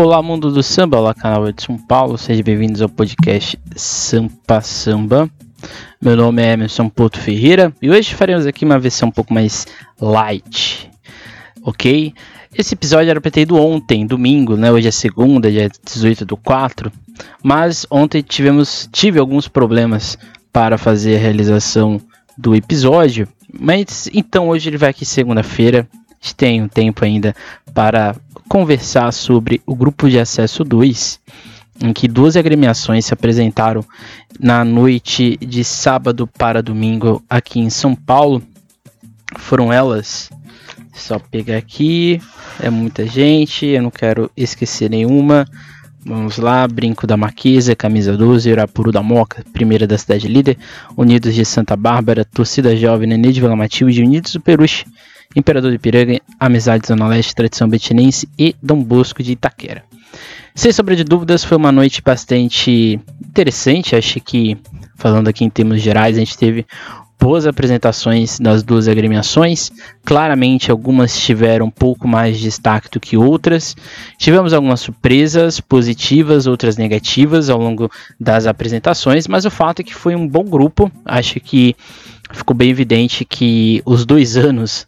Olá, 0.00 0.22
mundo 0.22 0.50
do 0.50 0.62
samba, 0.62 0.98
olá, 0.98 1.12
canal 1.12 1.52
de 1.52 1.62
São 1.62 1.76
Paulo, 1.76 2.16
sejam 2.16 2.42
bem-vindos 2.42 2.80
ao 2.80 2.88
podcast 2.88 3.60
Sampa 3.76 4.62
Samba. 4.62 5.28
Meu 6.00 6.16
nome 6.16 6.42
é 6.42 6.54
Emerson 6.54 6.88
Porto 6.88 7.20
Ferreira 7.20 7.70
e 7.82 7.90
hoje 7.90 8.14
faremos 8.14 8.46
aqui 8.46 8.64
uma 8.64 8.78
versão 8.78 9.10
um 9.10 9.12
pouco 9.12 9.34
mais 9.34 9.66
light, 10.00 10.90
ok? 11.62 12.14
Esse 12.56 12.72
episódio 12.72 13.10
era 13.10 13.20
para 13.20 13.30
ter 13.30 13.42
ido 13.42 13.56
ontem, 13.56 14.06
domingo, 14.06 14.56
né? 14.56 14.72
Hoje 14.72 14.88
é 14.88 14.90
segunda, 14.90 15.50
dia 15.50 15.70
18 15.84 16.24
do 16.24 16.34
4, 16.34 16.90
mas 17.42 17.86
ontem 17.90 18.22
tivemos, 18.22 18.88
tive 18.90 19.18
alguns 19.18 19.48
problemas 19.48 20.16
para 20.50 20.78
fazer 20.78 21.16
a 21.16 21.20
realização 21.20 22.00
do 22.38 22.54
episódio, 22.54 23.28
mas 23.52 24.08
então 24.14 24.48
hoje 24.48 24.70
ele 24.70 24.78
vai 24.78 24.88
aqui 24.88 25.04
segunda-feira, 25.04 25.86
a 25.92 26.24
gente 26.24 26.34
tem 26.36 26.62
um 26.62 26.68
tempo 26.68 27.04
ainda 27.04 27.36
para 27.74 28.16
conversar 28.50 29.12
sobre 29.12 29.62
o 29.64 29.76
grupo 29.76 30.10
de 30.10 30.18
acesso 30.18 30.64
2, 30.64 31.20
em 31.84 31.92
que 31.92 32.08
duas 32.08 32.36
agremiações 32.36 33.06
se 33.06 33.14
apresentaram 33.14 33.84
na 34.40 34.64
noite 34.64 35.36
de 35.36 35.62
sábado 35.62 36.26
para 36.26 36.60
domingo 36.60 37.22
aqui 37.30 37.60
em 37.60 37.70
São 37.70 37.94
Paulo. 37.94 38.42
Foram 39.38 39.72
elas, 39.72 40.30
só 40.92 41.20
pegar 41.20 41.58
aqui, 41.58 42.20
é 42.58 42.68
muita 42.68 43.06
gente, 43.06 43.66
eu 43.66 43.82
não 43.82 43.90
quero 43.90 44.28
esquecer 44.36 44.90
nenhuma. 44.90 45.46
Vamos 46.04 46.36
lá, 46.36 46.66
Brinco 46.66 47.06
da 47.06 47.16
Marquesa, 47.16 47.76
Camisa 47.76 48.16
12, 48.16 48.50
Urapuru 48.50 48.90
da 48.90 49.00
Moca, 49.00 49.44
Primeira 49.52 49.86
da 49.86 49.96
Cidade 49.96 50.26
Líder, 50.26 50.58
Unidos 50.96 51.36
de 51.36 51.44
Santa 51.44 51.76
Bárbara, 51.76 52.24
Torcida 52.24 52.74
Jovem, 52.74 53.06
Nenê 53.06 53.30
de 53.30 53.40
Vila 53.40 53.54
Matilde, 53.54 54.02
Unidos 54.02 54.32
do 54.32 54.40
Peruche, 54.40 54.86
Imperador 55.34 55.70
de 55.70 55.78
Piranga, 55.78 56.20
Amizade 56.38 56.88
Zona 56.88 57.06
Leste, 57.06 57.34
Tradição 57.34 57.68
Betinense 57.68 58.28
e 58.38 58.54
Dom 58.62 58.82
Bosco 58.82 59.22
de 59.22 59.32
Itaquera. 59.32 59.84
Sem 60.54 60.72
sombra 60.72 60.96
de 60.96 61.04
dúvidas, 61.04 61.44
foi 61.44 61.56
uma 61.56 61.70
noite 61.70 62.02
bastante 62.02 63.00
interessante. 63.24 63.94
Acho 63.94 64.20
que, 64.20 64.58
falando 64.96 65.28
aqui 65.28 65.44
em 65.44 65.50
termos 65.50 65.80
gerais, 65.80 66.16
a 66.16 66.20
gente 66.20 66.36
teve 66.36 66.66
boas 67.20 67.46
apresentações 67.46 68.40
das 68.40 68.62
duas 68.62 68.88
agremiações. 68.88 69.70
Claramente, 70.04 70.70
algumas 70.70 71.16
tiveram 71.16 71.66
um 71.66 71.70
pouco 71.70 72.08
mais 72.08 72.38
de 72.38 72.44
destaque 72.44 72.90
do 72.90 72.98
que 72.98 73.16
outras. 73.16 73.76
Tivemos 74.18 74.52
algumas 74.52 74.80
surpresas 74.80 75.60
positivas, 75.60 76.46
outras 76.46 76.76
negativas 76.76 77.50
ao 77.50 77.60
longo 77.60 77.90
das 78.18 78.46
apresentações, 78.46 79.28
mas 79.28 79.44
o 79.44 79.50
fato 79.50 79.80
é 79.80 79.84
que 79.84 79.94
foi 79.94 80.16
um 80.16 80.26
bom 80.26 80.44
grupo. 80.44 80.90
Acho 81.04 81.38
que 81.38 81.76
ficou 82.32 82.56
bem 82.56 82.70
evidente 82.70 83.24
que 83.24 83.82
os 83.84 84.06
dois 84.06 84.36
anos 84.36 84.86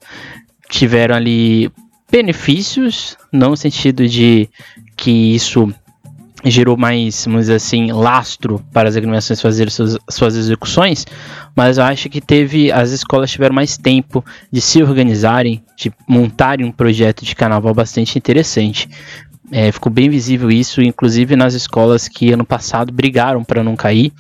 tiveram 0.73 1.15
ali 1.15 1.70
benefícios, 2.11 3.17
não 3.31 3.51
no 3.51 3.56
sentido 3.56 4.09
de 4.09 4.48
que 4.97 5.34
isso 5.34 5.73
gerou 6.45 6.77
mais, 6.77 7.25
vamos 7.25 7.42
dizer 7.42 7.55
assim, 7.55 7.92
lastro 7.92 8.59
para 8.73 8.89
as 8.89 8.97
agremiações 8.97 9.41
fazerem 9.41 9.70
suas, 9.70 9.97
suas 10.11 10.34
execuções, 10.34 11.06
mas 11.55 11.78
eu 11.78 11.84
acho 11.84 12.09
que 12.09 12.20
teve 12.20 12.73
as 12.73 12.91
escolas 12.91 13.31
tiveram 13.31 13.55
mais 13.55 13.77
tempo 13.77 14.25
de 14.50 14.61
se 14.61 14.83
organizarem, 14.83 15.62
de 15.77 15.93
montarem 16.09 16.67
um 16.67 16.73
projeto 16.73 17.25
de 17.25 17.37
carnaval 17.37 17.75
bastante 17.75 18.19
interessante. 18.19 18.89
É, 19.53 19.70
ficou 19.70 19.92
bem 19.92 20.08
visível 20.08 20.50
isso, 20.50 20.81
inclusive 20.81 21.36
nas 21.36 21.53
escolas 21.53 22.08
que 22.08 22.33
ano 22.33 22.45
passado 22.45 22.91
brigaram 22.91 23.45
para 23.45 23.62
não 23.62 23.77
cair. 23.77 24.11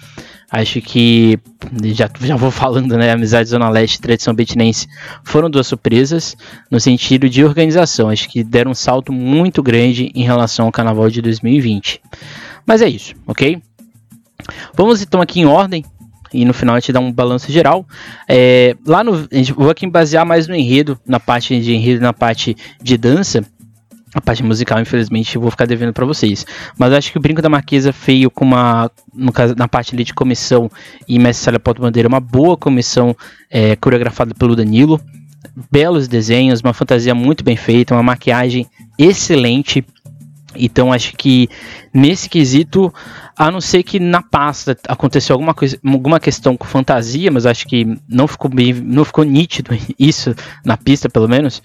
Acho 0.50 0.82
que 0.82 1.38
já, 1.82 2.10
já 2.20 2.36
vou 2.36 2.50
falando, 2.50 2.98
né? 2.98 3.10
Amizade 3.10 3.48
Zona 3.48 3.70
Leste 3.70 3.94
e 3.94 4.00
Tradição 4.02 4.34
Betinense 4.34 4.86
foram 5.24 5.48
duas 5.48 5.66
surpresas 5.66 6.36
no 6.70 6.78
sentido 6.78 7.30
de 7.30 7.42
organização. 7.42 8.10
Acho 8.10 8.28
que 8.28 8.44
deram 8.44 8.72
um 8.72 8.74
salto 8.74 9.10
muito 9.10 9.62
grande 9.62 10.12
em 10.14 10.22
relação 10.22 10.66
ao 10.66 10.72
carnaval 10.72 11.08
de 11.08 11.22
2020. 11.22 12.02
Mas 12.66 12.82
é 12.82 12.88
isso, 12.88 13.14
ok? 13.26 13.62
Vamos 14.74 15.00
então 15.00 15.22
aqui 15.22 15.40
em 15.40 15.46
ordem 15.46 15.82
e 16.32 16.44
no 16.44 16.54
final 16.54 16.74
a 16.74 16.80
gente 16.80 16.92
dá 16.92 17.00
um 17.00 17.12
balanço 17.12 17.52
geral. 17.52 17.86
É, 18.28 18.76
lá 18.86 19.04
no, 19.04 19.28
vou 19.54 19.70
aqui 19.70 19.86
basear 19.86 20.24
mais 20.24 20.48
no 20.48 20.54
enredo, 20.54 20.98
na 21.06 21.20
parte 21.20 21.58
de 21.60 21.74
enredo, 21.74 22.00
na 22.00 22.12
parte 22.12 22.56
de 22.82 22.96
dança. 22.96 23.44
A 24.14 24.20
parte 24.20 24.42
musical, 24.42 24.78
infelizmente, 24.78 25.36
eu 25.36 25.40
vou 25.40 25.50
ficar 25.50 25.66
devendo 25.66 25.92
para 25.92 26.04
vocês. 26.04 26.44
Mas 26.78 26.92
acho 26.92 27.10
que 27.10 27.18
o 27.18 27.20
Brinco 27.20 27.40
da 27.40 27.48
Marquesa 27.48 27.92
feio 27.92 28.30
com 28.30 28.44
uma. 28.44 28.90
No 29.14 29.32
caso, 29.32 29.54
na 29.56 29.66
parte 29.66 29.94
ali 29.94 30.04
de 30.04 30.12
comissão 30.12 30.70
e 31.08 31.18
Mestre 31.18 31.44
Salha 31.44 31.60
Porto 31.60 31.80
Bandeira, 31.80 32.08
uma 32.08 32.20
boa 32.20 32.56
comissão 32.56 33.16
é, 33.50 33.74
coreografada 33.76 34.34
pelo 34.34 34.54
Danilo. 34.54 35.00
Belos 35.70 36.08
desenhos, 36.08 36.60
uma 36.60 36.72
fantasia 36.72 37.14
muito 37.14 37.42
bem 37.42 37.56
feita, 37.56 37.94
uma 37.94 38.02
maquiagem 38.02 38.66
excelente. 38.98 39.84
Então 40.54 40.92
acho 40.92 41.14
que 41.16 41.48
nesse 41.92 42.28
quesito, 42.28 42.92
a 43.36 43.50
não 43.50 43.60
ser 43.60 43.82
que 43.82 43.98
na 43.98 44.22
pasta 44.22 44.76
aconteceu 44.86 45.34
alguma 45.34 45.54
coisa, 45.54 45.78
alguma 45.84 46.20
questão 46.20 46.56
com 46.56 46.66
fantasia, 46.66 47.30
mas 47.30 47.46
acho 47.46 47.66
que 47.66 47.86
não 48.08 48.28
ficou 48.28 48.50
bem, 48.50 48.72
não 48.74 49.04
ficou 49.04 49.24
nítido 49.24 49.70
isso 49.98 50.34
na 50.64 50.76
pista 50.76 51.08
pelo 51.08 51.28
menos 51.28 51.62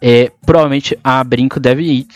é, 0.00 0.30
provavelmente 0.44 0.98
a 1.02 1.22
Brinco 1.24 1.58
deve 1.58 2.06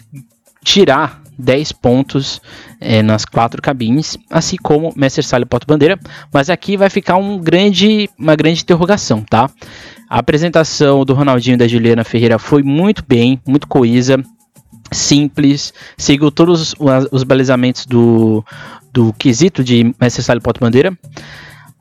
tirar 0.62 1.22
10 1.38 1.72
pontos 1.72 2.42
é, 2.80 3.02
nas 3.02 3.24
quatro 3.24 3.62
cabines, 3.62 4.18
assim 4.28 4.56
como 4.56 4.92
Mestre 4.96 5.22
Sala 5.22 5.44
e 5.44 5.46
Porto 5.46 5.66
Bandeira, 5.66 5.98
mas 6.32 6.50
aqui 6.50 6.76
vai 6.76 6.90
ficar 6.90 7.16
um 7.16 7.38
grande, 7.38 8.10
uma 8.18 8.34
grande 8.34 8.62
interrogação, 8.62 9.22
tá? 9.22 9.48
A 10.10 10.18
apresentação 10.18 11.04
do 11.04 11.14
Ronaldinho 11.14 11.54
e 11.54 11.58
da 11.58 11.68
Juliana 11.68 12.02
Ferreira 12.02 12.38
foi 12.38 12.62
muito 12.62 13.04
bem, 13.06 13.40
muito 13.46 13.68
coesa, 13.68 14.22
simples, 14.90 15.72
seguiu 15.96 16.30
todos 16.30 16.74
os, 16.78 17.08
os 17.12 17.22
balizamentos 17.22 17.86
do, 17.86 18.44
do 18.92 19.12
quesito 19.12 19.62
de 19.62 19.94
Mestre 20.00 20.22
Sala 20.22 20.38
e 20.38 20.42
Porto 20.42 20.60
Bandeira. 20.60 20.96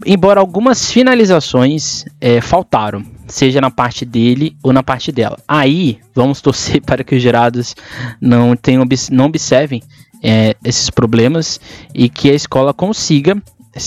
Embora 0.05 0.39
algumas 0.39 0.91
finalizações 0.91 2.05
é, 2.21 2.39
faltaram, 2.39 3.03
seja 3.27 3.61
na 3.61 3.69
parte 3.69 4.05
dele 4.05 4.55
ou 4.63 4.71
na 4.73 4.83
parte 4.83 5.11
dela. 5.11 5.37
Aí 5.47 5.99
vamos 6.13 6.41
torcer 6.41 6.81
para 6.85 7.03
que 7.03 7.15
os 7.15 7.21
gerados 7.21 7.75
não 8.19 8.55
tenham 8.55 8.83
não 9.11 9.25
observem 9.25 9.81
é, 10.23 10.55
esses 10.63 10.89
problemas 10.89 11.59
e 11.93 12.09
que 12.09 12.29
a 12.29 12.33
escola 12.33 12.73
consiga 12.73 13.41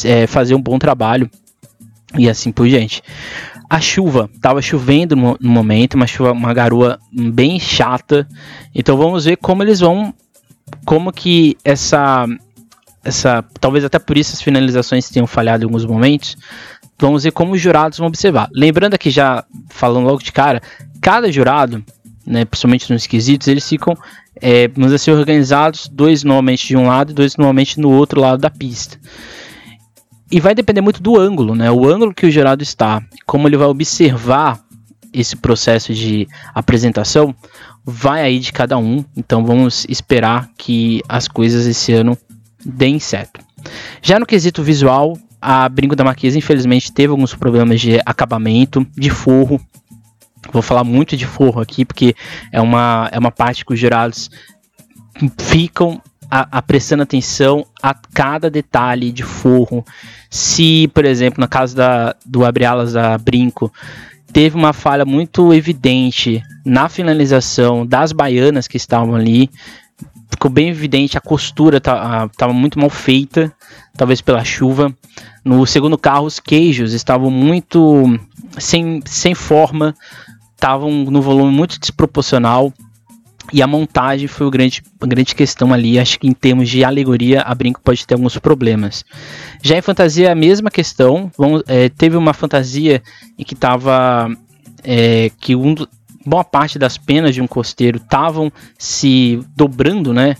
é, 0.04 0.26
fazer 0.26 0.54
um 0.54 0.62
bom 0.62 0.78
trabalho 0.78 1.30
e 2.16 2.28
assim 2.28 2.52
por 2.52 2.68
diante. 2.68 3.02
A 3.68 3.80
chuva, 3.80 4.28
estava 4.34 4.60
chovendo 4.60 5.14
no, 5.14 5.36
no, 5.40 5.50
momento, 5.50 5.94
uma 5.94 6.06
chuva, 6.06 6.32
uma 6.32 6.52
garoa 6.52 6.98
bem 7.12 7.60
chata. 7.60 8.26
Então 8.74 8.96
vamos 8.96 9.26
ver 9.26 9.36
como 9.36 9.62
eles 9.62 9.78
vão, 9.78 10.12
como 10.84 11.12
que 11.12 11.56
essa 11.64 12.26
essa, 13.02 13.42
talvez 13.58 13.84
até 13.84 13.98
por 13.98 14.18
isso 14.18 14.34
as 14.34 14.42
finalizações 14.42 15.08
tenham 15.08 15.26
falhado 15.26 15.64
em 15.64 15.66
alguns 15.66 15.84
momentos. 15.84 16.36
Vamos 17.00 17.24
ver 17.24 17.32
como 17.32 17.54
os 17.54 17.60
jurados 17.60 17.98
vão 17.98 18.08
observar. 18.08 18.48
Lembrando 18.52 18.94
aqui 18.94 19.10
já 19.10 19.44
falando 19.68 20.06
logo 20.06 20.22
de 20.22 20.32
cara, 20.32 20.60
cada 21.00 21.30
jurado, 21.32 21.84
né, 22.26 22.44
principalmente 22.44 22.92
nos 22.92 23.06
quesitos, 23.06 23.48
eles 23.48 23.68
ficam 23.68 23.96
é, 24.40 24.68
vamos 24.68 24.92
dizer, 24.92 25.12
organizados, 25.12 25.88
dois 25.88 26.24
normalmente 26.24 26.66
de 26.66 26.76
um 26.76 26.86
lado 26.86 27.10
e 27.10 27.14
dois 27.14 27.36
normalmente 27.36 27.78
no 27.78 27.90
outro 27.90 28.20
lado 28.20 28.40
da 28.40 28.50
pista. 28.50 28.98
E 30.30 30.40
vai 30.40 30.54
depender 30.54 30.80
muito 30.80 31.02
do 31.02 31.18
ângulo, 31.18 31.54
né? 31.54 31.70
O 31.70 31.86
ângulo 31.88 32.14
que 32.14 32.26
o 32.26 32.30
jurado 32.30 32.62
está, 32.62 33.02
como 33.26 33.48
ele 33.48 33.56
vai 33.56 33.66
observar 33.66 34.60
esse 35.12 35.34
processo 35.36 35.92
de 35.92 36.28
apresentação, 36.54 37.34
vai 37.84 38.22
aí 38.22 38.38
de 38.38 38.52
cada 38.52 38.78
um. 38.78 39.04
Então 39.16 39.44
vamos 39.44 39.84
esperar 39.88 40.48
que 40.56 41.02
as 41.08 41.26
coisas 41.26 41.66
esse 41.66 41.92
ano 41.92 42.16
deem 42.64 43.00
certo. 43.00 43.40
Já 44.00 44.20
no 44.20 44.26
quesito 44.26 44.62
visual, 44.62 45.18
a 45.40 45.68
Brinco 45.68 45.96
da 45.96 46.04
Marquesa 46.04 46.38
infelizmente 46.38 46.92
teve 46.92 47.10
alguns 47.10 47.34
problemas 47.34 47.80
de 47.80 48.00
acabamento, 48.04 48.86
de 48.96 49.10
forro. 49.10 49.60
Vou 50.52 50.62
falar 50.62 50.84
muito 50.84 51.16
de 51.16 51.26
forro 51.26 51.60
aqui 51.60 51.84
porque 51.84 52.14
é 52.52 52.60
uma, 52.60 53.08
é 53.12 53.18
uma 53.18 53.30
parte 53.30 53.64
que 53.64 53.72
os 53.72 53.80
jurados 53.80 54.30
ficam 55.38 56.00
a, 56.30 56.58
a 56.58 56.62
prestando 56.62 57.02
atenção 57.02 57.66
a 57.82 57.94
cada 57.94 58.48
detalhe 58.48 59.10
de 59.10 59.22
forro. 59.22 59.84
Se, 60.28 60.88
por 60.88 61.04
exemplo, 61.04 61.40
na 61.40 61.48
casa 61.48 61.76
da, 61.76 62.16
do 62.24 62.44
abre 62.44 62.64
alas 62.64 62.92
da 62.92 63.18
Brinco, 63.18 63.72
teve 64.32 64.56
uma 64.56 64.72
falha 64.72 65.04
muito 65.04 65.52
evidente 65.52 66.42
na 66.64 66.88
finalização 66.88 67.84
das 67.84 68.12
baianas 68.12 68.68
que 68.68 68.76
estavam 68.76 69.14
ali, 69.14 69.50
ficou 70.30 70.50
bem 70.50 70.68
evidente, 70.68 71.18
a 71.18 71.20
costura 71.20 71.78
estava 71.78 72.28
tá, 72.36 72.48
muito 72.48 72.78
mal 72.78 72.88
feita, 72.88 73.52
talvez 74.00 74.22
pela 74.22 74.42
chuva. 74.42 74.96
No 75.44 75.66
segundo 75.66 75.98
carro, 75.98 76.24
os 76.24 76.40
queijos 76.40 76.94
estavam 76.94 77.30
muito 77.30 78.18
sem, 78.56 79.02
sem 79.04 79.34
forma, 79.34 79.94
estavam 80.54 80.90
no 80.90 81.20
volume 81.20 81.52
muito 81.52 81.78
desproporcional. 81.78 82.72
E 83.52 83.60
a 83.60 83.66
montagem 83.66 84.26
foi 84.26 84.46
o 84.46 84.50
grande, 84.50 84.82
a 84.98 85.06
grande 85.06 85.34
questão 85.34 85.70
ali. 85.70 85.98
Acho 85.98 86.18
que 86.18 86.26
em 86.26 86.32
termos 86.32 86.70
de 86.70 86.82
alegoria, 86.82 87.42
a 87.42 87.54
Brinco 87.54 87.82
pode 87.82 88.06
ter 88.06 88.14
alguns 88.14 88.38
problemas. 88.38 89.04
Já 89.60 89.76
em 89.76 89.82
fantasia, 89.82 90.32
a 90.32 90.34
mesma 90.34 90.70
questão. 90.70 91.30
Vamos, 91.36 91.62
é, 91.66 91.90
teve 91.90 92.16
uma 92.16 92.32
fantasia 92.32 93.02
em 93.38 93.44
que 93.44 93.52
estava. 93.52 94.34
É, 94.82 95.30
que 95.38 95.54
um, 95.54 95.74
boa 96.24 96.44
parte 96.44 96.78
das 96.78 96.96
penas 96.96 97.34
de 97.34 97.42
um 97.42 97.46
costeiro 97.46 97.98
estavam 97.98 98.50
se 98.78 99.44
dobrando, 99.54 100.14
né? 100.14 100.36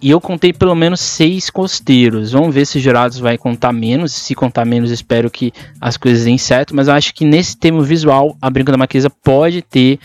E 0.00 0.10
eu 0.10 0.20
contei 0.20 0.52
pelo 0.52 0.74
menos 0.74 1.00
seis 1.00 1.48
costeiros. 1.50 2.32
Vamos 2.32 2.54
ver 2.54 2.66
se 2.66 2.78
os 2.78 2.84
jurados 2.84 3.18
vai 3.18 3.38
contar 3.38 3.72
menos. 3.72 4.12
Se 4.12 4.34
contar 4.34 4.64
menos, 4.64 4.90
espero 4.90 5.30
que 5.30 5.52
as 5.80 5.96
coisas 5.96 6.24
deem 6.24 6.38
certo. 6.38 6.74
Mas 6.74 6.88
eu 6.88 6.94
acho 6.94 7.14
que 7.14 7.24
nesse 7.24 7.56
tema 7.56 7.82
visual, 7.82 8.36
a 8.40 8.50
Brinca 8.50 8.72
da 8.72 8.78
Marquesa 8.78 9.10
pode 9.10 9.62
ter 9.62 9.98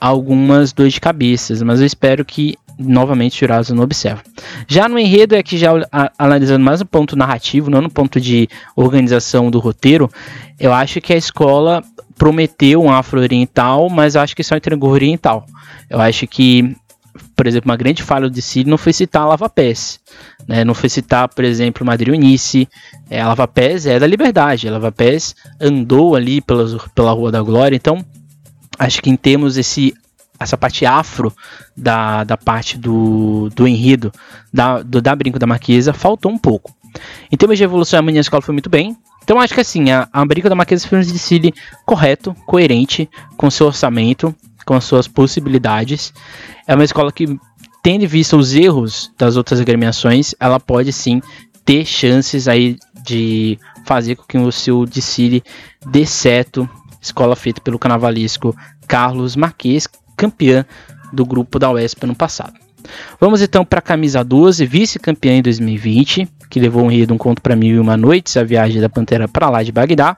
algumas 0.00 0.72
dores 0.72 0.94
de 0.94 1.00
cabeças. 1.00 1.62
Mas 1.62 1.80
eu 1.80 1.86
espero 1.86 2.24
que 2.24 2.56
novamente 2.78 3.32
os 3.32 3.38
jurados 3.38 3.70
não 3.70 3.84
observam. 3.84 4.22
Já 4.66 4.88
no 4.88 4.98
enredo 4.98 5.34
é 5.34 5.42
que 5.42 5.56
já 5.56 5.70
analisando 6.18 6.64
mais 6.64 6.80
no 6.80 6.86
ponto 6.86 7.16
narrativo, 7.16 7.70
não 7.70 7.80
no 7.80 7.90
ponto 7.90 8.20
de 8.20 8.48
organização 8.74 9.50
do 9.50 9.60
roteiro, 9.60 10.10
eu 10.58 10.72
acho 10.72 11.00
que 11.00 11.12
a 11.12 11.16
escola 11.16 11.82
prometeu 12.16 12.82
um 12.82 12.90
afro-oriental, 12.90 13.88
mas 13.90 14.16
acho 14.16 14.34
que 14.34 14.42
só 14.42 14.56
entregou 14.56 14.90
oriental. 14.90 15.46
Eu 15.88 16.00
acho 16.00 16.26
que 16.26 16.74
por 17.36 17.46
exemplo, 17.46 17.70
uma 17.70 17.76
grande 17.76 18.02
falha 18.02 18.28
do 18.28 18.42
Cílio 18.42 18.70
não 18.70 18.78
foi 18.78 18.92
citar 18.92 19.22
a 19.22 19.26
Lava 19.26 19.48
Pés, 19.48 20.00
né? 20.46 20.64
Não 20.64 20.74
foi 20.74 20.88
citar, 20.88 21.28
por 21.28 21.44
exemplo, 21.44 21.86
Madrid 21.86 22.14
Unice. 22.14 22.68
É, 23.08 23.20
a 23.20 23.28
Lava 23.28 23.46
Pés 23.46 23.86
é 23.86 23.98
da 23.98 24.06
Liberdade. 24.06 24.68
A 24.68 24.72
Lava 24.72 24.90
Pés 24.90 25.34
andou 25.60 26.16
ali 26.16 26.40
pela, 26.40 26.78
pela 26.94 27.12
Rua 27.12 27.30
da 27.30 27.42
Glória. 27.42 27.76
Então, 27.76 28.04
acho 28.78 29.00
que 29.00 29.10
em 29.10 29.16
termos 29.16 29.56
esse 29.56 29.94
essa 30.38 30.56
parte 30.56 30.84
afro 30.84 31.32
da, 31.76 32.24
da 32.24 32.36
parte 32.36 32.76
do, 32.76 33.48
do 33.54 33.68
enredo 33.68 34.12
da, 34.52 34.82
do, 34.82 35.00
da 35.00 35.14
Brinco 35.14 35.38
da 35.38 35.46
Marquesa 35.46 35.92
faltou 35.92 36.30
um 36.30 36.36
pouco. 36.36 36.74
Em 37.30 37.36
termos 37.36 37.56
de 37.56 37.64
evolução, 37.64 38.00
a 38.00 38.02
minha 38.02 38.20
escola 38.20 38.42
foi 38.42 38.52
muito 38.52 38.68
bem. 38.68 38.96
Então 39.22 39.40
acho 39.40 39.54
que 39.54 39.60
assim, 39.60 39.90
a, 39.90 40.08
a 40.12 40.24
Brinco 40.26 40.48
da 40.48 40.54
Marquesa 40.54 40.86
foi 40.86 40.98
um 40.98 41.02
desfile 41.02 41.54
correto, 41.86 42.34
coerente 42.46 43.08
com 43.36 43.48
seu 43.48 43.66
orçamento, 43.66 44.34
com 44.64 44.74
as 44.74 44.84
suas 44.84 45.06
possibilidades. 45.06 46.12
É 46.66 46.74
uma 46.74 46.84
escola 46.84 47.12
que, 47.12 47.38
tendo 47.82 48.04
em 48.04 48.08
vista 48.08 48.36
os 48.36 48.54
erros 48.54 49.12
das 49.18 49.36
outras 49.36 49.60
agremiações, 49.60 50.34
ela 50.40 50.58
pode 50.58 50.92
sim 50.92 51.20
ter 51.64 51.84
chances 51.84 52.48
aí 52.48 52.76
de 53.04 53.58
fazer 53.84 54.16
com 54.16 54.24
que 54.24 54.38
o 54.38 54.50
seu 54.52 54.84
desfile 54.86 55.42
dê 55.86 56.06
certo. 56.06 56.68
Escola 57.00 57.36
feita 57.36 57.60
pelo 57.60 57.78
carnavalesco 57.78 58.56
Carlos 58.88 59.36
Marques, 59.36 59.86
campeã 60.16 60.64
do 61.12 61.24
grupo 61.24 61.58
da 61.58 61.70
UESP 61.70 62.06
no 62.06 62.14
passado. 62.14 62.54
Vamos 63.20 63.40
então 63.40 63.64
para 63.64 63.78
a 63.78 63.82
camisa 63.82 64.22
12, 64.22 64.66
vice-campeã 64.66 65.38
em 65.38 65.42
2020, 65.42 66.28
que 66.50 66.60
levou 66.60 66.84
um 66.84 66.90
rio 66.90 67.06
de 67.06 67.12
um 67.12 67.18
conto 67.18 67.40
para 67.40 67.56
mil 67.56 67.76
e 67.76 67.78
uma 67.78 67.96
noites, 67.96 68.36
a 68.36 68.44
viagem 68.44 68.80
da 68.80 68.88
Pantera 68.88 69.26
para 69.26 69.48
lá 69.48 69.62
de 69.62 69.72
Bagdá 69.72 70.16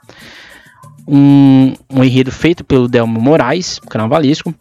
um, 1.06 1.75
um 1.88 2.03
enredo 2.03 2.32
feito 2.32 2.64
pelo 2.64 2.88
Delmo 2.88 3.20
Moraes, 3.20 3.79
carnavalesco. 3.88 4.55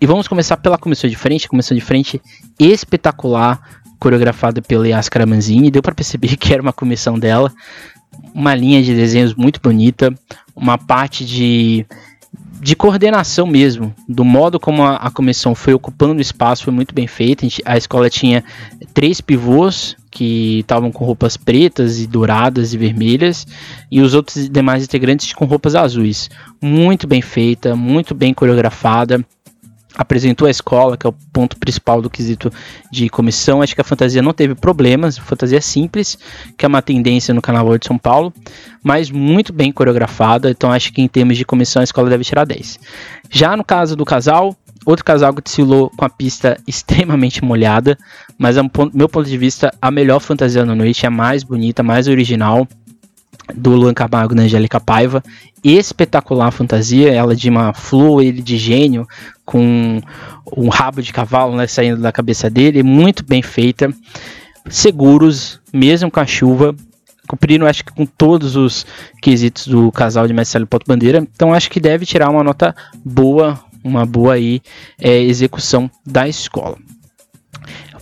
E 0.00 0.06
vamos 0.06 0.26
começar 0.26 0.56
pela 0.56 0.78
comissão 0.78 1.08
de 1.08 1.16
frente, 1.16 1.48
comissão 1.48 1.76
de 1.76 1.80
frente 1.80 2.20
espetacular, 2.58 3.60
coreografada 3.98 4.62
pela 4.62 4.88
Yas 4.88 5.08
Caramanzini. 5.08 5.70
Deu 5.70 5.82
para 5.82 5.94
perceber 5.94 6.36
que 6.38 6.52
era 6.52 6.62
uma 6.62 6.72
comissão 6.72 7.18
dela. 7.18 7.52
Uma 8.34 8.54
linha 8.54 8.82
de 8.82 8.94
desenhos 8.94 9.34
muito 9.34 9.60
bonita, 9.60 10.12
uma 10.54 10.76
parte 10.76 11.24
de 11.24 11.86
de 12.60 12.76
coordenação 12.76 13.46
mesmo, 13.46 13.94
do 14.06 14.24
modo 14.24 14.60
como 14.60 14.82
a, 14.82 14.96
a 14.96 15.10
comissão 15.10 15.54
foi 15.54 15.72
ocupando 15.72 16.18
o 16.18 16.20
espaço, 16.20 16.64
foi 16.64 16.72
muito 16.72 16.94
bem 16.94 17.06
feita. 17.06 17.46
A, 17.64 17.72
a 17.72 17.76
escola 17.78 18.10
tinha 18.10 18.44
três 18.92 19.20
pivôs 19.20 19.96
que 20.10 20.58
estavam 20.60 20.90
com 20.92 21.04
roupas 21.04 21.36
pretas 21.36 22.00
e 22.00 22.06
douradas 22.06 22.74
e 22.74 22.78
vermelhas, 22.78 23.46
e 23.90 24.00
os 24.00 24.12
outros 24.12 24.48
demais 24.48 24.84
integrantes 24.84 25.32
com 25.32 25.44
roupas 25.44 25.74
azuis. 25.74 26.28
Muito 26.60 27.06
bem 27.06 27.22
feita, 27.22 27.74
muito 27.74 28.14
bem 28.14 28.34
coreografada 28.34 29.24
apresentou 29.94 30.46
a 30.46 30.50
escola, 30.50 30.96
que 30.96 31.06
é 31.06 31.10
o 31.10 31.14
ponto 31.32 31.56
principal 31.58 32.00
do 32.00 32.08
quesito 32.08 32.50
de 32.90 33.08
comissão. 33.08 33.62
Acho 33.62 33.74
que 33.74 33.80
a 33.80 33.84
fantasia 33.84 34.22
não 34.22 34.32
teve 34.32 34.54
problemas, 34.54 35.18
fantasia 35.18 35.60
simples, 35.60 36.18
que 36.56 36.64
é 36.64 36.68
uma 36.68 36.82
tendência 36.82 37.34
no 37.34 37.42
Carnaval 37.42 37.76
de 37.78 37.86
São 37.86 37.98
Paulo, 37.98 38.32
mas 38.82 39.10
muito 39.10 39.52
bem 39.52 39.72
coreografada. 39.72 40.50
Então 40.50 40.70
acho 40.72 40.92
que 40.92 41.02
em 41.02 41.08
termos 41.08 41.36
de 41.36 41.44
comissão 41.44 41.80
a 41.80 41.84
escola 41.84 42.08
deve 42.08 42.24
tirar 42.24 42.44
10. 42.44 42.78
Já 43.30 43.56
no 43.56 43.64
caso 43.64 43.96
do 43.96 44.04
casal, 44.04 44.56
outro 44.84 45.04
casal 45.04 45.34
que 45.34 45.42
desfilou 45.42 45.90
com 45.96 46.04
a 46.04 46.10
pista 46.10 46.58
extremamente 46.66 47.44
molhada, 47.44 47.98
mas 48.38 48.56
é 48.56 48.62
um 48.62 48.68
ponto, 48.68 48.96
meu 48.96 49.08
ponto 49.08 49.28
de 49.28 49.36
vista 49.36 49.72
a 49.80 49.90
melhor 49.90 50.20
fantasia 50.20 50.64
da 50.64 50.74
noite, 50.74 51.04
é 51.04 51.08
a 51.08 51.10
mais 51.10 51.42
bonita, 51.42 51.82
mais 51.82 52.08
original 52.08 52.66
do 53.56 53.70
Luan 53.70 53.94
Camargo 53.94 54.34
na 54.34 54.42
Angélica 54.42 54.80
Paiva. 54.80 55.22
Espetacular 55.62 56.50
fantasia, 56.50 57.12
ela 57.12 57.36
de 57.36 57.48
uma 57.50 57.72
flor, 57.72 58.22
ele 58.22 58.40
de 58.42 58.56
gênio, 58.56 59.06
com 59.44 60.00
um 60.56 60.68
rabo 60.68 61.02
de 61.02 61.12
cavalo 61.12 61.56
né, 61.56 61.66
saindo 61.66 62.00
da 62.00 62.12
cabeça 62.12 62.48
dele, 62.48 62.82
muito 62.82 63.24
bem 63.24 63.42
feita. 63.42 63.92
Seguros, 64.68 65.60
mesmo 65.72 66.10
com 66.10 66.20
a 66.20 66.26
chuva, 66.26 66.74
cumpriram 67.28 67.66
acho 67.66 67.84
que 67.84 67.92
com 67.92 68.06
todos 68.06 68.56
os 68.56 68.86
quesitos 69.22 69.66
do 69.66 69.92
casal 69.92 70.26
de 70.26 70.32
Marcelo 70.32 70.66
Poto 70.66 70.86
Bandeira. 70.86 71.18
Então 71.34 71.54
acho 71.54 71.70
que 71.70 71.78
deve 71.78 72.06
tirar 72.06 72.30
uma 72.30 72.42
nota 72.42 72.74
boa, 73.04 73.60
uma 73.84 74.04
boa 74.04 74.34
aí, 74.34 74.60
é, 74.98 75.20
execução 75.20 75.90
da 76.04 76.28
escola. 76.28 76.76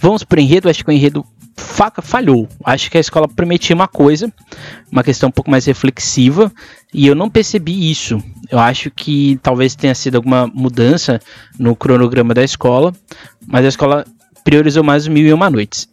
Vamos 0.01 0.23
para 0.23 0.39
o 0.39 0.43
enredo, 0.43 0.69
acho 0.69 0.85
que 0.85 0.91
o 0.91 0.93
enredo 0.93 1.25
falhou. 1.58 2.49
Acho 2.64 2.90
que 2.90 2.96
a 2.96 3.00
escola 3.00 3.28
prometia 3.28 3.75
uma 3.75 3.88
coisa, 3.88 4.32
uma 4.90 5.02
questão 5.02 5.28
um 5.28 5.32
pouco 5.32 5.50
mais 5.50 5.66
reflexiva, 5.66 6.50
e 6.93 7.06
eu 7.06 7.14
não 7.14 7.28
percebi 7.28 7.90
isso. 7.90 8.22
Eu 8.50 8.58
acho 8.58 8.90
que 8.90 9.38
talvez 9.43 9.75
tenha 9.75 9.94
sido 9.94 10.16
alguma 10.16 10.46
mudança 10.46 11.20
no 11.58 11.76
cronograma 11.76 12.32
da 12.32 12.43
escola, 12.43 12.93
mas 13.46 13.64
a 13.64 13.69
escola 13.69 14.05
priorizou 14.44 14.82
mais 14.82 15.06
o 15.06 15.10
Mil 15.10 15.26
e 15.26 15.32
Uma 15.32 15.50
Noites. 15.50 15.88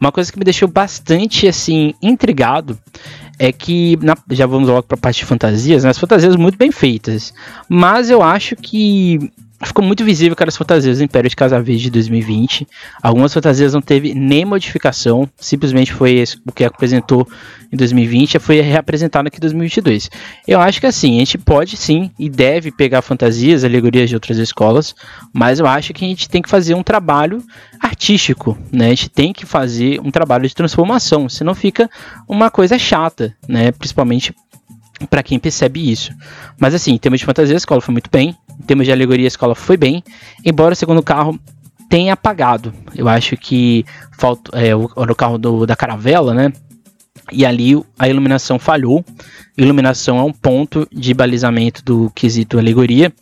Uma 0.00 0.12
coisa 0.12 0.32
que 0.32 0.38
me 0.38 0.44
deixou 0.44 0.68
bastante 0.68 1.46
assim 1.46 1.92
intrigado 2.02 2.78
é 3.38 3.52
que 3.52 3.96
na, 4.02 4.16
já 4.30 4.46
vamos 4.46 4.68
logo 4.68 4.82
para 4.82 4.96
a 4.96 5.00
parte 5.00 5.18
de 5.18 5.24
fantasias, 5.24 5.84
né? 5.84 5.90
as 5.90 5.98
fantasias 5.98 6.34
muito 6.34 6.58
bem 6.58 6.72
feitas, 6.72 7.32
mas 7.68 8.10
eu 8.10 8.22
acho 8.22 8.56
que 8.56 9.30
ficou 9.66 9.84
muito 9.84 10.04
visível 10.04 10.36
que 10.36 10.44
as 10.44 10.56
fantasias 10.56 10.98
do 10.98 11.04
Império 11.04 11.28
de 11.28 11.36
Casa 11.36 11.60
Verde 11.60 11.84
de 11.84 11.90
2020. 11.90 12.66
Algumas 13.02 13.32
fantasias 13.32 13.74
não 13.74 13.80
teve 13.80 14.14
nem 14.14 14.44
modificação, 14.44 15.28
simplesmente 15.36 15.92
foi 15.92 16.24
o 16.46 16.52
que 16.52 16.64
apresentou 16.64 17.26
em 17.72 17.76
2020 17.76 18.38
foi 18.38 18.60
reapresentado 18.60 19.28
aqui 19.28 19.36
em 19.36 19.40
2022. 19.40 20.10
Eu 20.46 20.60
acho 20.60 20.80
que 20.80 20.86
assim, 20.86 21.16
a 21.16 21.18
gente 21.20 21.38
pode 21.38 21.76
sim 21.76 22.10
e 22.18 22.28
deve 22.28 22.70
pegar 22.70 23.02
fantasias, 23.02 23.64
alegorias 23.64 24.08
de 24.08 24.16
outras 24.16 24.38
escolas, 24.38 24.94
mas 25.32 25.58
eu 25.58 25.66
acho 25.66 25.92
que 25.92 26.04
a 26.04 26.08
gente 26.08 26.28
tem 26.28 26.40
que 26.40 26.48
fazer 26.48 26.74
um 26.74 26.82
trabalho 26.82 27.42
artístico, 27.80 28.56
né? 28.72 28.86
A 28.86 28.90
gente 28.90 29.10
tem 29.10 29.32
que 29.32 29.46
fazer 29.46 30.00
um 30.00 30.10
trabalho 30.10 30.48
de 30.48 30.54
transformação, 30.54 31.28
senão 31.28 31.54
fica 31.54 31.88
uma 32.26 32.50
coisa 32.50 32.78
chata, 32.78 33.34
né? 33.46 33.70
Principalmente 33.70 34.34
para 35.06 35.22
quem 35.22 35.38
percebe 35.38 35.90
isso. 35.90 36.12
Mas 36.58 36.74
assim, 36.74 36.92
em 36.92 36.98
termos 36.98 37.20
de 37.20 37.26
fantasia, 37.26 37.54
a 37.54 37.58
escola 37.58 37.80
foi 37.80 37.92
muito 37.92 38.10
bem. 38.10 38.36
Em 38.58 38.62
termos 38.64 38.86
de 38.86 38.92
alegoria, 38.92 39.26
a 39.26 39.28
escola 39.28 39.54
foi 39.54 39.76
bem. 39.76 40.02
Embora 40.44 40.72
o 40.72 40.76
segundo 40.76 41.02
carro 41.02 41.38
tenha 41.88 42.12
apagado. 42.12 42.72
Eu 42.94 43.08
acho 43.08 43.36
que 43.36 43.84
falta, 44.18 44.58
é, 44.58 44.74
o, 44.74 44.84
o 44.84 45.14
carro 45.14 45.38
do, 45.38 45.66
da 45.66 45.76
caravela, 45.76 46.34
né? 46.34 46.52
E 47.32 47.44
ali 47.44 47.80
a 47.98 48.08
iluminação 48.08 48.58
falhou. 48.58 49.04
Iluminação 49.56 50.18
é 50.18 50.22
um 50.22 50.32
ponto 50.32 50.86
de 50.92 51.12
balizamento 51.14 51.84
do 51.84 52.10
quesito 52.14 52.58
alegoria. 52.58 53.12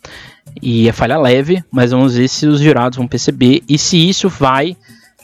E 0.61 0.89
é 0.89 0.91
falha 0.91 1.17
leve, 1.17 1.63
mas 1.71 1.91
vamos 1.91 2.15
ver 2.15 2.27
se 2.27 2.47
os 2.47 2.59
jurados 2.59 2.97
vão 2.97 3.07
perceber 3.07 3.61
e 3.67 3.77
se 3.77 4.09
isso 4.09 4.27
vai. 4.27 4.75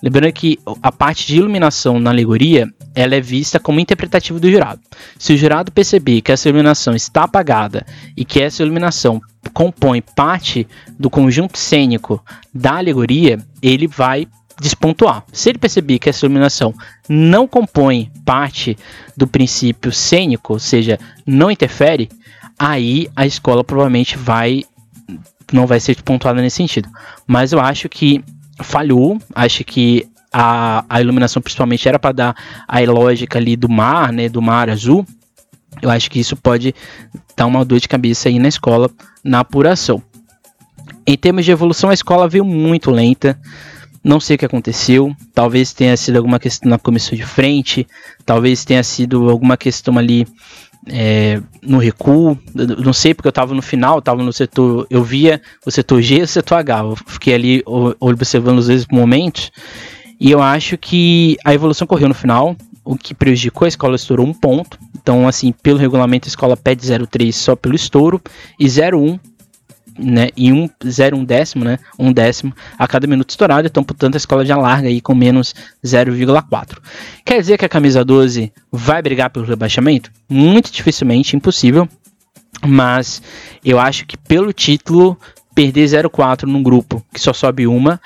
Lembrando 0.01 0.31
que 0.33 0.59
a 0.81 0.91
parte 0.91 1.25
de 1.25 1.37
iluminação 1.37 1.99
na 1.99 2.09
alegoria 2.09 2.67
ela 2.95 3.15
é 3.15 3.21
vista 3.21 3.59
como 3.59 3.79
interpretativa 3.79 4.39
do 4.39 4.51
jurado. 4.51 4.81
Se 5.17 5.33
o 5.33 5.37
jurado 5.37 5.71
perceber 5.71 6.21
que 6.21 6.31
essa 6.31 6.49
iluminação 6.49 6.95
está 6.95 7.23
apagada 7.23 7.85
e 8.15 8.23
que 8.23 8.41
essa 8.41 8.61
iluminação 8.63 9.21
compõe 9.53 10.01
parte 10.01 10.67
do 10.99 11.09
conjunto 11.09 11.57
cênico 11.57 12.23
da 12.53 12.77
alegoria, 12.77 13.39
ele 13.61 13.87
vai 13.87 14.27
despontuar. 14.59 15.23
Se 15.31 15.49
ele 15.49 15.57
perceber 15.57 15.99
que 15.99 16.09
essa 16.09 16.25
iluminação 16.25 16.73
não 17.09 17.47
compõe 17.47 18.11
parte 18.23 18.77
do 19.17 19.27
princípio 19.27 19.91
cênico, 19.91 20.53
ou 20.53 20.59
seja, 20.59 20.99
não 21.25 21.51
interfere, 21.51 22.09
aí 22.57 23.07
a 23.15 23.25
escola 23.25 23.63
provavelmente 23.63 24.17
vai 24.17 24.63
não 25.51 25.67
vai 25.67 25.79
ser 25.79 26.01
pontuada 26.01 26.41
nesse 26.41 26.57
sentido. 26.57 26.89
Mas 27.27 27.51
eu 27.51 27.59
acho 27.59 27.87
que 27.87 28.23
falhou, 28.61 29.19
acho 29.35 29.63
que 29.63 30.07
a, 30.33 30.83
a 30.89 30.99
iluminação 30.99 31.41
principalmente 31.41 31.87
era 31.87 31.99
para 31.99 32.11
dar 32.11 32.35
a 32.67 32.79
lógica 32.81 33.37
ali 33.37 33.55
do 33.55 33.69
mar, 33.69 34.11
né, 34.11 34.27
do 34.27 34.41
mar 34.41 34.69
azul. 34.69 35.05
Eu 35.81 35.89
acho 35.89 36.09
que 36.09 36.19
isso 36.19 36.35
pode 36.35 36.73
dar 37.37 37.45
uma 37.45 37.63
dor 37.63 37.79
de 37.79 37.87
cabeça 37.87 38.29
aí 38.29 38.39
na 38.39 38.47
escola 38.47 38.89
na 39.23 39.39
apuração. 39.39 40.01
Em 41.05 41.17
termos 41.17 41.45
de 41.45 41.51
evolução, 41.51 41.89
a 41.89 41.93
escola 41.93 42.27
veio 42.27 42.45
muito 42.45 42.89
lenta. 42.89 43.39
Não 44.03 44.19
sei 44.19 44.35
o 44.35 44.39
que 44.39 44.45
aconteceu. 44.45 45.15
Talvez 45.33 45.73
tenha 45.73 45.95
sido 45.95 46.17
alguma 46.17 46.39
questão 46.39 46.69
na 46.69 46.77
comissão 46.77 47.17
de 47.17 47.25
frente. 47.25 47.87
Talvez 48.25 48.65
tenha 48.65 48.83
sido 48.83 49.29
alguma 49.29 49.57
questão 49.57 49.97
ali 49.97 50.27
é, 50.87 51.41
no 51.61 51.77
recuo. 51.77 52.37
Eu 52.55 52.83
não 52.83 52.93
sei 52.93 53.13
porque 53.13 53.27
eu 53.27 53.31
estava 53.31 53.53
no 53.53 53.61
final, 53.61 53.99
estava 53.99 54.21
no 54.23 54.33
setor. 54.33 54.87
Eu 54.89 55.03
via 55.03 55.41
o 55.65 55.71
setor 55.71 56.01
G 56.01 56.19
e 56.19 56.21
o 56.23 56.27
setor 56.27 56.55
H. 56.55 56.79
Eu 56.79 56.95
fiquei 56.95 57.33
ali 57.33 57.63
observando 57.99 58.59
os 58.59 58.67
dois 58.67 58.85
momentos. 58.87 59.51
E 60.19 60.31
eu 60.31 60.41
acho 60.41 60.77
que 60.77 61.37
a 61.43 61.53
evolução 61.53 61.87
correu 61.87 62.07
no 62.07 62.13
final, 62.13 62.55
o 62.83 62.95
que 62.95 63.13
prejudicou 63.13 63.65
a 63.65 63.69
escola 63.69 63.95
estourou 63.95 64.25
um 64.25 64.33
ponto. 64.33 64.77
Então, 64.95 65.27
assim, 65.27 65.51
pelo 65.51 65.77
regulamento, 65.77 66.27
a 66.27 66.29
escola 66.29 66.55
pede 66.55 66.85
0,3 66.85 67.31
só 67.31 67.55
pelo 67.55 67.75
estouro 67.75 68.21
e 68.59 68.65
0,1 68.65 69.19
né, 69.97 70.29
e 70.35 70.51
um, 70.51 70.69
0, 70.85 71.17
um 71.17 71.23
décimo, 71.23 71.63
né, 71.63 71.77
um 71.99 72.11
décimo 72.11 72.53
a 72.77 72.87
cada 72.87 73.05
minuto 73.05 73.29
estourado, 73.29 73.67
então, 73.67 73.83
portanto, 73.83 74.15
a 74.15 74.17
escola 74.17 74.45
já 74.45 74.57
larga 74.57 74.87
aí 74.87 74.99
com 74.99 75.13
menos 75.13 75.53
0,4. 75.83 76.77
Quer 77.23 77.39
dizer 77.39 77.57
que 77.57 77.65
a 77.65 77.69
camisa 77.69 78.03
12 78.03 78.51
vai 78.71 79.01
brigar 79.01 79.29
pelo 79.29 79.45
rebaixamento? 79.45 80.11
Muito 80.27 80.71
dificilmente, 80.71 81.35
impossível, 81.35 81.87
mas 82.65 83.21
eu 83.63 83.79
acho 83.79 84.05
que 84.05 84.17
pelo 84.17 84.51
título, 84.51 85.17
perder 85.53 85.85
0,4 85.85 86.43
num 86.43 86.63
grupo 86.63 87.05
que 87.13 87.19
só 87.19 87.33
sobe 87.33 87.67
uma, 87.67 88.01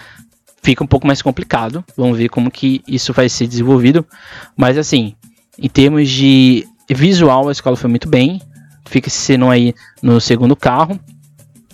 fica 0.68 0.84
um 0.84 0.88
pouco 0.88 1.08
mais 1.08 1.22
complicado, 1.22 1.82
vamos 1.96 2.18
ver 2.18 2.28
como 2.28 2.52
que 2.52 2.82
isso 2.86 3.14
vai 3.14 3.30
ser 3.30 3.48
desenvolvido, 3.48 4.06
mas 4.54 4.78
assim, 4.78 5.16
em 5.58 5.70
termos 5.70 6.10
de 6.10 6.68
visual, 6.90 7.48
a 7.48 7.54
escola 7.54 7.78
foi 7.78 7.90
muito 7.90 8.10
bem, 8.10 8.42
fica 8.86 9.10
sendo 9.10 9.50
aí 9.50 9.74
no 10.02 10.20
segundo 10.20 10.58
carro, 10.58 11.00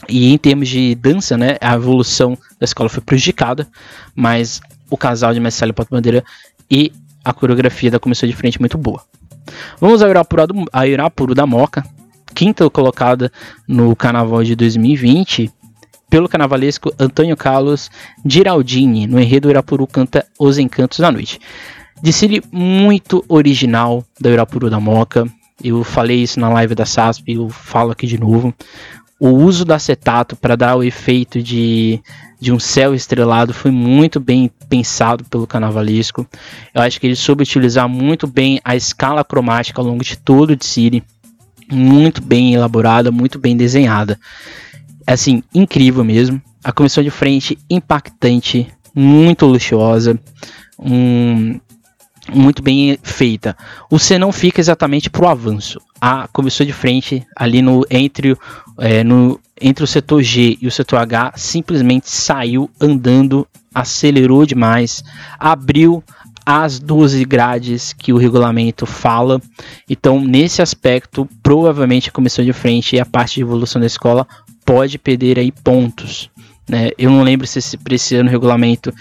e 0.08 0.32
em 0.32 0.38
termos 0.38 0.70
de 0.70 0.94
dança, 0.94 1.36
né, 1.36 1.58
a 1.60 1.74
evolução 1.74 2.38
da 2.60 2.66
escola 2.66 2.88
foi 2.88 3.02
prejudicada, 3.02 3.68
mas 4.14 4.62
o 4.92 4.96
casal 4.96 5.34
de 5.34 5.40
e 5.40 5.74
Porta 5.74 5.96
Bandeira 5.96 6.24
e 6.70 6.92
a 7.26 7.34
coreografia 7.34 7.90
da 7.90 8.00
comissão 8.00 8.30
de 8.30 8.36
frente 8.36 8.60
muito 8.60 8.78
boa. 8.78 9.02
Vamos 9.82 10.04
ao 10.04 10.10
Irapuru, 10.12 10.46
do, 10.46 10.66
a 10.72 10.86
Irapuru 10.86 11.34
da 11.34 11.48
Moca, 11.48 11.84
quinta 12.36 12.70
colocada 12.70 13.32
no 13.68 13.96
Carnaval 13.96 14.44
de 14.44 14.56
2020, 14.56 15.52
pelo 16.13 16.29
carnavalesco 16.29 16.93
Antônio 17.00 17.36
Carlos 17.36 17.89
Giraldini. 18.24 19.08
No 19.08 19.20
enredo, 19.20 19.50
Irapuru 19.50 19.88
canta 19.88 20.24
Os 20.38 20.60
Encantos 20.60 21.00
da 21.00 21.12
Noite. 21.12 21.39
Desfile 22.03 22.39
muito 22.51 23.25
original 23.27 24.05
da 24.22 24.29
Irapuru 24.29 24.70
da 24.70 24.79
Moca. 24.79 25.27
Eu 25.63 25.84
falei 25.84 26.22
isso 26.22 26.39
na 26.39 26.50
live 26.50 26.75
da 26.75 26.86
SASP, 26.86 27.34
eu 27.34 27.50
falo 27.50 27.89
aqui 27.89 28.05
de 28.05 28.20
novo 28.20 28.53
o 29.20 29.29
uso 29.29 29.65
do 29.65 29.74
acetato 29.74 30.36
para 30.36 30.55
dar 30.55 30.75
o 30.75 30.84
efeito 30.84 31.41
de, 31.41 32.00
de 32.39 32.51
um 32.51 32.60
céu 32.60 32.93
estrelado 32.93 33.53
foi 33.53 33.72
muito 33.72 34.20
bem 34.20 34.51
pensado 34.67 35.24
pelo 35.24 35.48
carnavalesco. 35.48 36.27
Eu 36.75 36.82
acho 36.82 37.00
que 37.00 37.08
ele 37.08 37.15
soube 37.15 37.41
utilizar 37.41 37.88
muito 37.88 38.27
bem 38.27 38.60
a 38.65 38.75
escala 38.75 39.24
cromática 39.24 39.79
ao 39.79 39.88
longo 39.88 40.03
de 40.03 40.17
todo 40.17 40.51
o 40.51 40.58
Siri, 40.63 41.03
muito 41.72 42.22
bem 42.22 42.53
elaborada, 42.53 43.12
muito 43.12 43.39
bem 43.39 43.55
desenhada. 43.55 44.20
Assim, 45.05 45.43
incrível 45.53 46.03
mesmo. 46.03 46.41
A 46.63 46.72
comissão 46.72 47.03
de 47.03 47.10
frente 47.10 47.57
impactante, 47.69 48.67
muito 48.95 49.45
luxuosa. 49.45 50.19
Um, 50.79 51.60
muito 52.31 52.63
bem 52.63 52.98
feita. 53.03 53.55
O 53.89 54.00
C 54.00 54.17
não 54.17 54.31
fica 54.31 54.62
exatamente 54.62 55.10
para 55.10 55.25
o 55.25 55.29
avanço. 55.29 55.79
A 56.00 56.27
comissão 56.27 56.65
de 56.65 56.72
frente 56.72 57.25
ali 57.36 57.62
no 57.62 57.86
entre, 57.89 58.38
é, 58.79 59.03
no 59.03 59.39
entre 59.60 59.83
o 59.83 59.88
setor 59.88 60.22
G 60.22 60.57
e 60.62 60.67
o 60.67 60.72
setor 60.72 60.98
H 60.98 61.33
simplesmente 61.36 62.10
saiu 62.10 62.69
andando, 62.79 63.48
acelerou 63.74 64.45
demais, 64.45 65.03
abriu 65.38 66.03
as 66.45 66.79
12 66.79 67.24
grades 67.25 67.93
que 67.93 68.12
o 68.12 68.17
regulamento 68.17 68.86
fala. 68.86 69.41
Então, 69.89 70.19
nesse 70.19 70.62
aspecto, 70.62 71.27
provavelmente 71.41 72.10
a 72.10 72.12
comissão 72.12 72.43
de 72.43 72.51
frente 72.51 72.95
e 72.95 73.00
a 73.00 73.05
parte 73.05 73.36
de 73.36 73.41
evolução 73.41 73.79
da 73.79 73.88
escola 73.88 74.27
pode 74.65 74.98
perder 74.98 75.39
aí 75.39 75.51
pontos. 75.51 76.29
Né? 76.67 76.91
Eu 76.98 77.10
não 77.10 77.24
lembro 77.24 77.46
se 77.46 77.60
esse, 77.60 77.77
esse 77.91 78.15
ano 78.15 78.29
o 78.29 78.32
regulamento 78.32 78.93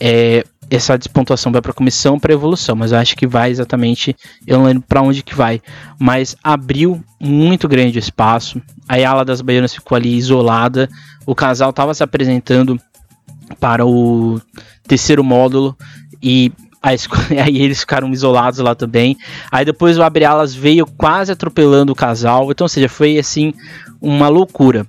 é, 0.00 0.44
essa 0.70 0.98
despontuação 0.98 1.50
vai 1.50 1.62
para 1.62 1.70
a 1.70 1.74
comissão 1.74 2.18
para 2.18 2.32
evolução, 2.32 2.76
mas 2.76 2.92
eu 2.92 2.98
acho 2.98 3.16
que 3.16 3.26
vai 3.26 3.50
exatamente, 3.50 4.14
eu 4.46 4.58
não 4.58 4.66
lembro 4.66 4.84
para 4.86 5.02
onde 5.02 5.22
que 5.22 5.34
vai, 5.34 5.60
mas 5.98 6.36
abriu 6.42 7.02
muito 7.20 7.66
grande 7.66 7.98
o 7.98 8.00
espaço. 8.00 8.60
A 8.88 8.96
ala 9.08 9.24
das 9.24 9.40
baianas 9.40 9.74
ficou 9.74 9.96
ali 9.96 10.14
isolada. 10.14 10.88
O 11.26 11.34
casal 11.34 11.70
estava 11.70 11.94
se 11.94 12.02
apresentando 12.02 12.78
para 13.58 13.86
o 13.86 14.40
terceiro 14.86 15.24
módulo 15.24 15.76
e 16.22 16.52
aí 17.44 17.60
eles 17.60 17.80
ficaram 17.80 18.10
isolados 18.12 18.60
lá 18.60 18.74
também. 18.74 19.16
Aí 19.50 19.64
depois 19.64 19.98
o 19.98 20.02
abre 20.02 20.24
alas 20.24 20.54
veio 20.54 20.86
quase 20.86 21.32
atropelando 21.32 21.92
o 21.92 21.96
casal. 21.96 22.50
Então, 22.50 22.64
ou 22.64 22.68
seja, 22.68 22.88
foi 22.88 23.18
assim 23.18 23.52
uma 24.00 24.28
loucura. 24.28 24.86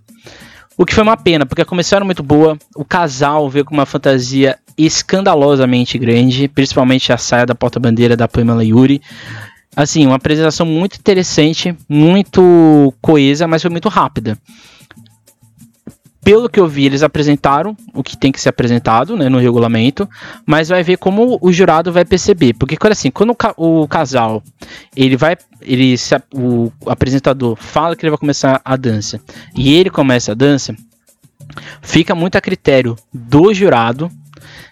O 0.81 0.85
que 0.85 0.95
foi 0.95 1.03
uma 1.03 1.17
pena, 1.17 1.45
porque 1.45 1.61
a 1.61 1.65
comissão 1.65 1.97
era 1.97 2.05
muito 2.05 2.23
boa, 2.23 2.57
o 2.73 2.85
casal 2.85 3.49
veio 3.49 3.65
com 3.65 3.73
uma 3.73 3.85
fantasia 3.85 4.57
escandalosamente 4.77 5.97
grande, 5.97 6.47
principalmente 6.47 7.11
a 7.11 7.17
saia 7.17 7.45
da 7.45 7.53
porta-bandeira 7.53 8.15
da 8.15 8.29
Pamela 8.29 8.63
Yuri. 8.63 9.01
Assim, 9.75 10.05
uma 10.05 10.15
apresentação 10.15 10.65
muito 10.65 10.95
interessante, 10.95 11.75
muito 11.89 12.93
coesa, 13.01 13.45
mas 13.45 13.61
foi 13.61 13.69
muito 13.69 13.89
rápida. 13.89 14.37
Pelo 16.29 16.47
que 16.47 16.59
eu 16.59 16.67
vi, 16.67 16.85
eles 16.85 17.01
apresentaram 17.01 17.75
o 17.91 18.03
que 18.03 18.15
tem 18.15 18.31
que 18.31 18.39
ser 18.39 18.49
apresentado 18.49 19.17
né, 19.17 19.27
no 19.29 19.39
regulamento, 19.39 20.07
mas 20.45 20.69
vai 20.69 20.83
ver 20.83 20.97
como 20.97 21.39
o 21.41 21.51
jurado 21.51 21.91
vai 21.91 22.05
perceber. 22.05 22.53
Porque, 22.53 22.77
assim, 22.87 23.09
quando 23.09 23.31
o, 23.31 23.35
ca 23.35 23.51
o 23.57 23.87
casal, 23.87 24.43
ele 24.95 25.17
vai, 25.17 25.35
ele 25.59 25.95
o 26.31 26.71
apresentador 26.85 27.55
fala 27.55 27.95
que 27.95 28.05
ele 28.05 28.11
vai 28.11 28.19
começar 28.19 28.61
a 28.63 28.75
dança, 28.75 29.19
e 29.55 29.73
ele 29.73 29.89
começa 29.89 30.33
a 30.33 30.35
dança, 30.35 30.75
fica 31.81 32.13
muito 32.13 32.35
a 32.35 32.41
critério 32.41 32.95
do 33.11 33.51
jurado 33.51 34.11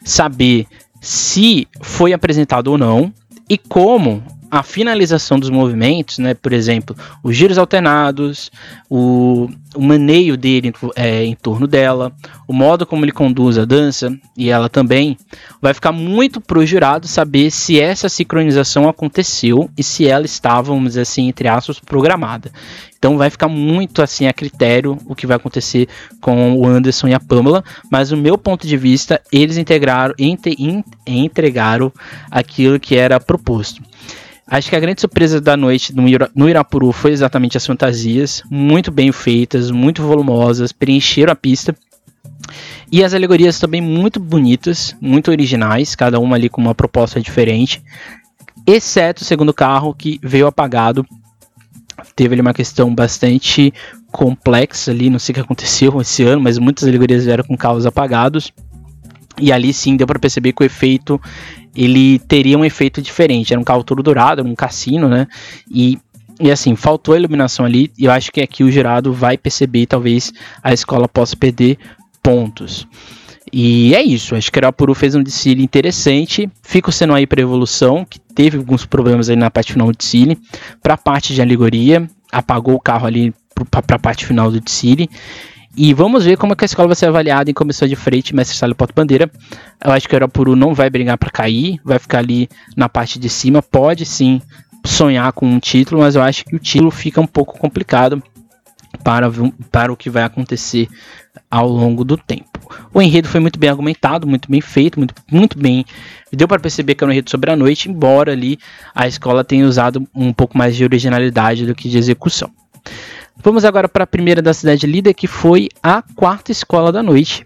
saber 0.06 0.68
se 1.02 1.68
foi 1.82 2.14
apresentado 2.14 2.68
ou 2.68 2.78
não 2.78 3.12
e 3.50 3.58
como 3.58 4.24
a 4.50 4.64
finalização 4.64 5.40
dos 5.40 5.50
movimentos, 5.50 6.18
né, 6.20 6.34
por 6.34 6.54
exemplo, 6.54 6.96
os 7.24 7.36
giros 7.36 7.58
alternados, 7.58 8.50
o, 8.90 9.50
o 9.76 9.82
maneio 9.82 10.38
dele 10.38 10.74
é, 10.96 11.24
em 11.24 11.36
torno 11.36 11.68
dela, 11.68 12.12
o 12.48 12.54
modo 12.54 12.86
como 12.86 13.04
ele 13.04 13.12
conduz 13.12 13.58
a 13.58 13.66
dança 13.66 14.18
e 14.36 14.50
ela 14.50 14.70
também, 14.70 15.18
vai 15.62 15.74
ficar 15.74 15.92
muito 15.92 16.40
pro 16.40 16.66
jurado 16.66 17.08
saber 17.08 17.52
se 17.52 17.80
essa 17.80 18.08
sincronização 18.08 18.88
aconteceu 18.88 19.70
e 19.78 19.84
se 19.84 20.08
ela 20.08 20.26
estava, 20.26 20.74
vamos 20.74 20.90
dizer 20.90 21.02
assim, 21.02 21.28
entre 21.28 21.48
aspas, 21.48 21.80
programada. 21.80 22.52
Então 22.98 23.18
vai 23.18 23.30
ficar 23.30 23.48
muito 23.48 24.02
assim 24.02 24.28
a 24.28 24.34
critério 24.34 24.98
o 25.06 25.14
que 25.14 25.28
vai 25.28 25.38
acontecer 25.38 25.88
com 26.20 26.58
o 26.58 26.66
Anderson 26.66 27.08
e 27.08 27.14
a 27.14 27.20
Pamela, 27.20 27.64
mas 27.92 28.12
o 28.12 28.18
meu 28.18 28.38
ponto 28.38 28.66
de 28.66 28.76
vista, 28.76 29.22
eles 29.32 29.58
integraram, 29.58 30.16
entre, 30.18 30.56
entregaram 31.06 31.92
aquilo 32.32 32.80
que 32.80 32.96
era 32.96 33.20
proposto. 33.20 33.82
Acho 34.50 34.70
que 34.70 34.76
a 34.78 34.80
grande 34.80 35.02
surpresa 35.02 35.42
da 35.42 35.58
noite 35.58 35.94
no, 35.94 36.08
Ira, 36.08 36.32
no 36.34 36.48
Irapuru 36.48 36.94
foi 36.94 37.12
exatamente 37.12 37.58
as 37.58 37.66
fantasias, 37.66 38.42
muito 38.50 38.90
bem 38.92 39.12
feitas, 39.12 39.70
muito 39.70 40.02
volumosas, 40.02 40.72
preencheram 40.72 41.34
a 41.34 41.36
pista. 41.36 41.76
E 42.90 43.04
as 43.04 43.14
alegorias 43.14 43.60
também 43.60 43.82
muito 43.82 44.22
bonitas, 44.22 44.96
muito 45.02 45.30
originais, 45.30 45.96
cada 45.96 46.18
uma 46.18 46.38
ali 46.38 46.48
com 46.48 46.62
uma 46.62 46.74
proposta 46.74 47.20
diferente. 47.20 47.84
Exceto 48.66 49.24
o 49.24 49.26
segundo 49.26 49.54
carro 49.54 49.94
que 49.94 50.18
veio 50.24 50.48
apagado. 50.48 51.06
Teve 52.16 52.36
ali 52.36 52.42
uma 52.42 52.54
questão 52.54 52.94
bastante 52.96 53.74
complexa 54.12 54.92
ali, 54.92 55.10
não 55.10 55.20
sei 55.20 55.34
o 55.34 55.36
que 55.36 55.42
aconteceu 55.42 56.00
esse 56.00 56.24
ano, 56.24 56.42
mas 56.42 56.58
muitas 56.58 56.88
alegorias 56.88 57.26
vieram 57.26 57.44
com 57.44 57.58
carros 57.58 57.86
apagados. 57.86 58.54
E 59.40 59.52
ali 59.52 59.74
sim 59.74 59.98
deu 59.98 60.08
para 60.08 60.18
perceber 60.18 60.54
que 60.54 60.64
o 60.64 60.66
efeito 60.66 61.22
ele 61.78 62.18
teria 62.20 62.58
um 62.58 62.66
efeito 62.66 63.02
diferente. 63.02 63.54
Era 63.54 63.62
um 63.62 63.64
carro 63.64 63.84
todo 63.84 64.02
dourado, 64.02 64.42
era 64.42 64.50
um 64.50 64.56
cassino, 64.56 65.08
né? 65.08 65.28
E, 65.70 66.00
e 66.40 66.50
assim, 66.50 66.76
faltou 66.76 67.14
a 67.14 67.18
iluminação 67.18 67.66
ali. 67.66 67.92
E 67.98 68.06
eu 68.06 68.12
acho 68.12 68.32
que 68.32 68.42
aqui 68.42 68.64
o 68.64 68.72
jurado 68.72 69.14
vai 69.14 69.38
perceber, 69.38 69.86
talvez 69.86 70.34
a 70.64 70.74
escola 70.74 71.08
possa 71.08 71.38
perder 71.38 71.78
pontos. 72.24 72.88
E 73.54 73.96
é 73.96 74.04
isso, 74.04 74.36
acho 74.36 74.52
que 74.52 74.60
a 74.60 74.64
Arapuru 74.64 74.94
fez 74.94 75.16
um 75.16 75.24
desfile 75.24 75.64
interessante. 75.64 76.50
Fica 76.62 76.92
sendo 76.92 77.14
aí 77.14 77.26
para 77.26 77.42
evolução, 77.42 78.04
que 78.04 78.20
teve 78.20 78.58
alguns 78.58 78.86
problemas 78.86 79.30
aí 79.30 79.36
na 79.36 79.50
parte 79.50 79.72
final 79.72 79.92
do 79.92 79.98
desfile. 79.98 80.38
Para 80.82 80.96
a 80.96 80.98
parte 80.98 81.34
de 81.34 81.42
alegoria, 81.42 82.10
apagou 82.32 82.76
o 82.76 82.80
carro 82.80 83.08
ali 83.08 83.34
para 83.72 83.96
a 83.96 84.00
parte 84.00 84.26
final 84.26 84.52
do 84.52 84.60
desfile. 84.60 85.10
E 85.80 85.94
vamos 85.94 86.26
ver 86.26 86.38
como 86.38 86.54
é 86.54 86.56
que 86.56 86.64
a 86.64 86.66
escola 86.66 86.88
vai 86.88 86.96
ser 86.96 87.06
avaliada 87.06 87.52
em 87.52 87.54
comissão 87.54 87.88
de 87.88 87.96
frente, 87.96 88.36
mestre 88.36 88.58
Sala 88.58 88.74
Porto 88.74 88.96
Bandeira. 88.96 89.30
Eu 89.86 89.92
acho 89.92 90.10
que 90.10 90.16
o 90.16 90.18
Arapuru 90.18 90.56
não 90.56 90.74
vai 90.74 90.90
brigar 90.90 91.20
para 91.20 91.30
cair, 91.30 91.80
vai 91.86 92.00
ficar 92.00 92.18
ali 92.18 92.50
na 92.76 92.90
parte 92.90 93.20
de 93.20 93.30
cima. 93.30 93.62
Pode 93.62 94.04
sim 94.04 94.42
sonhar 94.84 95.32
com 95.34 95.46
um 95.46 95.60
título, 95.60 96.02
mas 96.02 96.16
eu 96.16 96.24
acho 96.24 96.44
que 96.46 96.56
o 96.56 96.60
título 96.60 96.90
fica 96.90 97.22
um 97.22 97.28
pouco 97.28 97.60
complicado 97.60 98.24
para, 99.04 99.30
para 99.72 99.94
o 99.94 99.96
que 99.96 100.10
vai 100.10 100.24
acontecer 100.24 100.90
ao 101.52 101.70
longo 101.70 102.04
do 102.04 102.18
tempo. 102.18 102.60
O 102.92 103.00
enredo 103.00 103.28
foi 103.28 103.40
muito 103.40 103.60
bem 103.60 103.70
argumentado, 103.70 104.26
muito 104.26 104.50
bem 104.50 104.62
feito, 104.62 104.98
muito, 104.98 105.14
muito 105.32 105.60
bem. 105.60 105.86
Deu 106.34 106.48
para 106.48 106.60
perceber 106.60 106.96
que 106.96 107.04
era 107.04 107.12
um 107.12 107.14
enredo 107.14 107.30
sobre 107.30 107.52
a 107.52 107.56
noite, 107.56 107.88
embora 107.88 108.32
ali 108.32 108.58
a 108.96 109.08
escola 109.08 109.44
tenha 109.44 109.68
usado 109.68 110.08
um 110.16 110.34
pouco 110.34 110.58
mais 110.58 110.76
de 110.76 110.84
originalidade 110.84 111.68
do 111.68 111.76
que 111.76 111.88
de 111.88 112.00
execução. 112.00 112.50
Vamos 113.44 113.64
agora 113.64 113.88
para 113.88 114.04
a 114.04 114.08
primeira 114.08 114.42
da 114.42 114.54
cidade 114.54 114.86
líder, 114.88 115.14
que 115.14 115.28
foi 115.28 115.70
a 115.82 116.02
quarta 116.16 116.52
escola 116.52 116.92
da 116.92 117.02
noite, 117.04 117.46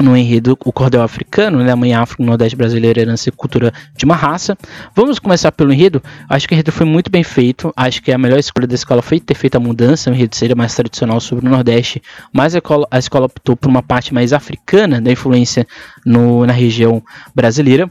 no 0.00 0.16
enredo 0.16 0.56
O 0.64 0.72
Cordel 0.72 1.02
Africano, 1.02 1.62
né, 1.62 1.70
a 1.70 1.76
mãe 1.76 1.92
África, 1.92 2.24
Nordeste 2.24 2.56
Brasileiro, 2.56 2.98
herança 2.98 3.28
e 3.28 3.32
cultura 3.32 3.72
de 3.94 4.04
uma 4.04 4.16
raça. 4.16 4.56
Vamos 4.94 5.18
começar 5.18 5.52
pelo 5.52 5.72
enredo. 5.72 6.02
Acho 6.28 6.48
que 6.48 6.54
o 6.54 6.56
enredo 6.56 6.72
foi 6.72 6.86
muito 6.86 7.10
bem 7.10 7.22
feito. 7.22 7.72
Acho 7.76 8.02
que 8.02 8.10
a 8.10 8.18
melhor 8.18 8.38
escolha 8.38 8.66
da 8.66 8.74
escola 8.74 9.02
foi 9.02 9.20
ter 9.20 9.34
feito 9.34 9.56
a 9.56 9.60
mudança. 9.60 10.10
O 10.10 10.14
enredo 10.14 10.34
seria 10.34 10.56
mais 10.56 10.74
tradicional 10.74 11.20
sobre 11.20 11.46
o 11.46 11.50
Nordeste, 11.50 12.02
mas 12.32 12.54
a 12.54 12.58
escola, 12.58 12.86
a 12.90 12.98
escola 12.98 13.26
optou 13.26 13.56
por 13.56 13.68
uma 13.68 13.82
parte 13.82 14.14
mais 14.14 14.32
africana 14.32 15.00
da 15.00 15.12
influência 15.12 15.66
no, 16.06 16.46
na 16.46 16.52
região 16.52 17.02
brasileira. 17.34 17.90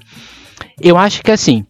Eu 0.82 0.98
acho 0.98 1.22
que 1.22 1.32
assim, 1.32 1.66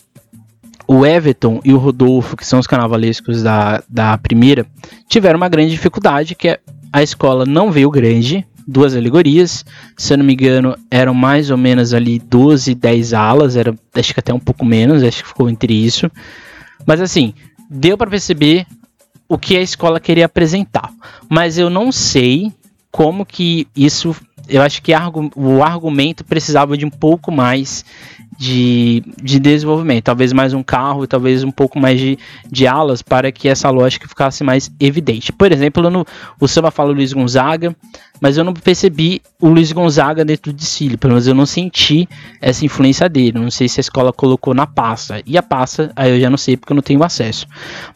o 0.92 1.06
Everton 1.06 1.62
e 1.64 1.72
o 1.72 1.78
Rodolfo, 1.78 2.36
que 2.36 2.44
são 2.44 2.58
os 2.58 2.66
carnavalescos 2.66 3.44
da, 3.44 3.84
da 3.88 4.18
primeira, 4.18 4.66
tiveram 5.08 5.38
uma 5.38 5.48
grande 5.48 5.70
dificuldade, 5.70 6.34
que 6.34 6.50
é 6.50 6.60
a 6.92 7.04
escola 7.04 7.46
não 7.46 7.72
veio 7.72 7.92
grande, 7.92 8.44
duas 8.68 8.96
alegorias. 8.96 9.64
Se 9.96 10.12
eu 10.12 10.18
não 10.18 10.26
me 10.26 10.34
engano, 10.34 10.76
eram 10.90 11.14
mais 11.14 11.52
ou 11.52 11.58
menos 11.58 11.94
ali 11.94 12.18
12, 12.18 12.74
10 12.74 13.14
alas, 13.14 13.56
era 13.56 13.72
acho 13.94 14.12
que 14.16 14.20
até 14.20 14.34
um 14.34 14.40
pouco 14.40 14.66
menos, 14.66 15.04
acho 15.04 15.22
que 15.22 15.30
ficou 15.30 15.48
entre 15.48 15.72
isso. 15.72 16.10
Mas 16.88 17.00
assim, 17.00 17.36
deu 17.70 17.96
para 17.96 18.10
perceber 18.10 18.66
o 19.28 19.38
que 19.38 19.56
a 19.56 19.62
escola 19.62 20.00
queria 20.00 20.26
apresentar. 20.26 20.92
Mas 21.30 21.60
eu 21.60 21.70
não 21.70 21.92
sei 21.92 22.52
como 22.92 23.28
que 23.28 23.68
isso. 23.76 24.16
Eu 24.48 24.64
acho 24.64 24.82
que 24.82 24.92
o 25.36 25.64
argumento 25.64 26.26
precisava 26.26 26.76
de 26.76 26.84
um 26.84 26.90
pouco 26.90 27.32
mais 27.32 27.86
de, 28.38 29.04
de 29.22 29.40
desenvolvimento. 29.40 30.06
Talvez 30.06 30.32
mais 30.34 30.54
um 30.54 30.64
carro, 30.64 31.08
talvez 31.08 31.44
um 31.44 31.52
pouco 31.52 31.80
mais 31.80 32.00
de, 32.00 32.18
de 32.50 32.68
alas 32.68 33.02
para 33.02 33.32
que 33.32 33.48
essa 33.48 33.70
lógica 33.70 34.08
ficasse 34.08 34.44
mais 34.44 34.72
evidente. 34.80 35.32
Por 35.32 35.52
exemplo, 35.52 35.90
no, 35.90 36.06
o 36.40 36.48
samba 36.48 36.72
fala 36.72 36.92
Luiz 36.92 37.14
Gonzaga, 37.14 37.76
mas 38.22 38.38
eu 38.38 38.44
não 38.44 38.54
percebi 38.54 39.22
o 39.42 39.50
Luiz 39.50 39.72
Gonzaga 39.72 40.24
dentro 40.24 40.54
de 40.54 40.66
Cílio, 40.66 40.98
pelo 40.98 41.14
menos 41.14 41.28
eu 41.28 41.36
não 41.36 41.46
senti 41.46 42.08
essa 42.42 42.66
influência 42.66 43.10
dele. 43.10 43.40
Não 43.40 43.52
sei 43.52 43.68
se 43.68 43.80
a 43.80 43.82
escola 43.82 44.14
colocou 44.14 44.54
na 44.54 44.68
pasta. 44.68 45.22
E 45.26 45.38
a 45.38 45.44
pasta, 45.44 45.92
aí 45.96 46.12
eu 46.12 46.20
já 46.20 46.30
não 46.30 46.38
sei 46.38 46.58
porque 46.58 46.74
eu 46.74 46.76
não 46.76 46.84
tenho 46.84 47.04
acesso. 47.04 47.48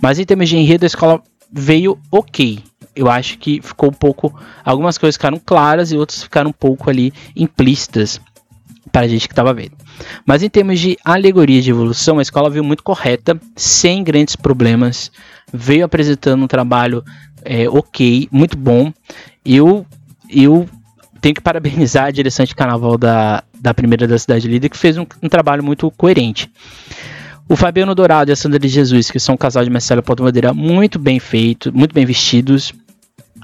Mas 0.02 0.20
em 0.20 0.26
termos 0.26 0.50
de 0.50 0.58
enredo, 0.58 0.86
a 0.86 0.88
escola 0.88 1.22
veio 1.52 1.98
ok. 2.12 2.60
Eu 2.96 3.10
acho 3.10 3.38
que 3.40 3.62
ficou 3.62 3.90
um 3.90 3.94
pouco. 3.94 4.34
Algumas 4.64 4.98
coisas 4.98 5.16
ficaram 5.16 5.42
claras 5.44 5.92
e 5.92 5.98
outras 5.98 6.24
ficaram 6.24 6.50
um 6.50 6.54
pouco 6.54 6.90
ali 6.90 7.12
implícitas 7.36 8.22
para 8.92 9.06
a 9.06 9.08
gente 9.08 9.28
que 9.28 9.32
estava 9.32 9.54
vendo. 9.54 9.74
Mas 10.26 10.44
em 10.44 10.50
termos 10.50 10.80
de 10.80 10.98
alegoria 11.04 11.62
de 11.62 11.72
evolução, 11.72 12.20
a 12.20 12.22
escola 12.22 12.50
veio 12.50 12.64
muito 12.64 12.84
correta, 12.84 13.40
sem 13.56 14.04
grandes 14.04 14.36
problemas, 14.36 15.12
veio 15.52 15.86
apresentando 15.86 16.44
um 16.44 16.48
trabalho 16.48 17.04
é, 17.44 17.68
ok, 17.70 18.28
muito 18.32 18.58
bom. 18.58 18.92
Eu, 19.46 19.86
eu 20.30 20.68
tenho 21.22 21.36
que 21.36 21.42
parabenizar 21.42 22.06
a 22.06 22.12
direção 22.12 22.46
de 22.46 22.56
carnaval 22.56 22.98
da, 22.98 23.44
da 23.60 23.74
primeira 23.74 24.08
da 24.08 24.18
Cidade 24.18 24.48
Líder, 24.48 24.70
que 24.70 24.78
fez 24.78 24.98
um, 24.98 25.06
um 25.22 25.30
trabalho 25.30 25.64
muito 25.64 25.90
coerente. 25.92 26.52
O 27.48 27.56
Fabiano 27.56 27.94
Dourado 27.94 28.32
e 28.32 28.34
a 28.34 28.36
Sandra 28.36 28.58
de 28.58 28.68
Jesus, 28.68 29.12
que 29.12 29.20
são 29.20 29.36
um 29.36 29.38
casal 29.38 29.64
de 29.64 29.70
Marcelo 29.70 30.02
Porto 30.02 30.24
Madeira 30.24 30.54
muito 30.54 30.98
bem 30.98 31.20
feito, 31.20 31.76
muito 31.76 31.94
bem 31.94 32.06
vestidos, 32.06 32.74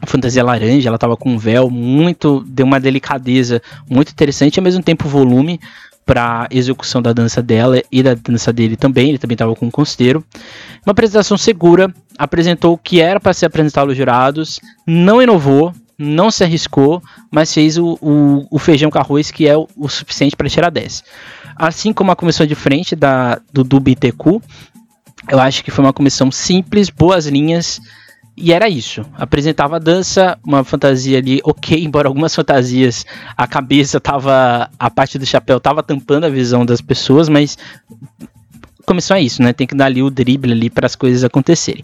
fantasia 0.07 0.43
laranja, 0.43 0.89
ela 0.89 0.97
tava 0.97 1.17
com 1.17 1.31
um 1.31 1.37
véu 1.37 1.69
muito, 1.69 2.43
deu 2.47 2.65
uma 2.65 2.79
delicadeza 2.79 3.61
muito 3.89 4.11
interessante, 4.11 4.57
e 4.57 4.59
ao 4.59 4.63
mesmo 4.63 4.83
tempo 4.83 5.07
volume 5.07 5.59
para 6.05 6.47
execução 6.49 7.01
da 7.01 7.13
dança 7.13 7.41
dela 7.41 7.81
e 7.91 8.01
da 8.01 8.15
dança 8.15 8.51
dele 8.51 8.75
também, 8.75 9.09
ele 9.09 9.19
também 9.19 9.35
estava 9.35 9.55
com 9.55 9.67
um 9.67 9.71
costeiro. 9.71 10.23
Uma 10.85 10.91
apresentação 10.91 11.37
segura, 11.37 11.93
apresentou 12.17 12.73
o 12.73 12.77
que 12.77 12.99
era 12.99 13.19
para 13.19 13.33
ser 13.33 13.45
apresentado 13.45 13.89
aos 13.89 13.97
jurados, 13.97 14.59
não 14.87 15.21
inovou, 15.21 15.71
não 15.97 16.31
se 16.31 16.43
arriscou, 16.43 17.03
mas 17.29 17.53
fez 17.53 17.77
o, 17.77 17.97
o, 18.01 18.47
o 18.49 18.57
feijão 18.57 18.89
com 18.89 18.97
arroz 18.97 19.29
que 19.29 19.47
é 19.47 19.55
o, 19.55 19.67
o 19.77 19.87
suficiente 19.87 20.35
para 20.35 20.49
tirar 20.49 20.71
10. 20.71 21.03
Assim 21.55 21.93
como 21.93 22.09
a 22.09 22.15
comissão 22.15 22.47
de 22.47 22.55
frente 22.55 22.95
da, 22.95 23.39
do, 23.53 23.63
do 23.63 23.79
eu 25.29 25.39
acho 25.39 25.63
que 25.63 25.69
foi 25.69 25.83
uma 25.83 25.93
comissão 25.93 26.31
simples, 26.31 26.89
boas 26.89 27.27
linhas, 27.27 27.79
e 28.39 28.53
era 28.53 28.69
isso. 28.69 29.05
Apresentava 29.15 29.75
a 29.75 29.79
dança, 29.79 30.37
uma 30.43 30.63
fantasia 30.63 31.17
ali, 31.17 31.41
ok, 31.43 31.77
embora 31.83 32.07
algumas 32.07 32.33
fantasias 32.33 33.05
a 33.35 33.45
cabeça 33.47 33.99
tava. 33.99 34.69
a 34.79 34.89
parte 34.89 35.19
do 35.19 35.25
chapéu 35.25 35.59
tava 35.59 35.83
tampando 35.83 36.23
a 36.23 36.29
visão 36.29 36.65
das 36.65 36.81
pessoas, 36.81 37.27
mas 37.27 37.57
começou 38.89 39.13
a 39.15 39.21
isso, 39.21 39.43
né? 39.43 39.53
Tem 39.53 39.67
que 39.67 39.75
dar 39.75 39.85
ali 39.85 40.01
o 40.01 40.09
drible 40.09 40.51
ali 40.51 40.67
para 40.67 40.87
as 40.87 40.95
coisas 40.95 41.23
acontecerem. 41.23 41.83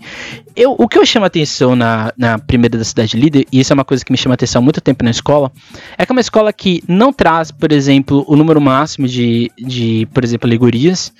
Eu, 0.55 0.71
o 0.71 0.87
que 0.87 0.97
eu 0.97 1.05
chamo 1.05 1.23
atenção 1.23 1.75
na, 1.75 2.11
na 2.17 2.39
primeira 2.39 2.79
da 2.79 2.83
cidade 2.83 3.15
líder, 3.15 3.45
e 3.51 3.59
isso 3.59 3.71
é 3.71 3.75
uma 3.75 3.85
coisa 3.85 4.03
que 4.03 4.11
me 4.11 4.17
chama 4.17 4.33
atenção 4.33 4.59
há 4.59 4.63
muito 4.63 4.81
tempo 4.81 5.03
na 5.03 5.11
escola, 5.11 5.51
é 5.99 6.03
que 6.03 6.11
é 6.11 6.13
uma 6.13 6.21
escola 6.21 6.51
que 6.51 6.83
não 6.87 7.13
traz, 7.13 7.51
por 7.51 7.71
exemplo, 7.71 8.25
o 8.27 8.35
número 8.35 8.59
máximo 8.59 9.07
de, 9.07 9.51
de 9.55 10.07
por 10.13 10.23
exemplo, 10.23 10.47
alegorias. 10.47 11.13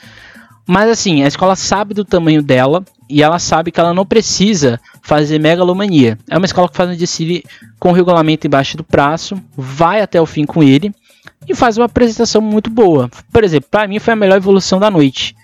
Mas 0.67 0.89
assim, 0.89 1.23
a 1.23 1.27
escola 1.27 1.55
sabe 1.55 1.93
do 1.93 2.03
tamanho 2.03 2.41
dela 2.41 2.83
e 3.07 3.21
ela 3.21 3.37
sabe 3.37 3.71
que 3.71 3.79
ela 3.79 3.93
não 3.93 4.05
precisa 4.05 4.79
fazer 5.01 5.39
megalomania. 5.39 6.17
É 6.29 6.37
uma 6.37 6.45
escola 6.45 6.67
que 6.67 6.75
faz 6.75 6.89
um 6.89 6.95
desfile 6.95 7.43
com 7.79 7.91
regulamento 7.91 8.47
embaixo 8.47 8.75
do 8.75 8.85
braço, 8.89 9.39
vai 9.55 10.01
até 10.01 10.19
o 10.19 10.25
fim 10.25 10.45
com 10.45 10.63
ele 10.63 10.93
e 11.47 11.53
faz 11.53 11.77
uma 11.77 11.85
apresentação 11.85 12.41
muito 12.41 12.69
boa. 12.69 13.09
Por 13.31 13.43
exemplo, 13.43 13.69
para 13.69 13.87
mim 13.87 13.99
foi 13.99 14.13
a 14.13 14.17
melhor 14.17 14.37
evolução 14.37 14.79
da 14.79 14.89
noite. 14.89 15.35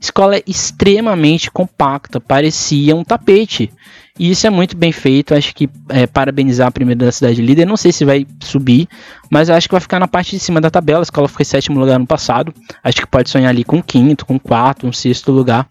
Escola 0.00 0.36
é 0.36 0.42
extremamente 0.46 1.50
compacta, 1.50 2.18
parecia 2.18 2.96
um 2.96 3.04
tapete. 3.04 3.70
E 4.18 4.30
isso 4.30 4.46
é 4.46 4.50
muito 4.50 4.76
bem 4.76 4.92
feito. 4.92 5.34
Acho 5.34 5.54
que 5.54 5.68
é, 5.88 6.06
parabenizar 6.06 6.68
a 6.68 6.70
primeira 6.70 7.06
da 7.06 7.12
cidade 7.12 7.40
líder. 7.40 7.66
Não 7.66 7.76
sei 7.76 7.92
se 7.92 8.04
vai 8.04 8.26
subir, 8.40 8.88
mas 9.30 9.50
acho 9.50 9.68
que 9.68 9.74
vai 9.74 9.80
ficar 9.80 9.98
na 9.98 10.08
parte 10.08 10.30
de 10.36 10.38
cima 10.38 10.60
da 10.60 10.70
tabela. 10.70 11.00
A 11.00 11.02
escola 11.02 11.28
foi 11.28 11.44
sétimo 11.44 11.78
lugar 11.78 11.98
no 11.98 12.06
passado. 12.06 12.52
Acho 12.82 13.00
que 13.00 13.06
pode 13.06 13.30
sonhar 13.30 13.50
ali 13.50 13.62
com 13.62 13.82
quinto, 13.82 14.26
com 14.26 14.38
quarto, 14.38 14.86
um 14.86 14.92
sexto 14.92 15.30
lugar. 15.32 15.66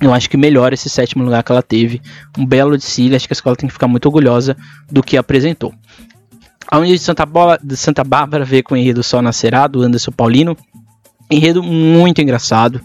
Eu 0.00 0.12
acho 0.12 0.28
que 0.28 0.36
melhora 0.36 0.74
esse 0.74 0.90
sétimo 0.90 1.24
lugar 1.24 1.42
que 1.42 1.52
ela 1.52 1.62
teve. 1.62 2.02
Um 2.38 2.44
belo 2.44 2.76
desfile, 2.76 3.16
acho 3.16 3.26
que 3.26 3.32
a 3.32 3.36
escola 3.36 3.56
tem 3.56 3.66
que 3.66 3.72
ficar 3.72 3.88
muito 3.88 4.06
orgulhosa 4.06 4.56
do 4.90 5.02
que 5.02 5.16
apresentou. 5.16 5.72
A 6.66 6.78
Unidade 6.78 6.98
de 6.98 7.04
Santa, 7.04 7.26
Bola, 7.26 7.58
de 7.62 7.76
Santa 7.76 8.02
Bárbara 8.02 8.44
veio 8.44 8.64
com 8.64 8.74
o 8.74 8.76
enredo 8.76 9.02
Sol 9.02 9.22
Nascerá, 9.22 9.66
do 9.66 9.82
Anderson 9.82 10.10
Paulino. 10.10 10.56
Enredo 11.30 11.62
muito 11.62 12.20
engraçado. 12.20 12.80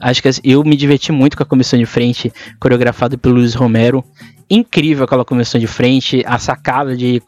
Acho 0.00 0.22
que 0.22 0.28
eu 0.44 0.64
me 0.64 0.76
diverti 0.76 1.12
muito 1.12 1.36
com 1.36 1.42
a 1.42 1.46
comissão 1.46 1.78
de 1.78 1.86
frente, 1.86 2.32
coreografada 2.58 3.18
pelo 3.18 3.36
Luiz 3.36 3.54
Romero 3.54 4.04
incrível 4.50 5.04
aquela 5.04 5.24
comissão 5.24 5.60
de 5.60 5.68
frente, 5.68 6.24
a 6.26 6.36
sacada 6.36 6.96
de, 6.96 7.22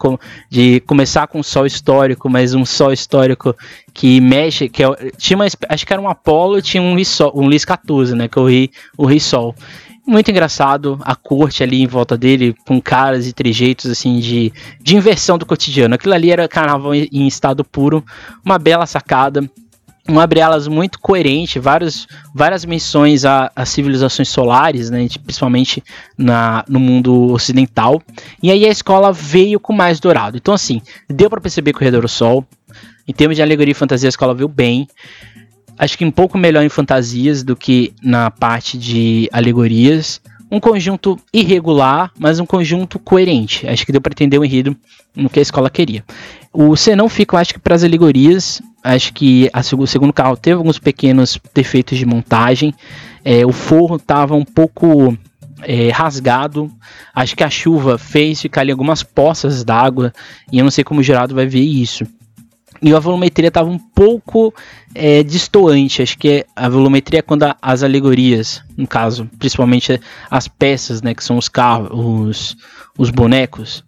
de 0.51 0.81
começar 0.81 1.29
com 1.29 1.39
um 1.39 1.43
sol 1.43 1.65
histórico, 1.65 2.29
mas 2.29 2.53
um 2.53 2.65
sol 2.65 2.93
histórico 2.93 3.55
que 3.95 4.21
mexe, 4.21 4.69
que 4.69 4.83
é, 4.83 4.89
tinha 5.17 5.37
uma, 5.37 5.47
acho 5.69 5.87
que 5.87 5.93
era 5.93 6.03
um 6.03 6.09
Apollo 6.09 6.61
tinha 6.61 6.83
um 6.83 6.97
Risol, 6.97 7.33
um 7.37 7.49
Lis 7.49 7.65
14, 7.65 8.17
né, 8.17 8.27
que 8.27 8.37
eu 8.37 8.49
ri, 8.49 8.73
o 8.99 9.07
Risol. 9.07 9.55
Muito 10.05 10.33
engraçado, 10.33 10.99
a 11.03 11.15
corte 11.15 11.63
ali 11.63 11.81
em 11.81 11.87
volta 11.87 12.19
dele, 12.19 12.57
com 12.67 12.83
caras 12.83 13.29
e 13.29 13.33
trejeitos 13.33 13.89
assim 13.89 14.19
de, 14.19 14.53
de 14.81 14.97
inversão 14.97 15.39
do 15.39 15.47
cotidiano. 15.47 15.95
Aquilo 15.95 16.13
ali 16.13 16.33
era 16.33 16.49
carnaval 16.49 16.93
em 16.93 17.29
estado 17.29 17.63
puro, 17.63 18.05
uma 18.45 18.59
bela 18.59 18.85
sacada 18.85 19.49
um 20.09 20.19
abre-alas 20.19 20.67
muito 20.67 20.99
coerente, 20.99 21.59
vários, 21.59 22.09
várias 22.35 22.65
menções 22.65 23.25
a, 23.25 23.51
a 23.55 23.65
civilizações 23.65 24.29
solares, 24.29 24.91
né, 24.91 25.07
principalmente 25.25 25.83
na, 26.19 26.65
no 26.69 26.81
mundo 26.81 27.33
ocidental. 27.33 28.03
E 28.43 28.51
aí 28.51 28.65
a 28.65 28.71
escola 28.71 29.13
veio 29.13 29.61
com 29.61 29.73
mais 29.73 30.01
dourado. 30.01 30.37
Então, 30.37 30.55
assim, 30.55 30.83
deu 31.09 31.31
para 31.31 31.41
perceber 31.41 31.73
que 31.73 31.79
o 31.79 31.85
Redor 31.85 32.03
do 32.03 32.09
Sol, 32.09 32.45
em 33.07 33.13
termos 33.13 33.37
de 33.37 33.43
alegoria 33.43 33.73
e 33.73 33.75
fantasia, 33.75 34.09
a 34.09 34.11
escola 34.11 34.35
veio 34.35 34.49
bem. 34.49 34.89
Acho 35.79 35.97
que 35.97 36.05
um 36.05 36.11
pouco 36.11 36.37
melhor 36.37 36.65
em 36.65 36.69
fantasias 36.69 37.43
do 37.43 37.57
que 37.57 37.93
na 38.03 38.31
parte 38.31 38.77
de 38.77 39.29
alegorias. 39.33 40.21
Um 40.51 40.61
conjunto 40.61 41.19
irregular, 41.33 42.11
mas 42.19 42.39
um 42.39 42.45
conjunto 42.45 42.99
coerente. 42.99 43.67
Acho 43.67 43.87
que 43.87 43.93
deu 43.93 44.01
para 44.01 44.13
entender 44.13 44.39
o 44.39 44.45
enredo 44.45 44.77
no 45.17 45.31
que 45.31 45.39
a 45.39 45.43
escola 45.43 45.71
queria. 45.71 46.05
O 46.53 46.77
C 46.77 46.95
não 46.95 47.09
fica, 47.09 47.35
eu 47.35 47.41
acho 47.41 47.55
que 47.55 47.61
para 47.61 47.75
as 47.75 47.83
alegorias, 47.83 48.61
acho 48.85 49.13
que 49.15 49.49
a, 49.53 49.61
o 49.77 49.87
segundo 49.87 50.13
carro 50.13 50.37
teve 50.37 50.57
alguns 50.57 50.79
pequenos 50.79 51.39
defeitos 51.55 51.97
de 51.97 52.05
montagem. 52.05 52.75
É, 53.25 53.47
o 53.47 53.53
forro 53.53 53.97
estava 53.97 54.35
um 54.35 54.45
pouco 54.45 55.17
é, 55.63 55.91
rasgado. 55.91 56.71
Acho 57.15 57.35
que 57.35 57.45
a 57.45 57.49
chuva 57.49 57.97
fez 57.97 58.43
ficar 58.43 58.63
ali 58.63 58.71
algumas 58.71 59.03
poças 59.03 59.65
d'água. 59.65 60.13
E 60.51 60.59
eu 60.59 60.65
não 60.65 60.71
sei 60.71 60.85
como 60.85 61.01
o 61.01 61.03
jurado 61.03 61.35
vai 61.35 61.47
ver 61.47 61.61
isso. 61.61 62.05
e 62.83 62.93
a 62.93 62.99
volumetria 62.99 63.49
estava 63.49 63.71
um 63.71 63.79
pouco 63.79 64.53
é, 64.95 65.23
distoante. 65.23 66.03
Acho 66.03 66.19
que 66.19 66.45
a 66.55 66.69
volumetria 66.69 67.21
é 67.21 67.23
quando 67.23 67.45
a, 67.45 67.57
as 67.63 67.83
alegorias, 67.83 68.63
no 68.77 68.87
caso, 68.87 69.31
principalmente 69.39 70.01
as 70.31 70.49
peças, 70.49 71.01
né, 71.01 71.15
que 71.15 71.25
são 71.25 71.39
os 71.39 71.49
carros, 71.49 71.91
os, 71.93 72.57
os 72.99 73.11
bonecos, 73.11 73.85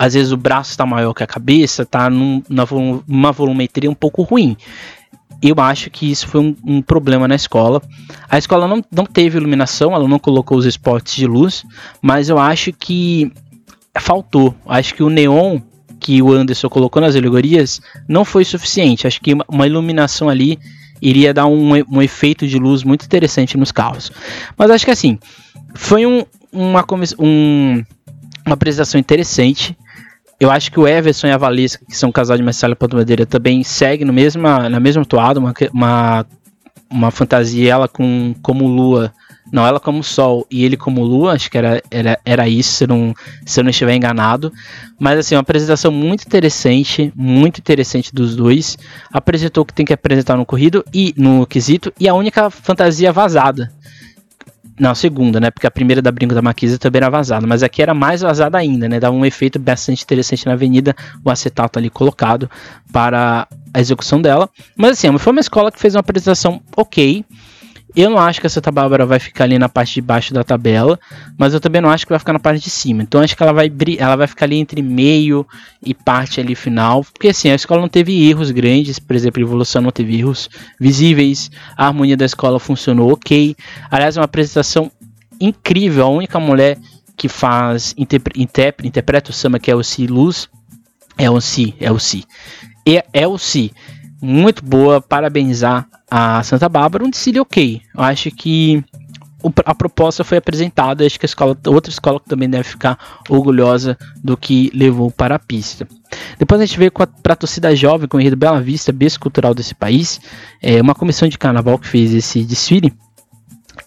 às 0.00 0.14
vezes 0.14 0.32
o 0.32 0.36
braço 0.38 0.70
está 0.70 0.86
maior 0.86 1.12
que 1.12 1.22
a 1.22 1.26
cabeça, 1.26 1.84
tá 1.84 2.08
num, 2.08 2.42
numa 3.06 3.32
volumetria 3.32 3.90
um 3.90 3.94
pouco 3.94 4.22
ruim. 4.22 4.56
Eu 5.42 5.54
acho 5.58 5.90
que 5.90 6.10
isso 6.10 6.26
foi 6.26 6.40
um, 6.40 6.56
um, 6.64 6.80
problema 6.80 7.28
na 7.28 7.34
escola. 7.34 7.82
A 8.26 8.38
escola 8.38 8.66
não, 8.66 8.82
não 8.90 9.04
teve 9.04 9.36
iluminação, 9.36 9.94
ela 9.94 10.08
não 10.08 10.18
colocou 10.18 10.56
os 10.56 10.64
esportes 10.64 11.14
de 11.14 11.26
luz, 11.26 11.66
mas 12.00 12.30
eu 12.30 12.38
acho 12.38 12.72
que 12.72 13.30
faltou. 13.98 14.54
Acho 14.64 14.94
que 14.94 15.02
o 15.02 15.10
neon 15.10 15.60
que 15.98 16.22
o 16.22 16.32
Anderson 16.32 16.70
colocou 16.70 17.02
nas 17.02 17.14
alegorias 17.14 17.82
não 18.08 18.24
foi 18.24 18.42
suficiente. 18.42 19.06
Acho 19.06 19.20
que 19.20 19.36
uma 19.46 19.66
iluminação 19.66 20.30
ali 20.30 20.58
iria 21.02 21.34
dar 21.34 21.44
um, 21.44 21.72
um 21.90 22.00
efeito 22.00 22.46
de 22.46 22.58
luz 22.58 22.82
muito 22.84 23.04
interessante 23.04 23.54
nos 23.58 23.70
carros. 23.70 24.10
Mas 24.56 24.70
acho 24.70 24.86
que 24.86 24.90
assim, 24.90 25.18
foi 25.74 26.06
um, 26.06 26.24
uma, 26.50 26.82
um, 27.18 27.84
uma 28.46 28.54
apresentação 28.54 28.98
interessante. 28.98 29.76
Eu 30.40 30.50
acho 30.50 30.72
que 30.72 30.80
o 30.80 30.88
Everson 30.88 31.26
e 31.26 31.32
a 31.32 31.36
Valesca, 31.36 31.84
que 31.86 31.94
são 31.94 32.08
um 32.08 32.12
casal 32.12 32.34
de 32.34 32.42
Marcelo 32.42 32.74
Madeira, 32.94 33.26
também 33.26 33.62
seguem 33.62 34.06
no 34.06 34.12
mesma, 34.12 34.70
na 34.70 34.80
mesma 34.80 35.04
toada, 35.04 35.38
uma, 35.38 35.52
uma, 35.70 36.26
uma 36.90 37.10
fantasia 37.10 37.70
ela 37.70 37.86
com 37.86 38.34
como 38.40 38.66
lua, 38.66 39.12
não, 39.52 39.66
ela 39.66 39.78
como 39.78 40.02
sol 40.02 40.46
e 40.50 40.64
ele 40.64 40.78
como 40.78 41.04
lua, 41.04 41.34
acho 41.34 41.50
que 41.50 41.58
era, 41.58 41.82
era, 41.90 42.18
era 42.24 42.48
isso, 42.48 42.72
se, 42.72 42.86
não, 42.86 43.14
se 43.44 43.60
eu 43.60 43.64
não 43.64 43.70
estiver 43.70 43.94
enganado. 43.94 44.50
Mas 44.98 45.18
assim, 45.18 45.34
uma 45.34 45.42
apresentação 45.42 45.92
muito 45.92 46.24
interessante, 46.24 47.12
muito 47.14 47.58
interessante 47.58 48.14
dos 48.14 48.34
dois. 48.34 48.78
Apresentou 49.12 49.62
o 49.62 49.66
que 49.66 49.74
tem 49.74 49.84
que 49.84 49.92
apresentar 49.92 50.38
no 50.38 50.46
corrido 50.46 50.82
e 50.90 51.12
no 51.18 51.46
quesito, 51.46 51.92
e 52.00 52.08
a 52.08 52.14
única 52.14 52.48
fantasia 52.48 53.12
vazada 53.12 53.70
não, 54.80 54.94
segunda, 54.94 55.38
né? 55.38 55.50
Porque 55.50 55.66
a 55.66 55.70
primeira 55.70 56.00
da 56.00 56.10
Brinco 56.10 56.34
da 56.34 56.40
Marquesa 56.40 56.78
também 56.78 57.00
era 57.00 57.10
vazada, 57.10 57.46
mas 57.46 57.62
aqui 57.62 57.82
era 57.82 57.92
mais 57.92 58.22
vazada 58.22 58.56
ainda, 58.56 58.88
né? 58.88 58.98
Dava 58.98 59.14
um 59.14 59.26
efeito 59.26 59.58
bastante 59.58 60.02
interessante 60.02 60.46
na 60.46 60.54
avenida, 60.54 60.96
o 61.22 61.30
acetato 61.30 61.78
ali 61.78 61.90
colocado 61.90 62.50
para 62.90 63.46
a 63.74 63.80
execução 63.80 64.22
dela. 64.22 64.48
Mas 64.74 64.92
assim, 64.92 65.18
foi 65.18 65.32
uma 65.32 65.40
escola 65.40 65.70
que 65.70 65.78
fez 65.78 65.94
uma 65.94 66.00
apresentação 66.00 66.62
ok. 66.74 67.24
Eu 67.94 68.08
não 68.10 68.18
acho 68.18 68.40
que 68.40 68.46
a 68.46 68.50
Santa 68.50 68.70
Bárbara 68.70 69.04
vai 69.04 69.18
ficar 69.18 69.44
ali 69.44 69.58
na 69.58 69.68
parte 69.68 69.94
de 69.94 70.00
baixo 70.00 70.32
da 70.32 70.44
tabela, 70.44 70.98
mas 71.36 71.52
eu 71.52 71.60
também 71.60 71.80
não 71.80 71.90
acho 71.90 72.06
que 72.06 72.12
vai 72.12 72.18
ficar 72.18 72.32
na 72.32 72.38
parte 72.38 72.62
de 72.62 72.70
cima. 72.70 73.02
Então 73.02 73.20
acho 73.20 73.36
que 73.36 73.42
ela 73.42 73.52
vai, 73.52 73.70
ela 73.98 74.16
vai 74.16 74.26
ficar 74.26 74.46
ali 74.46 74.56
entre 74.58 74.80
meio 74.80 75.46
e 75.84 75.92
parte 75.92 76.40
ali 76.40 76.54
final, 76.54 77.04
porque 77.04 77.28
assim, 77.28 77.50
a 77.50 77.54
escola 77.54 77.80
não 77.80 77.88
teve 77.88 78.28
erros 78.28 78.50
grandes, 78.50 78.98
por 78.98 79.16
exemplo, 79.16 79.42
a 79.42 79.44
evolução 79.44 79.82
não 79.82 79.90
teve 79.90 80.18
erros 80.18 80.48
visíveis, 80.78 81.50
a 81.76 81.86
harmonia 81.86 82.16
da 82.16 82.24
escola 82.24 82.60
funcionou 82.60 83.12
ok. 83.12 83.56
Aliás, 83.90 84.16
é 84.16 84.20
uma 84.20 84.26
apresentação 84.26 84.90
incrível, 85.40 86.06
a 86.06 86.10
única 86.10 86.38
mulher 86.38 86.78
que 87.16 87.28
faz 87.28 87.94
interpre, 87.98 88.40
interpreta 88.86 89.30
o 89.30 89.34
samba 89.34 89.58
que 89.58 89.70
é 89.70 89.74
o 89.74 89.82
Si 89.82 90.06
Luz, 90.06 90.48
é 91.18 91.28
o 91.30 91.40
Si, 91.40 91.74
é 91.80 91.90
o 91.90 91.98
Si. 91.98 92.24
É, 92.86 93.04
é 93.12 93.26
o 93.26 93.36
Si 93.36 93.72
muito 94.20 94.64
boa, 94.64 95.00
parabenizar 95.00 95.88
a 96.10 96.42
Santa 96.42 96.68
Bárbara, 96.68 97.04
um 97.04 97.10
desfile 97.10 97.40
ok. 97.40 97.80
Eu 97.94 98.02
acho 98.02 98.30
que 98.30 98.84
a 99.64 99.74
proposta 99.74 100.22
foi 100.22 100.36
apresentada, 100.36 101.06
acho 101.06 101.18
que 101.18 101.24
a 101.24 101.28
escola, 101.28 101.56
outra 101.66 101.90
escola 101.90 102.20
também 102.20 102.48
deve 102.48 102.64
ficar 102.64 102.98
orgulhosa 103.28 103.96
do 104.22 104.36
que 104.36 104.70
levou 104.74 105.10
para 105.10 105.36
a 105.36 105.38
pista. 105.38 105.88
Depois 106.38 106.60
a 106.60 106.66
gente 106.66 106.78
veio 106.78 106.92
para 106.92 107.32
a 107.32 107.36
torcida 107.36 107.74
jovem 107.74 108.06
com 108.06 108.18
o 108.18 108.20
enredo 108.20 108.36
Bela 108.36 108.60
Vista, 108.60 108.92
berço 108.92 109.18
cultural 109.18 109.54
desse 109.54 109.74
país, 109.74 110.20
é 110.60 110.80
uma 110.82 110.94
comissão 110.94 111.28
de 111.28 111.38
carnaval 111.38 111.78
que 111.78 111.88
fez 111.88 112.12
esse 112.12 112.44
desfile. 112.44 112.92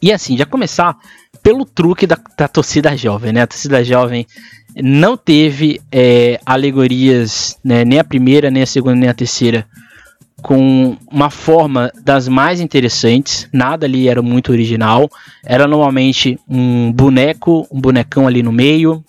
E 0.01 0.11
assim, 0.11 0.35
já 0.35 0.45
começar 0.45 0.97
pelo 1.41 1.65
truque 1.65 2.07
da, 2.07 2.17
da 2.37 2.47
torcida 2.47 2.95
jovem, 2.97 3.33
né? 3.33 3.41
A 3.41 3.47
torcida 3.47 3.83
jovem 3.83 4.25
não 4.75 5.15
teve 5.15 5.79
é, 5.91 6.39
alegorias, 6.45 7.57
né? 7.63 7.85
nem 7.85 7.99
a 7.99 8.03
primeira, 8.03 8.49
nem 8.49 8.63
a 8.63 8.65
segunda, 8.65 8.95
nem 8.95 9.09
a 9.09 9.13
terceira 9.13 9.67
com 10.43 10.97
uma 11.09 11.29
forma 11.29 11.89
das 12.03 12.27
mais 12.27 12.59
interessantes, 12.59 13.47
nada 13.51 13.85
ali 13.85 14.09
era 14.09 14.21
muito 14.21 14.51
original, 14.51 15.09
era 15.43 15.65
normalmente 15.67 16.37
um 16.47 16.91
boneco, 16.91 17.65
um 17.71 17.79
bonecão 17.79 18.27
ali 18.27 18.43
no 18.43 18.51
meio, 18.51 19.03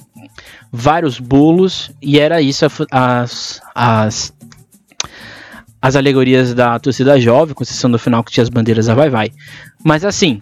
vários 0.72 1.18
bolos, 1.18 1.90
e 2.00 2.20
era 2.20 2.40
isso 2.40 2.64
as, 2.88 3.60
as, 3.74 4.32
as 5.82 5.96
alegorias 5.96 6.54
da 6.54 6.78
torcida 6.78 7.20
jovem, 7.20 7.52
com 7.52 7.64
exceção 7.64 7.90
do 7.90 7.98
final 7.98 8.22
que 8.22 8.30
tinha 8.30 8.42
as 8.42 8.48
bandeiras 8.48 8.86
da 8.86 8.94
Vai 8.94 9.10
Vai. 9.10 9.32
Mas 9.84 10.04
assim, 10.04 10.40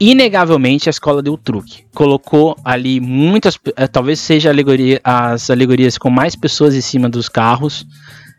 inegavelmente 0.00 0.88
a 0.88 0.90
escola 0.90 1.22
deu 1.22 1.36
truque. 1.36 1.84
Colocou 1.94 2.56
ali 2.64 3.00
muitas, 3.00 3.58
eh, 3.76 3.86
talvez 3.86 4.18
seja 4.18 4.48
alegoria, 4.48 4.98
as 5.04 5.50
alegorias 5.50 5.98
com 5.98 6.08
mais 6.08 6.34
pessoas 6.34 6.74
em 6.74 6.80
cima 6.80 7.06
dos 7.06 7.28
carros, 7.28 7.86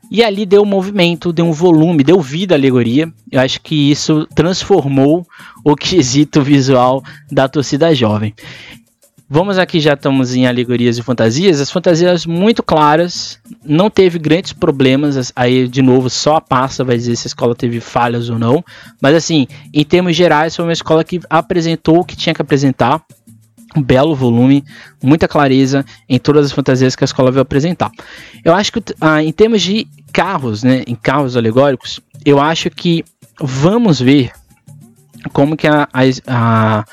e 0.09 0.23
ali 0.23 0.45
deu 0.45 0.61
um 0.61 0.65
movimento, 0.65 1.33
deu 1.33 1.45
um 1.45 1.51
volume, 1.51 2.03
deu 2.03 2.21
vida 2.21 2.55
à 2.55 2.57
alegoria. 2.57 3.11
Eu 3.31 3.41
acho 3.41 3.61
que 3.61 3.91
isso 3.91 4.27
transformou 4.35 5.25
o 5.63 5.75
quesito 5.75 6.41
visual 6.41 7.03
da 7.31 7.47
torcida 7.47 7.93
jovem. 7.93 8.33
Vamos 9.27 9.57
aqui, 9.57 9.79
já 9.79 9.93
estamos 9.93 10.35
em 10.35 10.45
alegorias 10.45 10.99
e 10.99 11.01
fantasias. 11.01 11.59
As 11.59 11.71
fantasias 11.71 12.27
muito 12.27 12.61
claras, 12.61 13.39
não 13.65 13.89
teve 13.89 14.19
grandes 14.19 14.53
problemas. 14.53 15.33
Aí, 15.35 15.67
de 15.67 15.81
novo, 15.81 16.11
só 16.11 16.35
a 16.35 16.41
pasta 16.41 16.83
vai 16.83 16.95
dizer 16.95 17.15
se 17.15 17.25
a 17.25 17.29
escola 17.29 17.55
teve 17.55 17.79
falhas 17.79 18.29
ou 18.29 18.37
não. 18.37 18.63
Mas, 19.01 19.15
assim, 19.15 19.47
em 19.73 19.83
termos 19.83 20.15
gerais, 20.15 20.55
foi 20.55 20.63
uma 20.63 20.73
escola 20.73 21.03
que 21.03 21.19
apresentou 21.27 22.01
o 22.01 22.05
que 22.05 22.15
tinha 22.15 22.35
que 22.35 22.41
apresentar 22.41 23.03
um 23.75 23.81
belo 23.81 24.15
volume, 24.15 24.63
muita 25.03 25.27
clareza 25.27 25.85
em 26.07 26.17
todas 26.17 26.45
as 26.45 26.51
fantasias 26.51 26.95
que 26.95 27.03
a 27.03 27.05
escola 27.05 27.31
veio 27.31 27.41
apresentar. 27.41 27.91
Eu 28.43 28.53
acho 28.53 28.71
que 28.71 28.81
ah, 29.01 29.23
em 29.23 29.31
termos 29.31 29.61
de 29.61 29.87
carros, 30.13 30.63
né, 30.63 30.83
em 30.87 30.95
carros 30.95 31.35
alegóricos, 31.35 31.99
eu 32.25 32.39
acho 32.39 32.69
que 32.69 33.03
vamos 33.39 33.99
ver 33.99 34.31
como 35.33 35.57
que 35.57 35.67
a, 35.67 35.87
a, 35.91 36.01
a, 36.27 36.85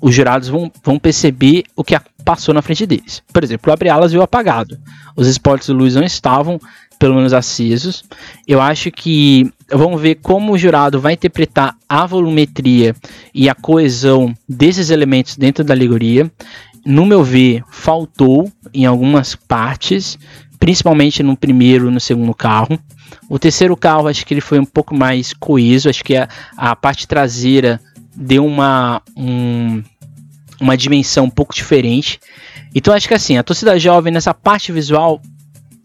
os 0.00 0.14
jurados 0.14 0.48
vão, 0.48 0.70
vão 0.82 0.98
perceber 0.98 1.64
o 1.74 1.82
que 1.82 1.98
passou 2.24 2.54
na 2.54 2.62
frente 2.62 2.86
deles. 2.86 3.22
Por 3.32 3.42
exemplo, 3.42 3.70
o 3.70 3.72
abre-alas 3.72 4.12
viu 4.12 4.22
apagado. 4.22 4.78
Os 5.16 5.26
esportes 5.26 5.66
de 5.66 5.72
luz 5.72 5.94
não 5.94 6.02
estavam 6.02 6.60
pelo 7.00 7.14
menos 7.14 7.32
acesos. 7.32 8.04
Eu 8.46 8.60
acho 8.60 8.90
que 8.92 9.50
vamos 9.72 10.00
ver 10.00 10.16
como 10.16 10.52
o 10.52 10.58
jurado 10.58 11.00
vai 11.00 11.14
interpretar 11.14 11.74
a 11.88 12.04
volumetria 12.04 12.94
e 13.34 13.48
a 13.48 13.54
coesão 13.54 14.34
desses 14.46 14.90
elementos 14.90 15.34
dentro 15.34 15.64
da 15.64 15.72
alegoria. 15.72 16.30
No 16.84 17.06
meu 17.06 17.24
ver, 17.24 17.64
faltou 17.70 18.52
em 18.72 18.84
algumas 18.84 19.34
partes, 19.34 20.18
principalmente 20.58 21.22
no 21.22 21.36
primeiro 21.36 21.88
e 21.88 21.90
no 21.90 21.98
segundo 21.98 22.34
carro. 22.34 22.78
O 23.30 23.38
terceiro 23.38 23.74
carro, 23.78 24.06
acho 24.06 24.26
que 24.26 24.34
ele 24.34 24.42
foi 24.42 24.58
um 24.58 24.64
pouco 24.64 24.94
mais 24.94 25.32
coeso, 25.32 25.88
acho 25.88 26.04
que 26.04 26.14
a, 26.14 26.28
a 26.54 26.76
parte 26.76 27.08
traseira 27.08 27.80
deu 28.14 28.44
uma, 28.44 29.00
um, 29.16 29.82
uma 30.60 30.76
dimensão 30.76 31.24
um 31.24 31.30
pouco 31.30 31.54
diferente. 31.54 32.20
Então 32.74 32.92
acho 32.92 33.08
que 33.08 33.14
assim, 33.14 33.38
a 33.38 33.42
torcida 33.42 33.78
jovem 33.78 34.12
nessa 34.12 34.34
parte 34.34 34.70
visual 34.70 35.22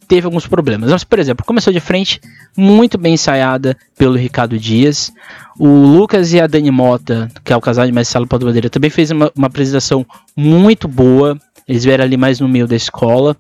teve 0.07 0.25
alguns 0.25 0.47
problemas. 0.47 0.91
Mas, 0.91 1.03
por 1.03 1.19
exemplo, 1.19 1.45
começou 1.45 1.71
de 1.71 1.79
frente, 1.79 2.21
muito 2.55 2.97
bem 2.97 3.13
ensaiada 3.13 3.77
pelo 3.97 4.15
Ricardo 4.15 4.57
Dias. 4.57 5.11
O 5.57 5.67
Lucas 5.67 6.33
e 6.33 6.39
a 6.39 6.47
Dani 6.47 6.71
Mota, 6.71 7.29
que 7.43 7.51
é 7.51 7.57
o 7.57 7.61
casal 7.61 7.85
de 7.85 7.91
Marcelo 7.91 8.27
Padroeira, 8.27 8.69
também 8.69 8.89
fez 8.89 9.11
uma, 9.11 9.31
uma, 9.35 9.47
apresentação 9.47 10.05
muito 10.35 10.87
boa. 10.87 11.37
Eles 11.67 11.83
vieram 11.83 12.03
ali 12.03 12.17
mais 12.17 12.39
no 12.39 12.47
meio 12.47 12.67
da 12.67 12.75
escola. 12.75 13.35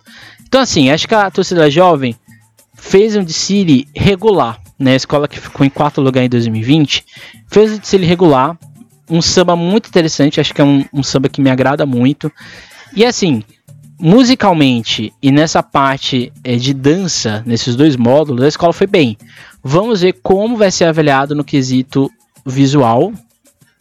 Então, 0.47 0.61
assim, 0.61 0.89
acho 0.89 1.07
que 1.07 1.15
a 1.15 1.29
torcida 1.29 1.69
jovem 1.69 2.15
fez 2.73 3.15
um 3.15 3.23
desfile 3.23 3.87
regular. 3.95 4.59
Né? 4.77 4.93
A 4.93 4.95
escola 4.95 5.27
que 5.27 5.39
ficou 5.39 5.65
em 5.65 5.69
quarto 5.69 6.01
lugar 6.01 6.23
em 6.23 6.29
2020 6.29 7.05
fez 7.47 7.73
um 7.73 7.77
desfile 7.77 8.05
regular. 8.05 8.57
Um 9.09 9.21
samba 9.21 9.55
muito 9.55 9.87
interessante, 9.87 10.41
acho 10.41 10.53
que 10.53 10.61
é 10.61 10.63
um, 10.63 10.83
um 10.91 11.03
samba 11.03 11.29
que 11.29 11.39
me 11.39 11.49
agrada 11.49 11.85
muito. 11.85 12.31
E 12.95 13.05
assim, 13.05 13.43
musicalmente 13.99 15.13
e 15.21 15.31
nessa 15.31 15.63
parte 15.63 16.31
é, 16.43 16.55
de 16.55 16.73
dança, 16.73 17.43
nesses 17.45 17.75
dois 17.75 17.95
módulos, 17.95 18.43
a 18.43 18.47
escola 18.47 18.73
foi 18.73 18.87
bem. 18.87 19.17
Vamos 19.63 20.01
ver 20.01 20.13
como 20.21 20.57
vai 20.57 20.71
ser 20.71 20.85
avaliado 20.85 21.33
no 21.33 21.43
quesito 21.43 22.11
visual. 22.45 23.13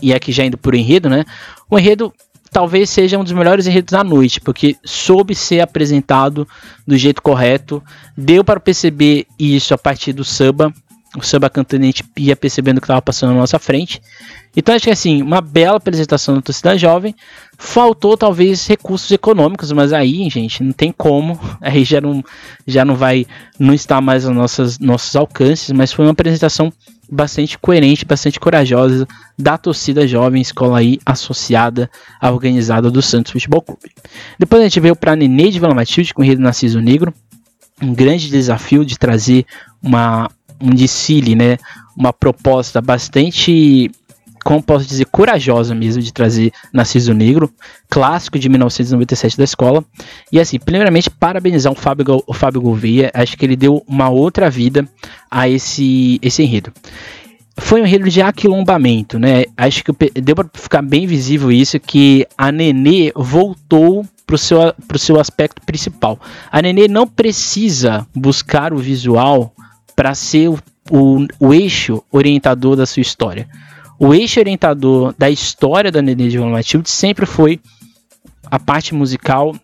E 0.00 0.12
aqui 0.12 0.32
já 0.32 0.44
indo 0.44 0.58
por 0.58 0.74
enredo, 0.74 1.08
né? 1.08 1.24
O 1.70 1.78
enredo 1.78 2.12
talvez 2.50 2.88
seja 2.88 3.18
um 3.18 3.24
dos 3.24 3.32
melhores 3.32 3.66
enredos 3.66 3.92
da 3.92 4.04
noite, 4.04 4.40
porque 4.40 4.76
soube 4.84 5.34
ser 5.34 5.60
apresentado 5.60 6.46
do 6.86 6.96
jeito 6.96 7.20
correto. 7.20 7.82
Deu 8.16 8.44
para 8.44 8.60
perceber 8.60 9.26
isso 9.38 9.74
a 9.74 9.78
partir 9.78 10.12
do 10.12 10.24
samba. 10.24 10.72
O 11.16 11.22
gente 11.80 12.04
ia 12.16 12.34
percebendo 12.34 12.80
que 12.80 12.86
estava 12.86 13.00
passando 13.00 13.32
na 13.32 13.40
nossa 13.40 13.58
frente. 13.58 14.00
Então 14.56 14.74
acho 14.74 14.84
que 14.84 14.90
assim, 14.90 15.22
uma 15.22 15.40
bela 15.40 15.76
apresentação 15.76 16.34
da 16.34 16.42
torcida 16.42 16.76
jovem. 16.76 17.14
Faltou 17.56 18.16
talvez 18.16 18.66
recursos 18.66 19.10
econômicos, 19.10 19.70
mas 19.72 19.92
aí, 19.92 20.28
gente, 20.28 20.62
não 20.62 20.72
tem 20.72 20.92
como. 20.92 21.38
Aí 21.60 21.84
já 21.84 22.00
não, 22.00 22.22
já 22.66 22.84
não 22.84 22.96
vai, 22.96 23.26
não 23.58 23.72
está 23.72 24.00
mais 24.00 24.26
aos 24.26 24.34
nossos, 24.34 24.78
nossos 24.78 25.14
alcances, 25.14 25.70
mas 25.70 25.92
foi 25.92 26.04
uma 26.04 26.12
apresentação 26.12 26.72
bastante 27.10 27.58
coerente, 27.58 28.04
bastante 28.04 28.40
corajosa 28.40 29.06
da 29.38 29.56
torcida 29.56 30.06
jovem, 30.06 30.42
escola 30.42 30.78
aí 30.78 30.98
associada 31.04 31.90
à 32.20 32.30
organizada 32.30 32.90
do 32.90 33.02
Santos 33.02 33.32
Futebol 33.32 33.62
Clube. 33.62 33.92
Depois 34.38 34.60
a 34.60 34.64
gente 34.64 34.80
veio 34.80 34.96
para 34.96 35.14
Nenê 35.14 35.50
de 35.50 35.60
Vila 35.60 35.74
Matilde 35.74 36.12
com 36.12 36.22
o 36.22 36.24
Rio 36.24 36.36
do 36.36 36.42
Narciso 36.42 36.80
Negro, 36.80 37.14
um 37.80 37.94
grande 37.94 38.30
desafio 38.30 38.84
de 38.84 38.98
trazer 38.98 39.44
uma 39.82 40.30
um 40.64 40.74
desfile, 40.74 41.34
né, 41.34 41.58
uma 41.96 42.12
proposta 42.12 42.80
bastante 42.80 43.90
como 44.44 44.62
posso 44.62 44.86
dizer, 44.86 45.06
corajosa 45.06 45.74
mesmo 45.74 46.02
de 46.02 46.12
trazer 46.12 46.52
Narciso 46.70 47.14
Negro, 47.14 47.50
clássico 47.88 48.38
de 48.38 48.46
1997 48.50 49.38
da 49.38 49.44
escola. 49.44 49.82
E 50.30 50.38
assim, 50.38 50.58
primeiramente, 50.58 51.08
parabenizar 51.08 51.72
o 51.72 51.74
Fábio, 51.74 52.22
o 52.26 52.34
Fábio 52.34 52.60
Gouveia, 52.60 53.10
acho 53.14 53.38
que 53.38 53.46
ele 53.46 53.56
deu 53.56 53.82
uma 53.88 54.10
outra 54.10 54.50
vida 54.50 54.86
a 55.30 55.48
esse, 55.48 56.20
esse 56.20 56.42
enredo. 56.42 56.70
Foi 57.56 57.80
um 57.80 57.86
enredo 57.86 58.10
de 58.10 58.20
aquilombamento, 58.20 59.18
né? 59.18 59.44
Acho 59.56 59.82
que 59.82 60.20
deu 60.20 60.36
para 60.36 60.50
ficar 60.52 60.82
bem 60.82 61.06
visível 61.06 61.50
isso, 61.50 61.80
que 61.80 62.26
a 62.36 62.52
Nenê 62.52 63.12
voltou 63.16 64.04
para 64.26 64.34
o 64.34 64.38
seu, 64.38 64.74
pro 64.86 64.98
seu 64.98 65.18
aspecto 65.18 65.62
principal. 65.62 66.18
A 66.50 66.60
Nenê 66.60 66.86
não 66.86 67.06
precisa 67.06 68.06
buscar 68.14 68.74
o 68.74 68.78
visual 68.78 69.54
para 69.94 70.14
ser 70.14 70.48
o, 70.48 70.58
o, 70.90 71.26
o 71.38 71.54
eixo 71.54 72.02
orientador 72.10 72.76
da 72.76 72.86
sua 72.86 73.00
história 73.00 73.48
o 73.98 74.12
eixo 74.12 74.40
orientador 74.40 75.14
da 75.16 75.30
história 75.30 75.90
da 75.90 76.02
Nenê 76.02 76.28
de 76.28 76.38
Matilde 76.38 76.90
sempre 76.90 77.26
foi 77.26 77.60
a 78.50 78.58
parte 78.58 78.94
musical 78.94 79.54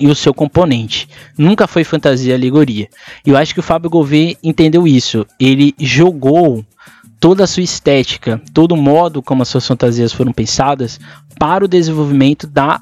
e 0.00 0.08
o 0.08 0.14
seu 0.14 0.32
componente. 0.32 1.08
Nunca 1.36 1.66
foi 1.66 1.84
fantasia 1.84 2.32
e 2.32 2.34
alegoria. 2.34 2.88
E 3.26 3.30
eu 3.30 3.36
acho 3.36 3.52
que 3.52 3.60
o 3.60 3.62
Fábio 3.62 3.90
Gouveia 3.90 4.36
entendeu 4.42 4.86
isso. 4.86 5.26
Ele 5.38 5.74
jogou 5.78 6.64
toda 7.20 7.44
a 7.44 7.46
sua 7.46 7.62
estética, 7.62 8.40
todo 8.54 8.72
o 8.72 8.76
modo 8.76 9.20
como 9.20 9.42
as 9.42 9.48
suas 9.48 9.66
fantasias 9.66 10.12
foram 10.12 10.32
pensadas 10.32 11.00
para 11.38 11.64
o 11.64 11.68
desenvolvimento 11.68 12.46
da 12.46 12.80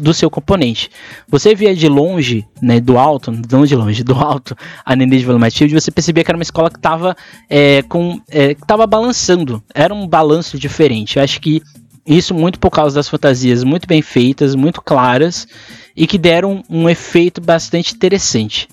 do 0.00 0.14
seu 0.14 0.30
componente. 0.30 0.90
Você 1.28 1.54
via 1.54 1.74
de 1.74 1.88
longe, 1.88 2.46
né, 2.62 2.80
do 2.80 2.98
alto, 2.98 3.32
não 3.50 3.64
de 3.64 3.74
longe, 3.74 4.04
do 4.04 4.14
alto, 4.14 4.56
a 4.84 4.94
Nenê 4.94 5.18
de 5.18 5.24
Vila 5.24 5.38
Matilde, 5.38 5.74
você 5.74 5.90
percebia 5.90 6.22
que 6.22 6.30
era 6.30 6.38
uma 6.38 6.42
escola 6.42 6.70
que 6.70 6.78
estava 6.78 7.16
é, 7.50 7.82
com, 7.82 8.20
é, 8.30 8.54
que 8.54 8.66
tava 8.66 8.86
balançando. 8.86 9.62
Era 9.74 9.92
um 9.92 10.06
balanço 10.06 10.58
diferente. 10.58 11.16
Eu 11.16 11.24
acho 11.24 11.40
que 11.40 11.62
isso 12.06 12.34
muito 12.34 12.58
por 12.58 12.70
causa 12.70 12.96
das 12.96 13.08
fantasias 13.08 13.64
muito 13.64 13.88
bem 13.88 14.02
feitas, 14.02 14.54
muito 14.54 14.82
claras 14.82 15.48
e 15.96 16.06
que 16.06 16.18
deram 16.18 16.62
um 16.68 16.88
efeito 16.88 17.40
bastante 17.40 17.94
interessante. 17.94 18.68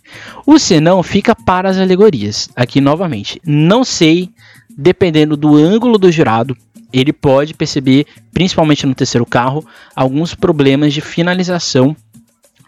O 0.46 0.60
senão 0.60 1.02
fica 1.02 1.36
para 1.36 1.70
as 1.70 1.78
alegorias. 1.78 2.50
Aqui 2.56 2.82
novamente, 2.82 3.40
não 3.46 3.84
sei, 3.84 4.30
dependendo 4.76 5.38
do 5.38 5.56
ângulo 5.56 5.98
do 5.98 6.12
jurado, 6.12 6.58
ele 6.92 7.14
pode 7.14 7.54
perceber, 7.54 8.06
principalmente 8.34 8.86
no 8.86 8.96
terceiro 8.96 9.26
carro, 9.26 9.66
alguns 9.96 10.36
problemas 10.36 10.94
de 10.94 11.02
finalização 11.02 11.96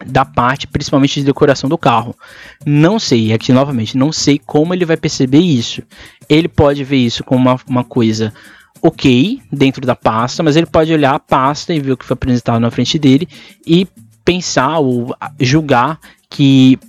da 0.05 0.25
parte, 0.25 0.67
principalmente 0.67 1.19
de 1.19 1.25
decoração 1.25 1.69
do 1.69 1.77
carro. 1.77 2.15
Não 2.65 2.99
sei, 2.99 3.33
aqui 3.33 3.53
novamente, 3.53 3.97
não 3.97 4.12
sei 4.12 4.39
como 4.39 4.73
ele 4.73 4.86
vai 4.86 4.97
perceber 4.97 5.39
isso. 5.39 5.81
Ele 6.27 6.47
pode 6.47 6.83
ver 6.83 6.97
isso 6.97 7.23
como 7.23 7.49
uma, 7.49 7.59
uma 7.67 7.83
coisa 7.83 8.33
ok 8.81 9.41
dentro 9.51 9.86
da 9.86 9.95
pasta, 9.95 10.43
mas 10.43 10.55
ele 10.55 10.65
pode 10.65 10.91
olhar 10.91 11.15
a 11.15 11.19
pasta 11.19 11.73
e 11.73 11.79
ver 11.79 11.93
o 11.93 11.97
que 11.97 12.05
foi 12.05 12.15
apresentado 12.15 12.59
na 12.59 12.71
frente 12.71 12.99
dele 12.99 13.27
e 13.65 13.88
pensar 14.25 14.79
ou 14.79 15.15
julgar 15.39 15.99
que 16.34 16.80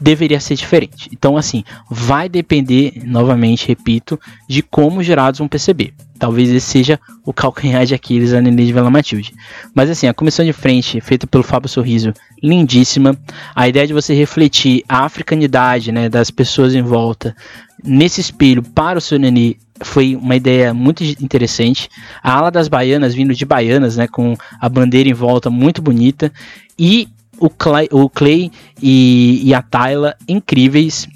deveria 0.00 0.38
ser 0.38 0.54
diferente. 0.54 1.10
Então, 1.12 1.36
assim, 1.36 1.64
vai 1.90 2.28
depender, 2.28 3.02
novamente, 3.04 3.66
repito, 3.66 4.18
de 4.48 4.62
como 4.62 5.00
os 5.00 5.06
jurados 5.06 5.40
vão 5.40 5.48
perceber. 5.48 5.92
Talvez 6.20 6.48
esse 6.50 6.64
seja 6.64 7.00
o 7.26 7.32
calcanhar 7.32 7.84
de 7.84 7.96
Aquiles 7.96 8.30
da 8.30 8.40
Nenê 8.40 8.64
de 8.64 8.72
Vela 8.72 8.92
Matilde. 8.92 9.34
Mas, 9.74 9.90
assim, 9.90 10.06
a 10.06 10.14
comissão 10.14 10.44
de 10.44 10.52
frente, 10.52 11.00
feita 11.00 11.26
pelo 11.26 11.42
Fábio 11.42 11.68
Sorriso, 11.68 12.14
lindíssima. 12.40 13.18
A 13.56 13.68
ideia 13.68 13.88
de 13.88 13.92
você 13.92 14.14
refletir 14.14 14.84
a 14.88 15.04
africanidade 15.04 15.90
né, 15.90 16.08
das 16.08 16.30
pessoas 16.30 16.72
em 16.72 16.82
volta 16.82 17.34
nesse 17.82 18.20
espelho 18.20 18.62
para 18.62 18.98
o 18.98 19.02
seu 19.02 19.18
Nenê 19.18 19.56
foi 19.82 20.14
uma 20.14 20.36
ideia 20.36 20.72
muito 20.72 21.02
interessante. 21.02 21.88
A 22.22 22.34
ala 22.34 22.52
das 22.52 22.68
baianas 22.68 23.14
vindo 23.14 23.34
de 23.34 23.44
baianas, 23.44 23.96
né, 23.96 24.06
com 24.06 24.36
a 24.60 24.68
bandeira 24.68 25.08
em 25.08 25.12
volta 25.12 25.50
muito 25.50 25.82
bonita. 25.82 26.32
E 26.78 27.08
o 27.38 27.50
Clay, 27.50 27.88
o 27.90 28.08
Clay 28.08 28.50
e, 28.80 29.40
e 29.44 29.54
a 29.54 29.62
Tayla 29.62 30.16
incríveis. 30.28 31.08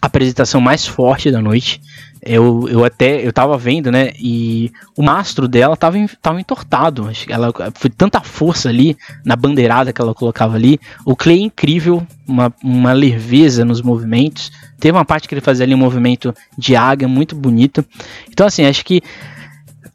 Apresentação 0.00 0.60
mais 0.60 0.86
forte 0.86 1.30
da 1.30 1.40
noite. 1.40 1.80
Eu, 2.22 2.68
eu 2.68 2.84
até 2.84 3.24
eu 3.24 3.32
tava 3.32 3.56
vendo, 3.56 3.90
né? 3.90 4.12
E 4.18 4.72
o 4.96 5.02
mastro 5.02 5.46
dela 5.46 5.76
tava, 5.76 5.96
tava 6.20 6.40
entortado. 6.40 7.08
Ela 7.28 7.52
foi 7.74 7.88
tanta 7.88 8.20
força 8.20 8.68
ali 8.68 8.96
na 9.24 9.36
bandeirada 9.36 9.92
que 9.92 10.00
ela 10.00 10.12
colocava 10.12 10.56
ali. 10.56 10.80
O 11.04 11.14
Clay 11.14 11.38
é 11.38 11.42
incrível, 11.42 12.04
uma, 12.26 12.52
uma 12.62 12.92
leveza 12.92 13.64
nos 13.64 13.80
movimentos. 13.80 14.50
Teve 14.78 14.96
uma 14.96 15.04
parte 15.04 15.28
que 15.28 15.34
ele 15.34 15.40
fazia 15.40 15.64
ali 15.64 15.74
um 15.74 15.78
movimento 15.78 16.34
de 16.58 16.74
águia 16.74 17.06
muito 17.06 17.36
bonito. 17.36 17.84
Então, 18.28 18.46
assim, 18.46 18.64
acho 18.66 18.84
que 18.84 19.00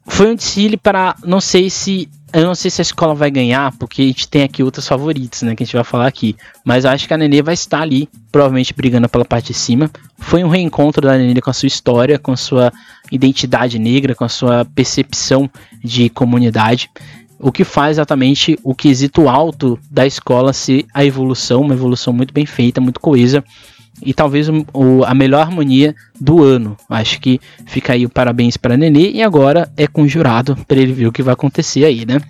foi 0.06 0.30
um 0.30 0.34
desfile 0.34 0.76
para. 0.76 1.14
Não 1.24 1.40
sei 1.40 1.70
se 1.70 2.08
eu 2.32 2.44
não 2.46 2.54
sei 2.54 2.70
se 2.70 2.80
a 2.80 2.82
escola 2.82 3.14
vai 3.14 3.30
ganhar, 3.30 3.72
porque 3.76 4.00
a 4.00 4.06
gente 4.06 4.26
tem 4.26 4.42
aqui 4.42 4.62
outros 4.62 4.88
favoritos, 4.88 5.42
né? 5.42 5.54
Que 5.54 5.62
a 5.62 5.66
gente 5.66 5.74
vai 5.74 5.84
falar 5.84 6.06
aqui. 6.06 6.34
Mas 6.64 6.84
eu 6.84 6.90
acho 6.90 7.06
que 7.06 7.12
a 7.12 7.18
Nenê 7.18 7.42
vai 7.42 7.52
estar 7.52 7.82
ali, 7.82 8.08
provavelmente 8.30 8.72
brigando 8.72 9.08
pela 9.08 9.24
parte 9.24 9.48
de 9.48 9.54
cima. 9.54 9.90
Foi 10.18 10.42
um 10.42 10.48
reencontro 10.48 11.02
da 11.02 11.18
Nenê 11.18 11.40
com 11.42 11.50
a 11.50 11.52
sua 11.52 11.66
história, 11.66 12.18
com 12.18 12.32
a 12.32 12.36
sua 12.36 12.72
identidade 13.10 13.78
negra, 13.78 14.14
com 14.14 14.24
a 14.24 14.30
sua 14.30 14.64
percepção 14.64 15.48
de 15.84 16.08
comunidade. 16.08 16.90
O 17.38 17.52
que 17.52 17.64
faz 17.64 17.96
exatamente 17.96 18.58
o 18.62 18.74
quesito 18.74 19.28
alto 19.28 19.78
da 19.90 20.06
escola 20.06 20.52
ser 20.52 20.86
a 20.94 21.04
evolução, 21.04 21.60
uma 21.60 21.74
evolução 21.74 22.14
muito 22.14 22.32
bem 22.32 22.46
feita, 22.46 22.80
muito 22.80 23.00
coesa 23.00 23.44
e 24.04 24.12
talvez 24.12 24.48
o, 24.48 25.04
a 25.04 25.14
melhor 25.14 25.40
harmonia 25.40 25.94
do 26.20 26.42
ano. 26.42 26.76
Acho 26.88 27.20
que 27.20 27.40
fica 27.66 27.92
aí 27.92 28.04
o 28.04 28.10
parabéns 28.10 28.56
para 28.56 28.76
Nenê 28.76 29.10
e 29.10 29.22
agora 29.22 29.70
é 29.76 29.86
com 29.86 30.02
o 30.02 30.08
jurado 30.08 30.56
para 30.66 30.78
ele 30.78 30.92
ver 30.92 31.06
o 31.06 31.12
que 31.12 31.22
vai 31.22 31.34
acontecer 31.34 31.84
aí, 31.84 32.04
né? 32.04 32.20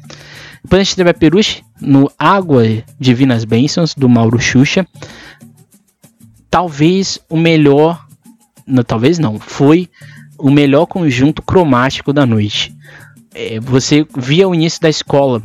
Depois 0.62 0.80
a 0.80 0.84
gente 0.84 0.96
teve 0.96 1.10
a 1.10 1.14
Peruche 1.14 1.62
no 1.80 2.10
Água 2.18 2.62
Divinas 2.98 3.44
Bênçãos 3.44 3.94
do 3.94 4.08
Mauro 4.08 4.38
Xuxa. 4.38 4.86
Talvez 6.48 7.18
o 7.28 7.36
melhor, 7.36 8.06
não, 8.66 8.84
talvez 8.84 9.18
não, 9.18 9.40
foi 9.40 9.88
o 10.38 10.50
melhor 10.50 10.86
conjunto 10.86 11.42
cromático 11.42 12.12
da 12.12 12.24
noite. 12.24 12.74
É, 13.34 13.58
você 13.58 14.06
via 14.16 14.48
o 14.48 14.54
início 14.54 14.80
da 14.80 14.88
escola 14.88 15.42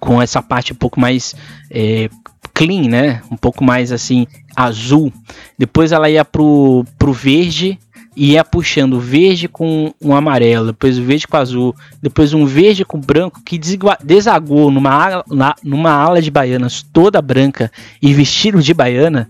com 0.00 0.20
essa 0.20 0.42
parte 0.42 0.72
um 0.72 0.76
pouco 0.76 1.00
mais 1.00 1.34
é, 1.70 2.10
clean, 2.52 2.88
né? 2.88 3.22
Um 3.30 3.36
pouco 3.36 3.62
mais 3.62 3.92
assim 3.92 4.26
azul. 4.56 5.12
Depois 5.58 5.92
ela 5.92 6.08
ia 6.08 6.24
pro, 6.24 6.84
pro 6.98 7.12
verde 7.12 7.78
e 8.16 8.32
ia 8.32 8.42
puxando 8.42 8.98
verde 8.98 9.46
com 9.46 9.92
um 10.00 10.16
amarelo, 10.16 10.68
depois 10.68 10.98
o 10.98 11.02
verde 11.02 11.28
com 11.28 11.36
azul, 11.36 11.76
depois 12.02 12.32
um 12.32 12.46
verde 12.46 12.82
com 12.82 12.98
branco 12.98 13.42
que 13.44 13.60
desagou 14.02 14.70
numa 14.70 14.90
ala, 14.90 15.24
numa 15.62 15.90
ala 15.90 16.22
de 16.22 16.30
baianas 16.30 16.82
toda 16.82 17.20
branca 17.20 17.70
e 18.00 18.14
vestido 18.14 18.62
de 18.62 18.72
baiana. 18.72 19.28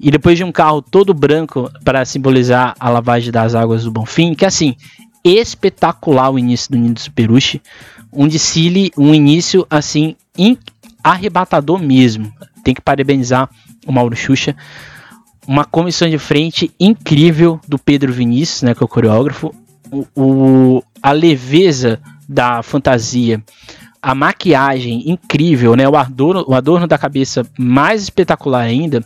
E 0.00 0.10
depois 0.10 0.36
de 0.36 0.44
um 0.44 0.50
carro 0.50 0.82
todo 0.82 1.14
branco 1.14 1.70
para 1.84 2.04
simbolizar 2.04 2.74
a 2.80 2.88
lavagem 2.88 3.30
das 3.30 3.54
águas 3.54 3.84
do 3.84 3.90
Bonfim, 3.90 4.34
que 4.34 4.44
assim, 4.44 4.74
espetacular 5.22 6.30
o 6.30 6.38
início 6.38 6.72
do 6.72 6.78
Nido 6.78 7.00
Superuchi, 7.00 7.62
um 8.12 8.26
desfile, 8.26 8.90
um 8.96 9.14
início 9.14 9.66
assim 9.68 10.16
arrebatador 11.02 11.78
mesmo. 11.78 12.32
Tem 12.62 12.74
que 12.74 12.80
parabenizar 12.80 13.50
o 13.86 13.92
Mauro 13.92 14.16
Xuxa. 14.16 14.56
Uma 15.46 15.64
comissão 15.64 16.08
de 16.08 16.18
frente 16.18 16.70
incrível 16.80 17.60
do 17.68 17.78
Pedro 17.78 18.12
Vinícius, 18.12 18.62
né, 18.62 18.74
que 18.74 18.82
é 18.82 18.84
o 18.84 18.88
coreógrafo. 18.88 19.54
O, 19.90 20.06
o, 20.16 20.84
a 21.02 21.12
leveza 21.12 22.00
da 22.28 22.62
fantasia, 22.62 23.42
a 24.00 24.14
maquiagem 24.14 25.10
incrível, 25.10 25.76
né, 25.76 25.88
o 25.88 25.96
adorno, 25.96 26.44
o 26.48 26.54
adorno 26.54 26.86
da 26.86 26.96
cabeça 26.96 27.46
mais 27.58 28.02
espetacular 28.02 28.62
ainda, 28.62 29.04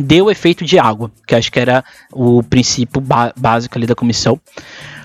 deu 0.00 0.30
efeito 0.30 0.64
de 0.64 0.78
água, 0.78 1.10
que 1.26 1.34
acho 1.34 1.52
que 1.52 1.60
era 1.60 1.84
o 2.12 2.42
princípio 2.42 3.02
básico 3.36 3.76
ali 3.76 3.86
da 3.86 3.94
comissão 3.94 4.40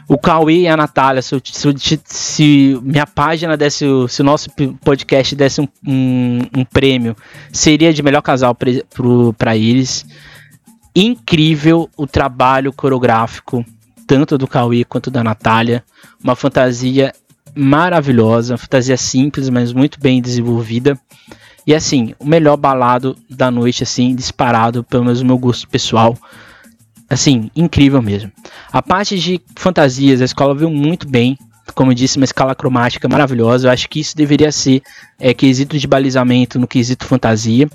o 0.08 0.18
Cauê 0.18 0.62
e 0.62 0.68
a 0.68 0.76
Natália, 0.76 1.22
se, 1.22 1.40
se, 1.44 2.02
se, 2.04 2.80
minha 2.84 3.08
página 3.08 3.56
desse, 3.56 3.86
se 4.10 4.22
o 4.22 4.26
nosso 4.26 4.50
podcast 4.84 5.36
desse 5.36 5.62
um, 5.62 5.68
um, 5.86 6.40
um 6.58 6.66
prêmio, 6.66 7.16
seria 7.52 7.94
de 7.94 8.04
melhor 8.04 8.22
casal 8.22 8.56
para 9.38 9.56
eles. 9.56 10.06
incrível 10.96 11.90
o 11.98 12.06
trabalho 12.06 12.74
coreográfico, 12.74 13.66
tanto 14.06 14.38
do 14.38 14.48
Cauê 14.48 14.84
quanto 14.84 15.10
da 15.10 15.24
Natália. 15.24 15.84
Uma 16.24 16.36
fantasia 16.36 17.14
maravilhosa, 17.56 18.58
fantasia 18.58 18.98
simples, 18.98 19.50
mas 19.50 19.74
muito 19.74 20.00
bem 20.00 20.22
desenvolvida. 20.22 21.00
E 21.66 21.74
assim, 21.74 22.14
o 22.20 22.26
melhor 22.26 22.58
balado 22.58 23.16
da 23.30 23.50
noite, 23.50 23.84
assim, 23.84 24.14
disparado, 24.14 24.84
pelo 24.84 25.06
menos 25.06 25.22
no 25.22 25.28
meu 25.28 25.38
gosto 25.38 25.68
pessoal. 25.68 26.18
Assim, 27.14 27.52
incrível 27.56 28.02
mesmo. 28.02 28.32
A 28.72 28.82
parte 28.82 29.20
de 29.20 29.40
fantasias, 29.56 30.20
a 30.20 30.26
escola 30.26 30.56
viu 30.56 30.70
muito 30.72 31.08
bem. 31.08 31.38
Como 31.76 31.92
eu 31.92 31.96
disse, 31.96 32.18
uma 32.18 32.26
escala 32.26 32.56
cromática 32.56 33.08
maravilhosa. 33.08 33.68
Eu 33.68 33.72
acho 33.72 33.88
que 33.88 34.00
isso 34.00 34.18
deveria 34.18 34.52
ser 34.52 34.82
é, 35.20 35.32
quesito 35.32 35.78
de 35.78 35.86
balizamento 35.86 36.58
no 36.60 36.68
quesito 36.68 37.06
fantasia. 37.06 37.70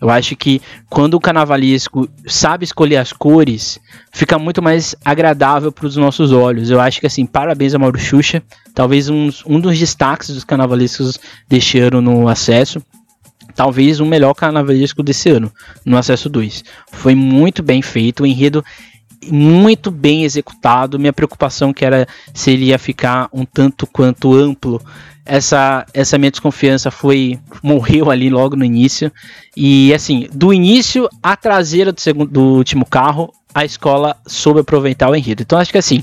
Eu 0.00 0.10
acho 0.10 0.34
que 0.34 0.60
quando 0.88 1.14
o 1.14 1.20
carnavalesco 1.20 2.08
sabe 2.26 2.64
escolher 2.64 2.96
as 2.96 3.12
cores, 3.12 3.78
fica 4.12 4.38
muito 4.38 4.60
mais 4.60 4.96
agradável 5.04 5.70
para 5.70 5.86
os 5.86 5.96
nossos 5.96 6.32
olhos. 6.32 6.68
Eu 6.68 6.80
acho 6.80 7.00
que 7.00 7.06
assim, 7.06 7.24
parabéns 7.24 7.74
a 7.74 7.78
Mauro 7.78 7.98
Xuxa, 7.98 8.42
talvez 8.74 9.08
um, 9.08 9.30
um 9.46 9.60
dos 9.60 9.78
destaques 9.78 10.30
dos 10.30 10.42
carnavalescos 10.42 11.18
ano 11.80 12.00
no 12.00 12.28
acesso. 12.28 12.82
Talvez 13.54 14.00
o 14.00 14.06
melhor 14.06 14.34
carnavalesco 14.34 15.02
desse 15.02 15.30
ano, 15.30 15.52
no 15.84 15.96
acesso 15.96 16.28
2. 16.28 16.64
Foi 16.92 17.14
muito 17.14 17.62
bem 17.62 17.82
feito, 17.82 18.22
o 18.22 18.26
enredo 18.26 18.64
muito 19.30 19.90
bem 19.90 20.24
executado. 20.24 20.98
Minha 20.98 21.12
preocupação 21.12 21.72
que 21.72 21.84
era 21.84 22.06
se 22.32 22.50
ele 22.52 22.66
ia 22.66 22.78
ficar 22.78 23.28
um 23.32 23.44
tanto 23.44 23.86
quanto 23.86 24.34
amplo 24.34 24.80
essa, 25.30 25.86
essa 25.94 26.18
minha 26.18 26.30
desconfiança 26.30 26.90
foi 26.90 27.38
morreu 27.62 28.10
ali 28.10 28.28
logo 28.28 28.56
no 28.56 28.64
início 28.64 29.12
e 29.56 29.94
assim 29.94 30.26
do 30.32 30.52
início 30.52 31.08
à 31.22 31.36
traseira 31.36 31.92
do 31.92 32.00
segundo 32.00 32.32
do 32.32 32.40
último 32.40 32.84
carro 32.84 33.32
a 33.54 33.64
escola 33.64 34.16
soube 34.26 34.60
aproveitar 34.60 35.08
o 35.08 35.14
enredo 35.14 35.42
então 35.42 35.58
acho 35.58 35.70
que 35.70 35.78
assim 35.78 36.02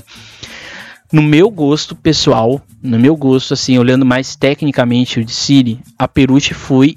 no 1.12 1.22
meu 1.22 1.50
gosto 1.50 1.94
pessoal 1.94 2.62
no 2.82 2.98
meu 2.98 3.14
gosto 3.16 3.52
assim 3.52 3.76
olhando 3.76 4.06
mais 4.06 4.34
tecnicamente 4.34 5.20
o 5.20 5.24
de 5.24 5.32
Siri 5.32 5.80
a 5.98 6.08
Perucci 6.08 6.54
foi 6.54 6.94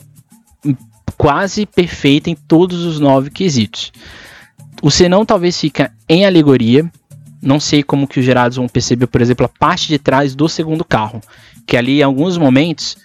quase 1.21 1.65
perfeita 1.65 2.29
em 2.29 2.35
todos 2.35 2.83
os 2.83 2.99
nove 2.99 3.29
quesitos 3.29 3.91
o 4.81 4.89
senão 4.89 5.25
talvez 5.25 5.59
fica 5.59 5.91
em 6.09 6.25
alegoria 6.25 6.89
não 7.41 7.59
sei 7.59 7.81
como 7.81 8.07
que 8.07 8.19
os 8.19 8.25
gerados 8.25 8.57
vão 8.57 8.67
perceber, 8.67 9.07
por 9.07 9.19
exemplo, 9.19 9.47
a 9.47 9.49
parte 9.49 9.87
de 9.87 9.97
trás 9.97 10.35
do 10.35 10.47
segundo 10.47 10.85
carro 10.85 11.21
que 11.65 11.77
ali 11.77 11.99
em 11.99 12.03
alguns 12.03 12.37
momentos, 12.37 12.97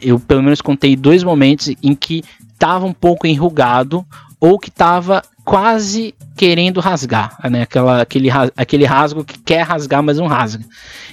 eu 0.00 0.18
pelo 0.18 0.42
menos 0.42 0.60
contei 0.60 0.96
dois 0.96 1.22
momentos 1.22 1.74
em 1.82 1.94
que 1.94 2.22
estava 2.52 2.86
um 2.86 2.92
pouco 2.92 3.26
enrugado 3.26 4.04
ou 4.38 4.58
que 4.58 4.68
estava 4.68 5.22
quase 5.44 6.14
querendo 6.36 6.80
rasgar, 6.80 7.36
né? 7.50 7.62
Aquela, 7.62 8.02
aquele, 8.02 8.28
aquele 8.56 8.84
rasgo 8.84 9.24
que 9.24 9.38
quer 9.38 9.62
rasgar, 9.62 10.02
mas 10.02 10.18
não 10.18 10.26
rasga. 10.26 10.64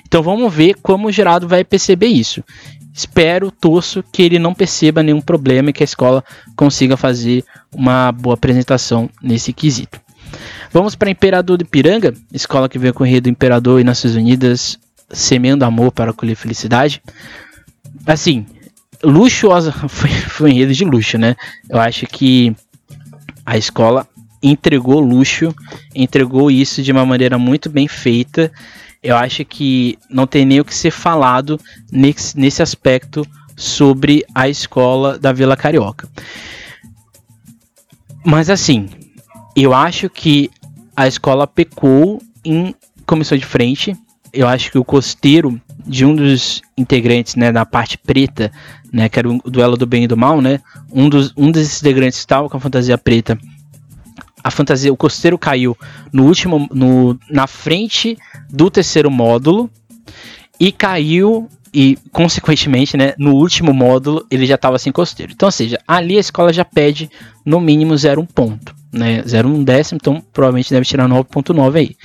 Então 0.07 0.21
vamos 0.21 0.53
ver 0.53 0.75
como 0.81 1.07
o 1.07 1.11
gerado 1.11 1.47
vai 1.47 1.63
perceber 1.63 2.07
isso. 2.07 2.43
Espero, 2.93 3.51
torço 3.51 4.03
que 4.11 4.21
ele 4.21 4.37
não 4.37 4.53
perceba 4.53 5.01
nenhum 5.01 5.21
problema 5.21 5.69
e 5.69 5.73
que 5.73 5.83
a 5.83 5.85
escola 5.85 6.23
consiga 6.55 6.97
fazer 6.97 7.43
uma 7.73 8.11
boa 8.11 8.33
apresentação 8.33 9.09
nesse 9.21 9.53
quesito. 9.53 9.99
Vamos 10.71 10.95
para 10.95 11.09
Imperador 11.09 11.57
de 11.57 11.65
Piranga, 11.65 12.13
escola 12.33 12.69
que 12.69 12.79
veio 12.79 12.93
com 12.93 13.03
o 13.03 13.07
rei 13.07 13.19
do 13.19 13.29
Imperador 13.29 13.79
e 13.79 13.83
Nações 13.83 14.15
Unidas, 14.15 14.77
semeando 15.09 15.65
amor 15.65 15.91
para 15.91 16.13
colher 16.13 16.35
felicidade. 16.35 17.01
Assim, 18.05 18.45
luxuosa, 19.03 19.71
foi, 19.87 20.09
foi 20.09 20.51
enredo 20.51 20.73
de 20.73 20.85
luxo, 20.85 21.17
né? 21.17 21.35
Eu 21.69 21.79
acho 21.79 22.05
que 22.07 22.55
a 23.45 23.57
escola 23.57 24.07
entregou 24.41 24.99
luxo, 24.99 25.53
entregou 25.93 26.49
isso 26.49 26.81
de 26.81 26.91
uma 26.91 27.05
maneira 27.05 27.37
muito 27.37 27.69
bem 27.69 27.87
feita. 27.87 28.51
Eu 29.03 29.17
acho 29.17 29.43
que 29.43 29.97
não 30.09 30.27
tem 30.27 30.45
nem 30.45 30.59
o 30.59 30.65
que 30.65 30.75
ser 30.75 30.91
falado 30.91 31.59
nesse, 31.91 32.37
nesse 32.37 32.61
aspecto 32.61 33.25
sobre 33.55 34.23
a 34.33 34.47
escola 34.47 35.17
da 35.17 35.33
Vila 35.33 35.57
Carioca. 35.57 36.07
Mas 38.23 38.49
assim, 38.49 38.89
eu 39.55 39.73
acho 39.73 40.09
que 40.09 40.51
a 40.95 41.07
escola 41.07 41.47
pecou 41.47 42.21
em 42.45 42.75
comissão 43.05 43.37
de 43.37 43.45
frente, 43.45 43.95
eu 44.31 44.47
acho 44.47 44.71
que 44.71 44.77
o 44.77 44.85
costeiro 44.85 45.59
de 45.85 46.05
um 46.05 46.15
dos 46.15 46.61
integrantes, 46.77 47.35
né, 47.35 47.51
na 47.51 47.65
parte 47.65 47.97
preta, 47.97 48.51
né, 48.93 49.09
que 49.09 49.17
era 49.17 49.27
o 49.27 49.37
duelo 49.45 49.75
do 49.75 49.85
bem 49.85 50.03
e 50.03 50.07
do 50.07 50.15
mal, 50.15 50.41
né, 50.41 50.61
um 50.91 51.09
dos 51.09 51.33
um 51.35 51.51
desses 51.51 51.81
integrantes 51.81 52.19
estava 52.19 52.47
com 52.47 52.57
a 52.57 52.59
fantasia 52.59 52.97
preta. 52.97 53.37
A 54.43 54.51
fantasia, 54.51 54.91
o 54.91 54.97
costeiro 54.97 55.37
caiu 55.37 55.77
no 56.11 56.25
último, 56.25 56.67
no, 56.71 57.19
na 57.29 57.47
frente 57.47 58.17
do 58.49 58.69
terceiro 58.69 59.11
módulo 59.11 59.69
e 60.59 60.71
caiu 60.71 61.47
e 61.73 61.97
consequentemente, 62.11 62.97
né, 62.97 63.13
no 63.17 63.35
último 63.35 63.73
módulo 63.73 64.25
ele 64.29 64.45
já 64.45 64.55
estava 64.55 64.77
sem 64.77 64.91
costeiro. 64.91 65.31
Então, 65.31 65.47
ou 65.47 65.51
seja, 65.51 65.79
ali 65.87 66.17
a 66.17 66.19
escola 66.19 66.51
já 66.51 66.65
pede 66.65 67.09
no 67.45 67.61
mínimo 67.61 67.93
0,1 67.93 68.27
ponto 68.27 68.81
né, 68.91 69.23
0,1 69.23 69.63
décimo, 69.63 69.97
então 70.01 70.21
provavelmente 70.33 70.69
deve 70.69 70.85
tirar 70.85 71.07
9.9 71.07 71.75
aí. 71.75 71.95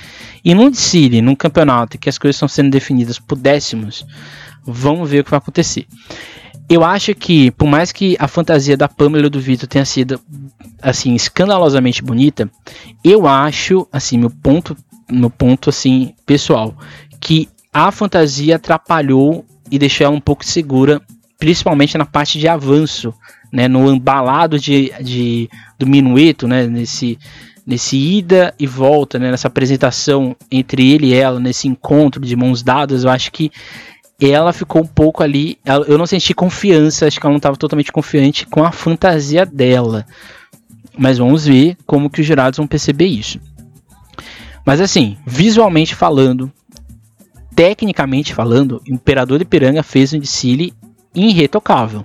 E 0.45 0.55
num 0.55 0.71
desfile, 0.71 1.21
num 1.21 1.35
campeonato 1.35 1.99
que 1.99 2.09
as 2.09 2.19
coisas 2.19 2.37
estão 2.37 2.49
sendo 2.49 2.71
definidas 2.71 3.19
por 3.19 3.37
décimos, 3.37 4.07
vamos 4.65 5.11
ver 5.11 5.21
o 5.21 5.25
que 5.25 5.31
vai 5.31 5.39
acontecer. 5.39 5.87
Eu 6.69 6.83
acho 6.85 7.15
que, 7.15 7.51
por 7.53 7.69
mais 7.69 7.93
que 7.93 8.17
a 8.19 8.27
fantasia 8.27 8.77
da 8.77 8.89
Pamela 8.89 9.27
e 9.27 9.31
do 9.31 9.41
Vitor 9.41 9.69
tenha 9.69 9.85
sido 9.85 10.21
assim 10.83 11.15
escandalosamente 11.15 12.03
bonita, 12.03 12.51
eu 13.05 13.27
acho, 13.27 13.87
assim, 13.93 14.19
meu 14.19 14.31
ponto, 14.31 14.77
meu 15.11 15.31
ponto 15.31 15.71
assim 15.71 16.13
pessoal, 16.25 16.77
que 17.21 17.49
a 17.73 17.93
fantasia 17.93 18.57
atrapalhou 18.57 19.45
e 19.71 19.79
deixou 19.79 20.07
ela 20.07 20.17
um 20.17 20.21
pouco 20.21 20.45
segura, 20.45 21.01
principalmente 21.39 21.97
na 21.97 22.05
parte 22.05 22.39
de 22.39 22.49
avanço 22.49 23.15
né, 23.53 23.69
no 23.69 23.93
embalado 23.93 24.59
de, 24.59 24.93
de, 25.03 25.49
do 25.79 25.87
minueto, 25.87 26.49
né, 26.49 26.67
nesse, 26.67 27.19
nesse 27.67 27.97
ida 27.97 28.55
e 28.59 28.67
volta, 28.67 29.19
né, 29.19 29.31
nessa 29.31 29.49
apresentação 29.49 30.37
entre 30.51 30.93
ele 30.93 31.09
e 31.09 31.15
ela, 31.15 31.41
nesse 31.41 31.69
encontro 31.69 32.21
de 32.21 32.37
mãos 32.37 32.63
dadas, 32.63 33.05
eu 33.05 33.11
acho 33.11 33.31
que 33.33 33.51
ela 34.21 34.53
ficou 34.53 34.83
um 34.83 34.87
pouco 34.87 35.23
ali. 35.23 35.59
Eu 35.87 35.99
não 35.99 36.07
senti 36.07 36.35
confiança, 36.35 37.07
acho 37.07 37.21
que 37.21 37.27
ela 37.27 37.33
não 37.33 37.39
estava 37.39 37.57
totalmente 37.57 37.93
confiante 37.93 38.47
com 38.47 38.65
a 38.65 38.73
fantasia 38.73 39.45
dela. 39.45 40.07
Mas 40.97 41.19
vamos 41.19 41.47
ver 41.47 41.77
como 41.87 42.09
que 42.09 42.21
os 42.21 42.27
jurados 42.27 42.57
vão 42.57 42.67
perceber 42.67 43.07
isso. 43.07 43.39
Mas 44.65 44.81
assim, 44.81 45.17
visualmente 45.27 45.95
falando, 45.95 46.51
tecnicamente 47.55 48.35
falando, 48.35 48.83
Imperador 48.89 49.39
de 49.39 49.45
Piranga 49.45 49.83
fez 49.83 50.13
um 50.13 50.19
desfile 50.19 50.73
irretocável. 51.15 52.05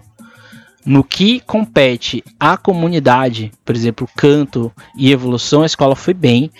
No 0.86 1.04
que 1.04 1.39
compete 1.41 2.24
à 2.39 2.58
comunidade, 2.58 3.52
por 3.63 3.76
exemplo, 3.76 4.10
canto 4.15 4.71
e 4.95 5.12
evolução, 5.12 5.63
a 5.63 5.65
escola 5.65 5.95
foi 5.95 6.13
bem. 6.13 6.52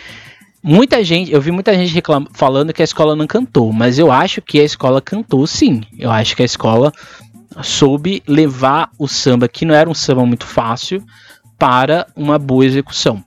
Muita 0.64 1.04
gente, 1.04 1.32
eu 1.32 1.42
vi 1.42 1.52
muita 1.52 1.74
gente 1.74 1.92
reclam, 1.94 2.28
falando 2.34 2.72
que 2.72 2.84
a 2.84 2.86
escola 2.86 3.16
não 3.16 3.26
cantou, 3.26 3.74
mas 3.74 3.98
eu 3.98 4.12
acho 4.12 4.42
que 4.42 4.60
a 4.60 4.64
escola 4.64 5.02
cantou 5.02 5.46
sim. 5.48 5.82
Eu 5.98 6.12
acho 6.12 6.36
que 6.36 6.44
a 6.44 6.46
escola 6.46 6.94
soube 7.64 8.22
levar 8.28 8.92
o 8.98 9.08
samba, 9.08 9.48
que 9.48 9.66
não 9.66 9.74
era 9.74 9.90
um 9.90 9.94
samba 9.94 10.24
muito 10.24 10.46
fácil, 10.46 11.04
para 11.58 12.06
uma 12.16 12.38
boa 12.38 12.66
execução. 12.66 13.24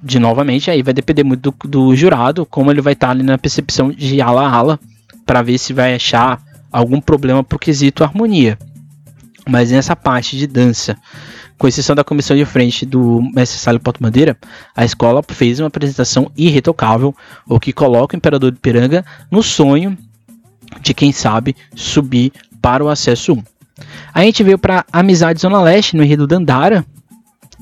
De 0.00 0.20
novamente, 0.20 0.70
aí 0.70 0.82
vai 0.82 0.94
depender 0.94 1.24
muito 1.24 1.50
do, 1.50 1.68
do 1.68 1.96
jurado, 1.96 2.46
como 2.46 2.70
ele 2.70 2.80
vai 2.80 2.92
estar 2.92 3.10
ali 3.10 3.24
na 3.24 3.36
percepção 3.36 3.90
de 3.90 4.20
ala 4.20 4.46
a 4.46 4.50
ala, 4.50 4.80
para 5.24 5.42
ver 5.42 5.58
se 5.58 5.72
vai 5.72 5.94
achar 5.94 6.40
algum 6.70 7.00
problema 7.00 7.42
pro 7.42 7.58
quesito 7.58 8.04
harmonia. 8.04 8.56
Mas 9.48 9.72
nessa 9.72 9.96
parte 9.96 10.36
de 10.36 10.46
dança, 10.46 10.96
com 11.58 11.66
exceção 11.66 11.96
da 11.96 12.04
comissão 12.04 12.36
de 12.36 12.44
frente 12.44 12.84
do 12.84 13.22
mestre 13.34 13.58
Salio 13.58 13.80
Porto 13.80 14.02
Madeira, 14.02 14.36
a 14.74 14.84
escola 14.84 15.22
fez 15.26 15.58
uma 15.58 15.68
apresentação 15.68 16.30
irretocável, 16.36 17.14
o 17.48 17.58
que 17.58 17.72
coloca 17.72 18.14
o 18.14 18.18
Imperador 18.18 18.50
de 18.52 18.58
Piranga 18.58 19.04
no 19.30 19.42
sonho 19.42 19.96
de 20.80 20.92
quem 20.92 21.12
sabe 21.12 21.56
subir 21.74 22.32
para 22.60 22.84
o 22.84 22.88
acesso 22.88 23.32
1. 23.32 23.42
A 24.12 24.22
gente 24.22 24.42
veio 24.42 24.58
para 24.58 24.84
Amizade 24.92 25.40
Zona 25.40 25.60
Leste, 25.60 25.96
no 25.96 26.02
enredo 26.02 26.26
Dandara, 26.26 26.84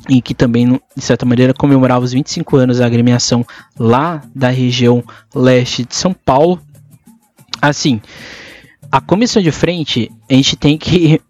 em 0.08 0.20
que 0.20 0.34
também, 0.34 0.80
de 0.96 1.02
certa 1.02 1.24
maneira, 1.24 1.54
comemorava 1.54 2.04
os 2.04 2.12
25 2.12 2.56
anos 2.56 2.78
da 2.78 2.86
agremiação 2.86 3.44
lá 3.78 4.22
da 4.34 4.48
região 4.48 5.02
leste 5.34 5.84
de 5.84 5.94
São 5.94 6.12
Paulo. 6.12 6.60
Assim, 7.60 8.00
a 8.90 9.00
comissão 9.00 9.42
de 9.42 9.50
frente, 9.50 10.10
a 10.30 10.34
gente 10.34 10.56
tem 10.56 10.76
que 10.76 11.20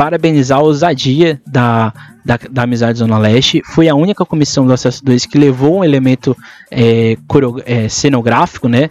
parabenizar 0.00 0.60
a 0.60 0.62
ousadia 0.62 1.42
da, 1.46 1.92
da, 2.24 2.38
da 2.50 2.62
Amizade 2.62 3.00
Zona 3.00 3.18
Leste. 3.18 3.60
Foi 3.66 3.86
a 3.86 3.94
única 3.94 4.24
comissão 4.24 4.66
do 4.66 4.72
Acesso 4.72 5.04
2 5.04 5.26
que 5.26 5.36
levou 5.36 5.80
um 5.80 5.84
elemento 5.84 6.34
é, 6.70 7.18
é, 7.66 7.86
cenográfico, 7.86 8.66
né? 8.66 8.88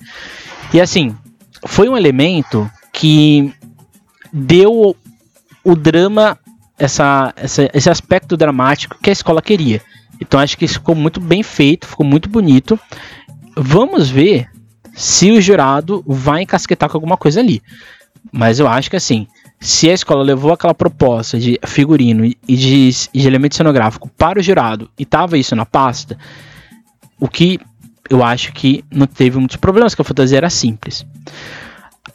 E 0.72 0.80
assim, 0.80 1.18
foi 1.66 1.90
um 1.90 1.98
elemento 1.98 2.70
que 2.94 3.52
deu 4.32 4.96
o 5.64 5.76
drama, 5.76 6.38
essa, 6.78 7.34
essa, 7.36 7.68
esse 7.74 7.90
aspecto 7.90 8.38
dramático 8.38 8.96
que 9.02 9.10
a 9.10 9.14
escola 9.14 9.42
queria. 9.42 9.82
Então 10.22 10.40
acho 10.40 10.56
que 10.56 10.66
isso 10.66 10.76
ficou 10.76 10.94
muito 10.94 11.20
bem 11.20 11.42
feito, 11.42 11.88
ficou 11.88 12.06
muito 12.06 12.30
bonito. 12.30 12.80
Vamos 13.58 14.12
ver 14.12 14.48
se 14.94 15.32
o 15.32 15.42
jurado 15.42 16.04
vai 16.06 16.44
encasquetar 16.44 16.88
com 16.88 16.98
alguma 16.98 17.18
coisa 17.18 17.40
ali. 17.40 17.64
Mas 18.32 18.60
eu 18.60 18.68
acho 18.68 18.92
que 18.92 18.96
assim, 18.96 19.26
se 19.60 19.90
a 19.90 19.94
escola 19.94 20.24
levou 20.24 20.54
aquela 20.54 20.74
proposta 20.74 21.38
de 21.38 21.60
figurino 21.66 22.26
e 22.26 22.36
de, 22.48 22.90
de 23.14 23.28
elemento 23.28 23.56
cenográfico 23.56 24.10
para 24.18 24.40
o 24.40 24.44
jurado 24.44 24.90
e 24.98 25.06
tava 25.06 25.38
isso 25.38 25.56
na 25.56 25.66
pasta, 25.66 26.18
o 27.20 27.28
que 27.28 27.60
eu 28.10 28.24
acho 28.24 28.54
que 28.54 28.84
não 28.90 29.06
teve 29.06 29.38
muitos 29.38 29.58
problemas, 29.58 29.94
que 29.94 30.02
a 30.02 30.06
fantasia 30.06 30.38
era 30.38 30.50
simples. 30.50 31.06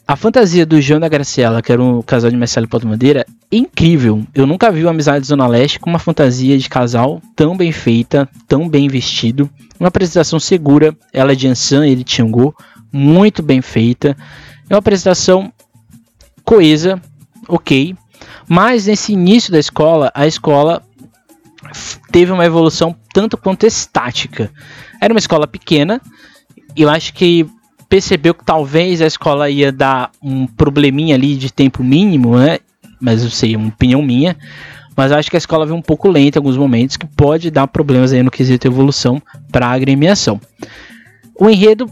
A 0.07 0.17
fantasia 0.17 0.67
do 0.67 0.81
João 0.81 1.01
da 1.01 1.09
Graciela, 1.09 1.63
que 1.63 1.73
era 1.73 1.83
um 1.83 2.03
casal 2.03 2.31
de 2.31 2.37
Marcelo 2.37 2.69
Paulo 2.69 2.89
Madeira, 2.89 3.25
é 3.51 3.57
incrível. 3.57 4.23
Eu 4.35 4.47
nunca 4.47 4.71
vi 4.71 4.83
uma 4.83 4.91
amizade 4.91 5.27
Zona 5.27 5.47
Leste 5.47 5.79
com 5.79 5.89
uma 5.89 5.99
fantasia 5.99 6.59
de 6.59 6.69
casal 6.69 7.23
tão 7.37 7.57
bem 7.57 7.73
feita, 7.73 8.29
tão 8.47 8.69
bem 8.69 8.89
vestido. 8.89 9.49
Uma 9.79 9.89
apresentação 9.89 10.39
segura, 10.41 10.95
ela 11.13 11.33
é 11.33 11.35
de 11.35 11.49
Ansan, 11.49 11.87
ele 11.87 12.05
de 12.05 12.13
Xangô, 12.13 12.55
muito 12.93 13.43
bem 13.43 13.63
feita. 13.63 14.17
É 14.69 14.75
uma 14.75 14.81
apresentação 14.81 15.51
coesa, 16.45 17.01
ok. 17.49 17.97
Mas 18.49 18.87
nesse 18.87 19.13
início 19.13 19.53
da 19.53 19.59
escola, 19.59 20.11
a 20.15 20.27
escola 20.27 20.83
teve 22.11 22.33
uma 22.33 22.45
evolução 22.45 22.95
tanto 23.13 23.37
quanto 23.37 23.67
estática. 23.67 24.51
Era 25.01 25.13
uma 25.13 25.19
escola 25.19 25.47
pequena, 25.47 26.01
e 26.77 26.83
eu 26.83 26.91
acho 26.91 27.13
que 27.15 27.47
percebeu 27.89 28.35
que 28.35 28.45
talvez 28.45 29.01
a 29.01 29.07
escola 29.07 29.49
ia 29.49 29.71
dar 29.71 30.11
um 30.23 30.47
probleminha 30.47 31.15
ali 31.15 31.37
de 31.37 31.53
tempo 31.53 31.83
mínimo, 31.83 32.37
né? 32.39 32.59
Mas 33.01 33.23
eu 33.23 33.31
sei, 33.31 33.55
uma 33.57 33.69
opinião 33.69 34.03
minha. 34.03 34.37
Mas 34.97 35.11
eu 35.11 35.19
acho 35.19 35.31
que 35.31 35.37
a 35.37 35.39
escola 35.39 35.67
veio 35.67 35.77
um 35.77 35.83
pouco 35.83 36.09
lenta 36.09 36.39
em 36.39 36.41
alguns 36.41 36.57
momentos, 36.57 36.97
que 36.97 37.07
pode 37.07 37.51
dar 37.51 37.67
problemas 37.67 38.13
aí 38.13 38.23
no 38.23 38.31
quesito 38.31 38.67
evolução 38.67 39.21
para 39.51 39.67
a 39.67 39.73
agremiação. 39.73 40.41
O 41.39 41.51
enredo, 41.51 41.91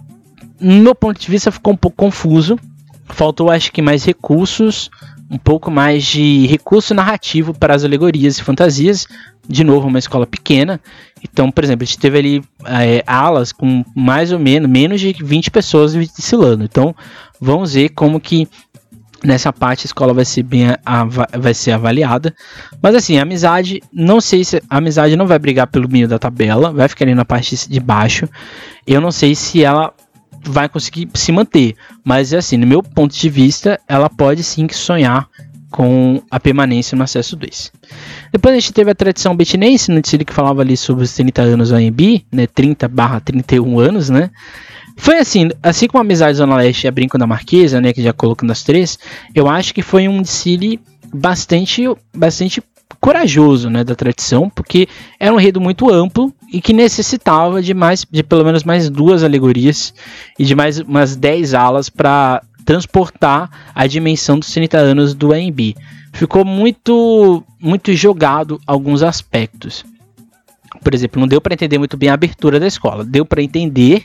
no 0.60 0.82
meu 0.82 0.94
ponto 0.94 1.20
de 1.20 1.28
vista, 1.28 1.50
ficou 1.50 1.72
um 1.72 1.76
pouco 1.76 1.96
confuso. 1.96 2.58
Faltou, 3.06 3.50
acho 3.50 3.72
que, 3.72 3.82
mais 3.82 4.04
recursos 4.04 4.88
um 5.32 5.38
pouco 5.38 5.70
mais 5.70 6.04
de 6.04 6.46
recurso 6.46 6.92
narrativo 6.92 7.54
para 7.54 7.74
as 7.74 7.84
alegorias 7.84 8.36
e 8.36 8.44
fantasias. 8.44 9.08
De 9.48 9.64
novo, 9.64 9.88
uma 9.88 9.98
escola 9.98 10.26
pequena. 10.26 10.78
Então, 11.24 11.50
por 11.50 11.64
exemplo, 11.64 11.84
a 11.84 11.86
gente 11.86 11.98
teve 11.98 12.18
ali 12.18 12.44
é, 12.66 13.02
alas 13.06 13.50
com 13.50 13.82
mais 13.96 14.30
ou 14.30 14.38
menos 14.38 14.68
menos 14.68 15.00
de 15.00 15.12
20 15.12 15.50
pessoas 15.50 15.94
desfilando. 15.94 16.64
Então, 16.64 16.94
vamos 17.40 17.72
ver 17.72 17.88
como 17.88 18.20
que 18.20 18.46
nessa 19.24 19.52
parte 19.52 19.84
a 19.84 19.86
escola 19.86 20.12
vai 20.12 20.24
ser 20.24 20.42
bem 20.42 20.66
vai 21.38 21.54
ser 21.54 21.72
avaliada. 21.72 22.34
Mas 22.82 22.94
assim, 22.94 23.16
a 23.16 23.22
amizade, 23.22 23.82
não 23.90 24.20
sei 24.20 24.44
se 24.44 24.62
a 24.68 24.76
amizade 24.76 25.16
não 25.16 25.26
vai 25.26 25.38
brigar 25.38 25.66
pelo 25.66 25.88
meio 25.88 26.06
da 26.06 26.18
tabela, 26.18 26.72
vai 26.72 26.88
ficar 26.88 27.06
ali 27.06 27.14
na 27.14 27.24
parte 27.24 27.68
de 27.68 27.80
baixo. 27.80 28.28
Eu 28.86 29.00
não 29.00 29.10
sei 29.10 29.34
se 29.34 29.64
ela 29.64 29.94
vai 30.44 30.68
conseguir 30.68 31.08
se 31.14 31.32
manter. 31.32 31.74
Mas 32.04 32.32
assim, 32.32 32.56
no 32.56 32.66
meu 32.66 32.82
ponto 32.82 33.14
de 33.14 33.28
vista, 33.28 33.80
ela 33.88 34.08
pode 34.08 34.42
sim 34.42 34.66
sonhar 34.70 35.28
com 35.70 36.22
a 36.30 36.38
permanência 36.38 36.94
no 36.96 37.02
acesso 37.02 37.34
2. 37.34 37.72
Depois 38.30 38.54
a 38.54 38.58
gente 38.58 38.72
teve 38.72 38.90
a 38.90 38.94
tradição 38.94 39.34
betinense, 39.34 39.90
no 39.90 40.00
desfile 40.00 40.24
que 40.24 40.32
falava 40.32 40.60
ali 40.60 40.76
sobre 40.76 41.02
os 41.02 41.14
30 41.14 41.42
anos 41.42 41.70
do 41.70 41.76
AMB, 41.76 42.24
né, 42.30 42.46
30 42.46 42.86
barra 42.88 43.20
31 43.20 43.78
anos, 43.78 44.10
né, 44.10 44.30
foi 44.96 45.18
assim, 45.18 45.48
assim 45.62 45.88
como 45.88 46.00
a 46.00 46.04
Amizade 46.04 46.36
Zona 46.36 46.56
Leste 46.56 46.84
e 46.84 46.88
a 46.88 46.90
Brinco 46.90 47.16
da 47.16 47.26
Marquesa, 47.26 47.80
né, 47.80 47.92
que 47.92 48.02
já 48.02 48.12
colocando 48.12 48.50
as 48.50 48.62
três, 48.62 48.98
eu 49.34 49.48
acho 49.48 49.72
que 49.72 49.80
foi 49.80 50.06
um 50.06 50.20
desfile 50.20 50.78
bastante, 51.12 51.84
bastante 52.14 52.62
corajoso, 53.02 53.68
né, 53.68 53.82
da 53.82 53.96
tradição, 53.96 54.48
porque 54.48 54.86
era 55.18 55.34
um 55.34 55.40
enredo 55.40 55.60
muito 55.60 55.92
amplo 55.92 56.32
e 56.52 56.60
que 56.60 56.72
necessitava 56.72 57.60
de 57.60 57.74
mais, 57.74 58.06
de 58.08 58.22
pelo 58.22 58.44
menos 58.44 58.62
mais 58.62 58.88
duas 58.88 59.24
alegorias 59.24 59.92
e 60.38 60.44
de 60.44 60.54
mais 60.54 60.78
umas 60.78 61.16
10 61.16 61.52
alas 61.52 61.90
para 61.90 62.40
transportar 62.64 63.50
a 63.74 63.88
dimensão 63.88 64.38
dos 64.38 64.52
30 64.52 64.78
anos 64.78 65.14
do 65.14 65.32
AMB. 65.32 65.74
Ficou 66.12 66.44
muito, 66.44 67.42
muito 67.58 67.92
jogado 67.92 68.60
alguns 68.64 69.02
aspectos. 69.02 69.84
Por 70.80 70.94
exemplo, 70.94 71.18
não 71.20 71.26
deu 71.26 71.40
para 71.40 71.54
entender 71.54 71.78
muito 71.78 71.96
bem 71.96 72.08
a 72.08 72.14
abertura 72.14 72.60
da 72.60 72.68
escola. 72.68 73.04
Deu 73.04 73.26
para 73.26 73.42
entender, 73.42 74.04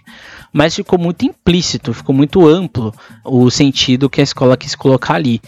mas 0.52 0.76
ficou 0.76 0.98
muito 0.98 1.24
implícito, 1.24 1.93
ficou 1.93 2.16
muito 2.16 2.48
amplo 2.48 2.91
o 3.24 3.52
sentido 3.52 4.10
que 4.10 4.22
a 4.22 4.24
escola 4.24 4.58
quis 4.58 4.74
colocar 4.74 5.14
ali. 5.14 5.39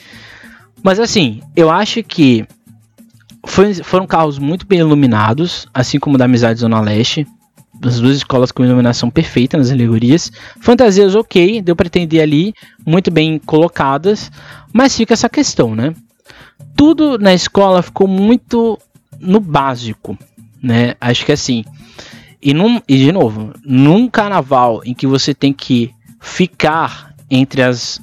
Mas 0.83 0.99
assim, 0.99 1.41
eu 1.55 1.71
acho 1.71 2.03
que 2.03 2.45
foi, 3.45 3.73
foram 3.75 4.05
carros 4.05 4.37
muito 4.37 4.65
bem 4.65 4.79
iluminados, 4.79 5.67
assim 5.73 5.99
como 5.99 6.15
o 6.15 6.17
da 6.17 6.25
Amizade 6.25 6.59
Zona 6.59 6.79
Leste. 6.81 7.27
As 7.81 7.99
duas 7.99 8.17
escolas 8.17 8.51
com 8.51 8.65
iluminação 8.65 9.09
perfeita 9.09 9.57
nas 9.57 9.71
alegorias. 9.71 10.31
Fantasias 10.59 11.15
ok, 11.15 11.61
deu 11.61 11.75
para 11.75 11.87
entender 11.87 12.19
ali, 12.19 12.53
muito 12.85 13.09
bem 13.09 13.39
colocadas. 13.39 14.29
Mas 14.73 14.95
fica 14.95 15.13
essa 15.13 15.29
questão, 15.29 15.75
né? 15.75 15.93
Tudo 16.75 17.17
na 17.17 17.33
escola 17.33 17.81
ficou 17.81 18.07
muito 18.07 18.77
no 19.19 19.39
básico, 19.39 20.17
né? 20.61 20.95
Acho 20.99 21.25
que 21.25 21.31
assim. 21.31 21.63
E, 22.41 22.53
num, 22.53 22.81
e 22.87 22.97
de 22.97 23.11
novo, 23.11 23.53
num 23.63 24.09
carnaval 24.09 24.81
em 24.85 24.93
que 24.93 25.07
você 25.07 25.33
tem 25.33 25.53
que 25.53 25.91
ficar 26.19 27.13
entre 27.29 27.61
as 27.61 28.01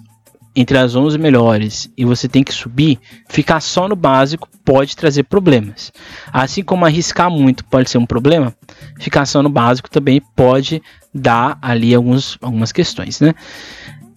entre 0.56 0.78
as 0.78 0.96
11 0.96 1.18
melhores 1.18 1.90
e 1.96 2.04
você 2.06 2.26
tem 2.26 2.42
que 2.42 2.52
subir, 2.52 2.98
ficar 3.28 3.60
só 3.60 3.86
no 3.86 3.94
básico 3.94 4.48
pode 4.64 4.96
trazer 4.96 5.24
problemas. 5.24 5.92
Assim 6.32 6.62
como 6.62 6.86
arriscar 6.86 7.30
muito 7.30 7.62
pode 7.66 7.90
ser 7.90 7.98
um 7.98 8.06
problema, 8.06 8.54
ficar 8.98 9.26
só 9.26 9.42
no 9.42 9.50
básico 9.50 9.90
também 9.90 10.22
pode 10.34 10.82
dar 11.14 11.58
ali 11.60 11.94
alguns, 11.94 12.38
algumas 12.40 12.72
questões, 12.72 13.20
né? 13.20 13.34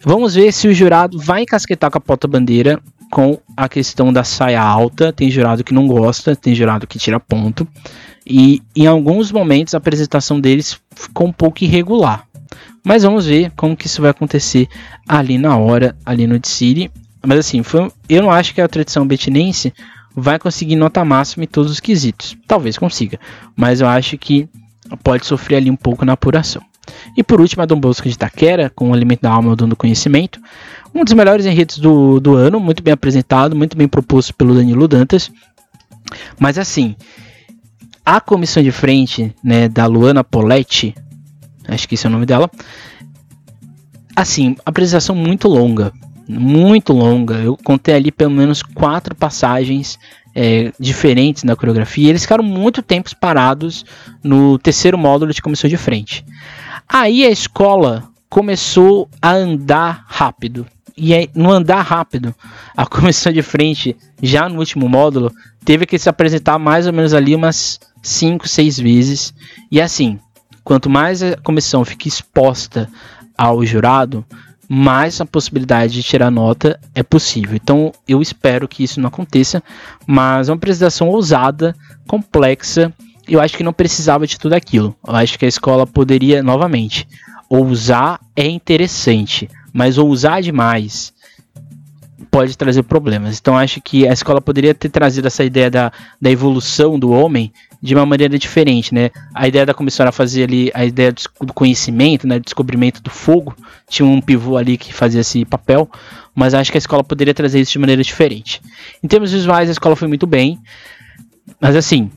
Vamos 0.01 0.35
ver 0.35 0.53
se 0.53 0.69
o 0.69 0.73
jurado 0.73 1.19
vai 1.19 1.41
encasquetar 1.41 1.91
com 1.91 1.97
a 1.97 2.01
porta-bandeira 2.01 2.81
com 3.11 3.39
a 3.57 3.67
questão 3.67 4.13
da 4.13 4.23
saia 4.23 4.61
alta. 4.61 5.11
Tem 5.11 5.29
jurado 5.29 5.63
que 5.63 5.73
não 5.73 5.87
gosta, 5.87 6.35
tem 6.35 6.55
jurado 6.55 6.87
que 6.87 6.99
tira 6.99 7.19
ponto. 7.19 7.67
E 8.25 8.61
em 8.75 8.85
alguns 8.85 9.31
momentos 9.31 9.73
a 9.73 9.77
apresentação 9.77 10.39
deles 10.39 10.79
ficou 10.95 11.27
um 11.27 11.33
pouco 11.33 11.63
irregular. 11.63 12.28
Mas 12.83 13.03
vamos 13.03 13.25
ver 13.25 13.51
como 13.55 13.75
que 13.75 13.87
isso 13.87 14.01
vai 14.01 14.11
acontecer 14.11 14.67
ali 15.07 15.37
na 15.37 15.57
hora, 15.57 15.95
ali 16.05 16.25
no 16.25 16.39
City. 16.43 16.91
Mas 17.25 17.39
assim, 17.39 17.63
foi, 17.63 17.91
eu 18.07 18.21
não 18.21 18.31
acho 18.31 18.53
que 18.53 18.61
a 18.61 18.67
tradição 18.67 19.05
betinense 19.05 19.73
vai 20.15 20.39
conseguir 20.39 20.75
nota 20.75 21.03
máxima 21.03 21.43
em 21.43 21.47
todos 21.47 21.71
os 21.71 21.79
quesitos. 21.79 22.37
Talvez 22.47 22.77
consiga, 22.77 23.19
mas 23.55 23.81
eu 23.81 23.87
acho 23.87 24.17
que 24.17 24.47
pode 25.03 25.25
sofrer 25.25 25.57
ali 25.57 25.69
um 25.69 25.75
pouco 25.75 26.05
na 26.05 26.13
apuração. 26.13 26.61
E 27.15 27.23
por 27.23 27.39
último, 27.39 27.61
a 27.61 27.65
Dom 27.65 27.79
Bosco 27.79 28.07
de 28.07 28.15
Itaquera, 28.15 28.69
com 28.69 28.89
o 28.89 28.93
Alimento 28.93 29.21
da 29.21 29.31
Alma, 29.31 29.51
o 29.51 29.55
Dono 29.55 29.71
do 29.71 29.75
Conhecimento. 29.75 30.39
Um 30.93 31.03
dos 31.03 31.13
melhores 31.13 31.45
enredos 31.45 31.77
do, 31.77 32.19
do 32.19 32.35
ano, 32.35 32.59
muito 32.59 32.81
bem 32.81 32.93
apresentado, 32.93 33.55
muito 33.55 33.77
bem 33.77 33.87
proposto 33.87 34.33
pelo 34.33 34.55
Danilo 34.55 34.87
Dantas. 34.87 35.31
Mas 36.39 36.57
assim, 36.57 36.95
a 38.03 38.19
comissão 38.19 38.63
de 38.63 38.71
frente 38.71 39.33
né, 39.43 39.69
da 39.69 39.85
Luana 39.85 40.23
Poletti, 40.23 40.95
acho 41.69 41.87
que 41.87 41.95
esse 41.95 42.05
é 42.05 42.09
o 42.09 42.11
nome 42.11 42.25
dela. 42.25 42.49
Assim, 44.15 44.55
apresentação 44.65 45.15
muito 45.15 45.47
longa, 45.47 45.93
muito 46.27 46.93
longa. 46.93 47.35
Eu 47.35 47.57
contei 47.63 47.95
ali 47.95 48.11
pelo 48.11 48.31
menos 48.31 48.61
quatro 48.61 49.15
passagens 49.15 49.97
é, 50.35 50.71
diferentes 50.79 51.43
na 51.43 51.55
coreografia. 51.55 52.09
Eles 52.09 52.23
ficaram 52.23 52.43
muito 52.43 52.81
tempo 52.81 53.09
parados 53.19 53.85
no 54.23 54.57
terceiro 54.57 54.97
módulo 54.97 55.33
de 55.33 55.41
comissão 55.41 55.69
de 55.69 55.77
frente. 55.77 56.25
Aí 56.87 57.25
a 57.25 57.29
escola 57.29 58.09
começou 58.29 59.09
a 59.21 59.33
andar 59.33 60.05
rápido. 60.07 60.65
E 60.95 61.13
aí, 61.13 61.29
no 61.33 61.49
andar 61.49 61.81
rápido, 61.81 62.35
a 62.75 62.85
comissão 62.85 63.31
de 63.31 63.41
frente, 63.41 63.95
já 64.21 64.49
no 64.49 64.59
último 64.59 64.89
módulo, 64.89 65.31
teve 65.63 65.85
que 65.85 65.97
se 65.97 66.09
apresentar 66.09 66.59
mais 66.59 66.87
ou 66.87 66.93
menos 66.93 67.13
ali 67.13 67.35
umas 67.35 67.79
5, 68.01 68.47
6 68.47 68.79
vezes. 68.79 69.33
E 69.71 69.79
assim, 69.79 70.19
Quanto 70.63 70.89
mais 70.89 71.23
a 71.23 71.37
comissão 71.37 71.83
fica 71.83 72.07
exposta 72.07 72.89
ao 73.37 73.65
jurado, 73.65 74.25
mais 74.67 75.19
a 75.19 75.25
possibilidade 75.25 75.93
de 75.93 76.03
tirar 76.03 76.29
nota 76.29 76.79
é 76.93 77.01
possível. 77.01 77.55
Então 77.55 77.91
eu 78.07 78.21
espero 78.21 78.67
que 78.67 78.83
isso 78.83 79.01
não 79.01 79.07
aconteça, 79.07 79.63
mas 80.05 80.47
é 80.47 80.51
uma 80.51 80.57
apresentação 80.57 81.09
ousada, 81.09 81.75
complexa. 82.07 82.93
Eu 83.27 83.41
acho 83.41 83.57
que 83.57 83.63
não 83.63 83.73
precisava 83.73 84.27
de 84.27 84.37
tudo 84.37 84.53
aquilo. 84.53 84.95
Eu 85.07 85.15
acho 85.15 85.39
que 85.39 85.45
a 85.45 85.47
escola 85.47 85.87
poderia, 85.87 86.43
novamente, 86.43 87.07
ousar 87.49 88.19
é 88.35 88.47
interessante, 88.47 89.49
mas 89.73 89.97
ousar 89.97 90.41
demais 90.41 91.13
pode 92.29 92.55
trazer 92.55 92.83
problemas. 92.83 93.39
Então 93.39 93.57
acho 93.57 93.81
que 93.81 94.07
a 94.07 94.13
escola 94.13 94.39
poderia 94.39 94.75
ter 94.75 94.89
trazido 94.89 95.27
essa 95.27 95.43
ideia 95.43 95.71
da, 95.71 95.91
da 96.21 96.29
evolução 96.29 96.99
do 96.99 97.09
homem 97.11 97.51
de 97.81 97.95
uma 97.95 98.05
maneira 98.05 98.37
diferente, 98.37 98.93
né? 98.93 99.09
A 99.33 99.47
ideia 99.47 99.65
da 99.65 99.73
comissão 99.73 100.03
era 100.03 100.11
fazer 100.11 100.43
ali 100.43 100.71
a 100.73 100.85
ideia 100.85 101.13
do 101.41 101.53
conhecimento, 101.53 102.27
né, 102.27 102.39
descobrimento 102.39 103.01
do 103.01 103.09
fogo, 103.09 103.55
tinha 103.87 104.05
um 104.05 104.19
pivô 104.19 104.57
ali 104.57 104.77
que 104.77 104.93
fazia 104.93 105.21
esse 105.21 105.45
papel, 105.45 105.89
mas 106.35 106.53
acho 106.53 106.71
que 106.71 106.77
a 106.77 106.79
escola 106.79 107.03
poderia 107.03 107.33
trazer 107.33 107.59
isso 107.59 107.71
de 107.71 107.79
maneira 107.79 108.03
diferente. 108.03 108.61
Em 109.01 109.07
termos 109.07 109.31
visuais, 109.31 109.69
a 109.69 109.71
escola 109.71 109.95
foi 109.95 110.07
muito 110.07 110.27
bem, 110.27 110.59
mas 111.59 111.75
assim, 111.75 112.11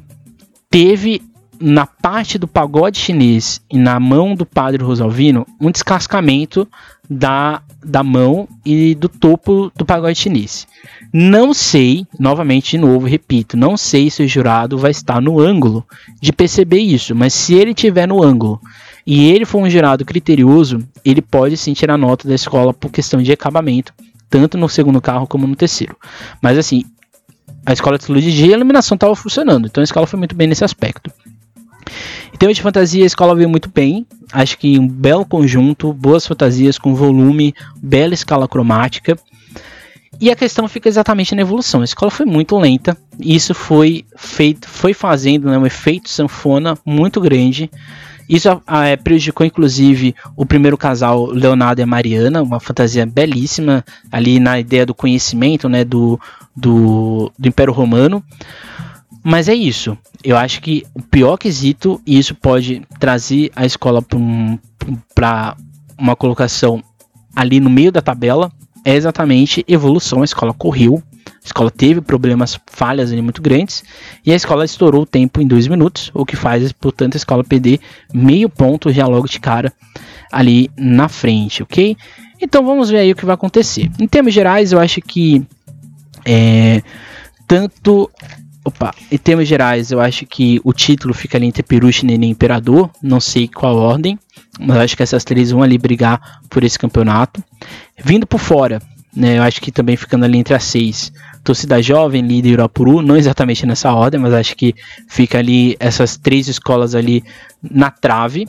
teve 0.68 1.22
na 1.60 1.86
parte 1.86 2.38
do 2.38 2.48
pagode 2.48 2.98
chinês 2.98 3.60
e 3.70 3.78
na 3.78 4.00
mão 4.00 4.34
do 4.34 4.44
padre 4.44 4.82
Rosalvino 4.82 5.46
um 5.60 5.70
descascamento 5.70 6.68
da, 7.08 7.62
da 7.84 8.02
mão 8.02 8.48
e 8.64 8.94
do 8.94 9.08
topo 9.08 9.70
do 9.76 9.84
pagode 9.84 10.18
chinês. 10.18 10.66
Não 11.12 11.52
sei, 11.52 12.06
novamente, 12.18 12.72
de 12.72 12.78
novo, 12.78 13.06
repito, 13.06 13.56
não 13.56 13.76
sei 13.76 14.10
se 14.10 14.22
o 14.22 14.28
jurado 14.28 14.78
vai 14.78 14.90
estar 14.90 15.20
no 15.20 15.38
ângulo 15.38 15.84
de 16.20 16.32
perceber 16.32 16.80
isso, 16.80 17.14
mas 17.14 17.34
se 17.34 17.54
ele 17.54 17.74
tiver 17.74 18.06
no 18.06 18.22
ângulo 18.22 18.60
e 19.06 19.30
ele 19.30 19.44
for 19.44 19.58
um 19.60 19.68
jurado 19.68 20.04
criterioso, 20.04 20.78
ele 21.04 21.20
pode 21.20 21.56
sim 21.56 21.72
tirar 21.72 21.98
nota 21.98 22.26
da 22.26 22.34
escola 22.34 22.72
por 22.72 22.90
questão 22.90 23.22
de 23.22 23.32
acabamento, 23.32 23.92
tanto 24.30 24.56
no 24.56 24.68
segundo 24.68 25.00
carro 25.00 25.26
como 25.26 25.46
no 25.46 25.56
terceiro. 25.56 25.96
Mas 26.40 26.56
assim, 26.56 26.84
a 27.66 27.72
escola 27.72 27.98
de 27.98 28.04
saúde 28.04 28.32
de 28.32 28.50
eliminação 28.50 28.94
estava 28.94 29.14
funcionando, 29.14 29.66
então 29.66 29.82
a 29.82 29.84
escola 29.84 30.06
foi 30.06 30.18
muito 30.18 30.34
bem 30.34 30.46
nesse 30.48 30.64
aspecto. 30.64 31.12
Em 32.32 32.36
termos 32.36 32.56
de 32.56 32.62
fantasia, 32.62 33.04
a 33.04 33.06
escola 33.06 33.34
veio 33.34 33.48
muito 33.48 33.70
bem. 33.70 34.06
Acho 34.32 34.58
que 34.58 34.78
um 34.78 34.88
belo 34.88 35.24
conjunto, 35.24 35.92
boas 35.92 36.26
fantasias 36.26 36.78
com 36.78 36.94
volume, 36.94 37.54
bela 37.82 38.14
escala 38.14 38.48
cromática. 38.48 39.16
E 40.20 40.30
a 40.30 40.36
questão 40.36 40.68
fica 40.68 40.88
exatamente 40.88 41.34
na 41.34 41.42
evolução. 41.42 41.80
A 41.80 41.84
escola 41.84 42.10
foi 42.10 42.26
muito 42.26 42.56
lenta. 42.58 42.96
E 43.18 43.34
isso 43.34 43.54
foi 43.54 44.04
feito, 44.16 44.68
foi 44.68 44.94
fazendo 44.94 45.50
né, 45.50 45.58
um 45.58 45.66
efeito 45.66 46.08
sanfona 46.08 46.78
muito 46.84 47.20
grande. 47.20 47.70
Isso 48.28 48.48
é, 48.48 48.96
prejudicou, 48.96 49.44
inclusive, 49.44 50.14
o 50.36 50.46
primeiro 50.46 50.78
casal, 50.78 51.26
Leonardo 51.26 51.82
e 51.82 51.84
Mariana, 51.86 52.42
uma 52.42 52.60
fantasia 52.60 53.04
belíssima, 53.04 53.84
ali 54.10 54.38
na 54.38 54.58
ideia 54.58 54.86
do 54.86 54.94
conhecimento 54.94 55.68
né, 55.68 55.84
do, 55.84 56.18
do, 56.56 57.32
do 57.38 57.48
Império 57.48 57.72
Romano. 57.72 58.24
Mas 59.22 59.48
é 59.48 59.54
isso. 59.54 59.96
Eu 60.22 60.36
acho 60.36 60.60
que 60.60 60.84
o 60.94 61.02
pior 61.02 61.36
quesito, 61.36 62.00
e 62.06 62.18
isso 62.18 62.34
pode 62.34 62.82
trazer 62.98 63.50
a 63.54 63.64
escola 63.64 64.02
para 64.02 64.18
um, 64.18 64.58
uma 65.98 66.16
colocação 66.16 66.82
ali 67.34 67.60
no 67.60 67.70
meio 67.70 67.92
da 67.92 68.02
tabela, 68.02 68.50
é 68.84 68.94
exatamente 68.94 69.64
evolução. 69.68 70.22
A 70.22 70.24
escola 70.24 70.52
correu, 70.52 71.02
a 71.26 71.46
escola 71.46 71.70
teve 71.70 72.00
problemas, 72.00 72.58
falhas 72.66 73.12
ali 73.12 73.22
muito 73.22 73.40
grandes, 73.40 73.84
e 74.24 74.32
a 74.32 74.36
escola 74.36 74.64
estourou 74.64 75.02
o 75.02 75.06
tempo 75.06 75.40
em 75.40 75.46
dois 75.46 75.68
minutos, 75.68 76.10
o 76.14 76.26
que 76.26 76.36
faz, 76.36 76.72
portanto, 76.72 77.14
a 77.14 77.18
escola 77.18 77.44
perder 77.44 77.80
meio 78.12 78.48
ponto 78.48 78.92
já 78.92 79.06
logo 79.06 79.28
de 79.28 79.38
cara 79.38 79.72
ali 80.30 80.70
na 80.76 81.08
frente, 81.08 81.62
ok? 81.62 81.96
Então 82.40 82.64
vamos 82.64 82.90
ver 82.90 82.98
aí 82.98 83.12
o 83.12 83.16
que 83.16 83.24
vai 83.24 83.34
acontecer. 83.34 83.90
Em 84.00 84.08
termos 84.08 84.34
gerais, 84.34 84.72
eu 84.72 84.80
acho 84.80 85.00
que 85.00 85.46
é, 86.24 86.82
tanto 87.46 88.10
Opa, 88.64 88.94
em 89.10 89.18
termos 89.18 89.48
gerais, 89.48 89.90
eu 89.90 90.00
acho 90.00 90.24
que 90.24 90.60
o 90.62 90.72
título 90.72 91.12
fica 91.12 91.36
ali 91.36 91.46
entre 91.46 91.64
Peruche, 91.64 92.06
Neném 92.06 92.28
e 92.28 92.32
Imperador. 92.32 92.90
Não 93.02 93.20
sei 93.20 93.48
qual 93.48 93.76
ordem, 93.76 94.16
mas 94.60 94.76
acho 94.76 94.96
que 94.96 95.02
essas 95.02 95.24
três 95.24 95.50
vão 95.50 95.62
ali 95.62 95.76
brigar 95.76 96.40
por 96.48 96.62
esse 96.62 96.78
campeonato. 96.78 97.42
Vindo 98.04 98.24
por 98.24 98.38
fora, 98.38 98.80
né, 99.14 99.38
eu 99.38 99.42
acho 99.42 99.60
que 99.60 99.72
também 99.72 99.96
ficando 99.96 100.24
ali 100.24 100.38
entre 100.38 100.54
as 100.54 100.64
seis. 100.64 101.12
Torcida 101.42 101.82
Jovem, 101.82 102.22
Líder 102.22 102.50
e 102.50 102.52
Urapuru, 102.54 103.02
não 103.02 103.16
exatamente 103.16 103.66
nessa 103.66 103.92
ordem, 103.92 104.20
mas 104.20 104.32
acho 104.32 104.56
que 104.56 104.74
fica 105.08 105.38
ali 105.38 105.76
essas 105.80 106.16
três 106.16 106.46
escolas 106.46 106.94
ali 106.94 107.24
na 107.60 107.90
trave. 107.90 108.46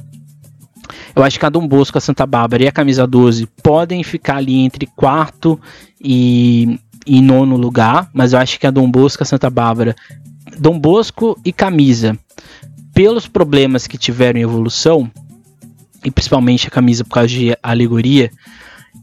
Eu 1.15 1.23
acho 1.23 1.39
que 1.39 1.45
a 1.45 1.49
Dom 1.49 1.67
Bosco, 1.67 1.97
a 1.97 2.01
Santa 2.01 2.25
Bárbara 2.25 2.63
e 2.63 2.67
a 2.67 2.71
Camisa 2.71 3.07
12 3.07 3.47
podem 3.63 4.03
ficar 4.03 4.37
ali 4.37 4.59
entre 4.59 4.85
quarto 4.95 5.59
e 5.99 6.79
em 7.05 7.21
nono 7.21 7.55
lugar, 7.57 8.09
mas 8.13 8.33
eu 8.33 8.39
acho 8.39 8.59
que 8.59 8.67
a 8.67 8.71
Dom 8.71 8.89
Bosco, 8.89 9.23
a 9.23 9.25
Santa 9.25 9.49
Bárbara, 9.49 9.95
Dom 10.59 10.79
Bosco 10.79 11.39
e 11.43 11.51
Camisa, 11.51 12.17
pelos 12.93 13.27
problemas 13.27 13.87
que 13.87 13.97
tiveram 13.97 14.39
em 14.39 14.43
evolução, 14.43 15.09
e 16.03 16.11
principalmente 16.11 16.67
a 16.67 16.71
Camisa 16.71 17.03
por 17.03 17.11
causa 17.11 17.29
de 17.29 17.57
alegoria, 17.63 18.31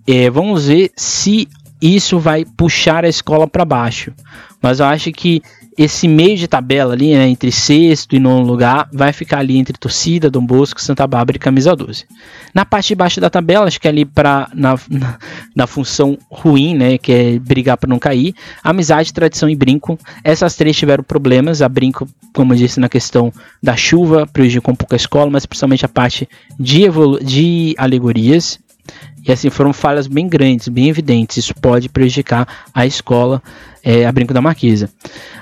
é, 0.06 0.30
vamos 0.30 0.66
ver 0.66 0.92
se 0.96 1.48
isso 1.80 2.18
vai 2.18 2.44
puxar 2.44 3.04
a 3.04 3.08
escola 3.08 3.48
para 3.48 3.64
baixo. 3.64 4.12
Mas 4.60 4.80
eu 4.80 4.86
acho 4.86 5.10
que 5.12 5.42
esse 5.82 6.06
meio 6.06 6.36
de 6.36 6.46
tabela 6.46 6.92
ali, 6.92 7.14
né, 7.14 7.26
entre 7.26 7.50
sexto 7.50 8.14
e 8.14 8.18
nono 8.18 8.44
lugar, 8.44 8.86
vai 8.92 9.14
ficar 9.14 9.38
ali 9.38 9.56
entre 9.56 9.78
torcida, 9.78 10.28
Dom 10.28 10.44
Bosco, 10.44 10.78
Santa 10.78 11.06
Bárbara 11.06 11.38
e 11.38 11.40
Camisa 11.40 11.74
12. 11.74 12.04
Na 12.52 12.66
parte 12.66 12.88
de 12.88 12.94
baixo 12.96 13.18
da 13.18 13.30
tabela, 13.30 13.66
acho 13.66 13.80
que 13.80 13.88
é 13.88 13.90
ali 13.90 14.04
para 14.04 14.50
na, 14.52 14.78
na, 14.90 15.18
na, 15.56 15.66
função 15.66 16.18
ruim, 16.30 16.74
né, 16.74 16.98
que 16.98 17.10
é 17.10 17.38
brigar 17.38 17.78
para 17.78 17.88
não 17.88 17.98
cair, 17.98 18.34
amizade, 18.62 19.10
tradição 19.10 19.48
e 19.48 19.56
brinco. 19.56 19.98
Essas 20.22 20.54
três 20.54 20.76
tiveram 20.76 21.02
problemas. 21.02 21.62
A 21.62 21.68
brinco, 21.68 22.06
como 22.34 22.52
eu 22.52 22.58
disse, 22.58 22.78
na 22.78 22.90
questão 22.90 23.32
da 23.62 23.74
chuva, 23.74 24.26
prejudicou 24.26 24.74
um 24.74 24.76
pouco 24.76 24.94
a 24.94 24.96
escola, 24.96 25.30
mas 25.30 25.46
principalmente 25.46 25.86
a 25.86 25.88
parte 25.88 26.28
de, 26.58 26.82
de 27.24 27.74
alegorias. 27.78 28.58
E 29.26 29.30
assim 29.30 29.50
foram 29.50 29.72
falhas 29.72 30.06
bem 30.06 30.28
grandes, 30.28 30.68
bem 30.68 30.88
evidentes. 30.88 31.36
Isso 31.36 31.54
pode 31.54 31.88
prejudicar 31.88 32.46
a 32.74 32.86
escola, 32.86 33.42
é, 33.82 34.06
a 34.06 34.12
Brinco 34.12 34.32
da 34.32 34.40
Marquesa. 34.40 34.90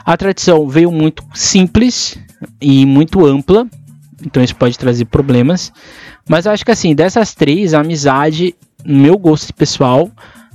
A 0.04 0.16
tradição 0.16 0.68
veio 0.68 0.90
muito 0.90 1.22
simples 1.34 2.18
e 2.60 2.84
muito 2.86 3.24
ampla, 3.24 3.66
então 4.24 4.42
isso 4.42 4.56
pode 4.56 4.78
trazer 4.78 5.04
problemas. 5.04 5.72
Mas 6.28 6.46
eu 6.46 6.52
acho 6.52 6.64
que 6.64 6.70
assim, 6.70 6.94
dessas 6.94 7.34
três, 7.34 7.74
a 7.74 7.80
amizade, 7.80 8.54
no 8.84 9.00
meu 9.00 9.18
gosto 9.18 9.52
pessoal, 9.54 10.10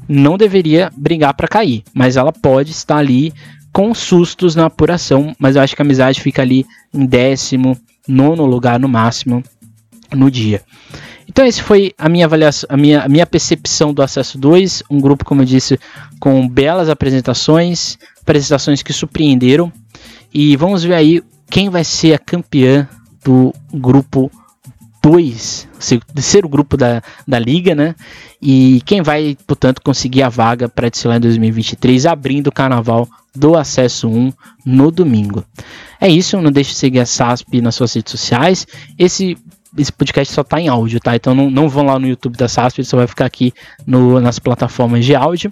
não 0.08 0.38
deveria 0.38 0.92
brigar 0.96 1.34
para 1.34 1.48
cair, 1.48 1.84
mas 1.94 2.18
ela 2.18 2.32
pode 2.32 2.72
estar 2.72 2.98
ali 2.98 3.34
com 3.72 3.94
sustos 3.94 4.56
na 4.56 4.66
apuração, 4.66 5.36
mas 5.40 5.56
eu 5.56 5.62
acho 5.62 5.76
que 5.76 5.82
a 5.82 5.86
amizade 5.86 6.22
fica 6.22 6.42
ali 6.42 6.66
em 6.94 7.06
décimo, 7.06 7.78
nono 8.08 8.46
lugar 8.46 8.80
no 8.80 8.88
máximo 8.88 9.44
no 10.12 10.30
dia. 10.30 10.62
Então 11.28 11.46
esse 11.46 11.62
foi 11.62 11.94
a 11.98 12.10
minha 12.10 12.26
avaliação, 12.26 12.68
a 12.70 12.78
minha, 12.78 13.02
a 13.02 13.10
minha 13.10 13.26
percepção 13.26 13.94
do 13.94 14.02
Acesso 14.02 14.38
2, 14.38 14.84
um 14.90 15.00
grupo, 15.00 15.26
como 15.26 15.42
eu 15.42 15.46
disse, 15.46 15.80
com 16.20 16.48
belas 16.48 16.90
apresentações, 16.90 17.98
apresentações 18.22 18.82
que 18.82 18.94
surpreenderam. 18.94 19.72
E 20.34 20.56
vamos 20.56 20.84
ver 20.84 20.96
aí 20.96 21.24
quem 21.50 21.70
vai 21.70 21.84
ser 21.84 22.14
a 22.14 22.20
campeã 22.20 22.88
do 23.24 23.54
grupo 23.74 24.32
2, 25.04 25.68
ser 26.18 26.46
o 26.46 26.50
grupo 26.50 26.78
da, 26.78 27.04
da 27.28 27.38
liga, 27.38 27.76
né? 27.76 27.94
E 28.42 28.82
quem 28.86 29.02
vai, 29.02 29.38
portanto, 29.46 29.82
conseguir 29.82 30.24
a 30.24 30.30
vaga 30.30 30.70
para 30.70 30.90
desfilar 30.90 31.18
em 31.18 31.22
2023, 31.22 32.06
abrindo 32.06 32.48
o 32.48 32.52
carnaval 32.52 33.08
do 33.36 33.58
Acesso 33.58 34.08
1 34.08 34.32
no 34.66 34.92
domingo. 34.92 35.44
É 36.00 36.08
isso, 36.08 36.42
não 36.42 36.52
deixe 36.52 36.72
de 36.72 36.78
seguir 36.78 37.00
a 37.00 37.06
SASP 37.06 37.62
nas 37.62 37.76
suas 37.76 37.94
redes 37.94 38.12
sociais. 38.12 38.66
Esse 38.98 39.38
esse 39.78 39.92
podcast 39.92 40.34
só 40.34 40.44
tá 40.44 40.60
em 40.60 40.68
áudio, 40.68 41.00
tá? 41.00 41.16
Então 41.16 41.34
não, 41.34 41.50
não 41.50 41.70
vão 41.70 41.86
lá 41.86 41.98
no 41.98 42.08
YouTube 42.08 42.38
da 42.38 42.48
SASP, 42.48 42.80
ele 42.80 42.88
só 42.88 42.98
vai 42.98 43.08
ficar 43.08 43.26
aqui 43.26 43.54
no, 43.86 44.20
nas 44.20 44.40
plataformas 44.40 45.06
de 45.06 45.16
áudio. 45.16 45.52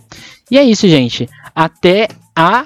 E 0.50 0.58
é 0.58 0.64
isso, 0.64 0.88
gente. 0.88 1.28
Até 1.56 2.08
a 2.36 2.66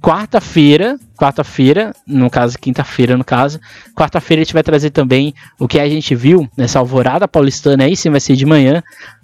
quarta-feira, 0.00 0.98
quarta-feira, 1.16 1.94
no 2.06 2.28
caso, 2.28 2.58
quinta-feira, 2.58 3.16
no 3.16 3.24
caso, 3.24 3.60
quarta-feira 3.94 4.42
a 4.42 4.44
gente 4.44 4.52
vai 4.52 4.62
trazer 4.62 4.90
também 4.90 5.32
o 5.60 5.68
que 5.68 5.78
a 5.78 5.88
gente 5.88 6.14
viu 6.14 6.48
nessa 6.56 6.80
alvorada 6.80 7.28
paulistana 7.28 7.84
aí, 7.84 7.94
sim, 7.94 8.10
vai 8.10 8.18
ser 8.18 8.34
de 8.34 8.44
manhã, 8.44 8.82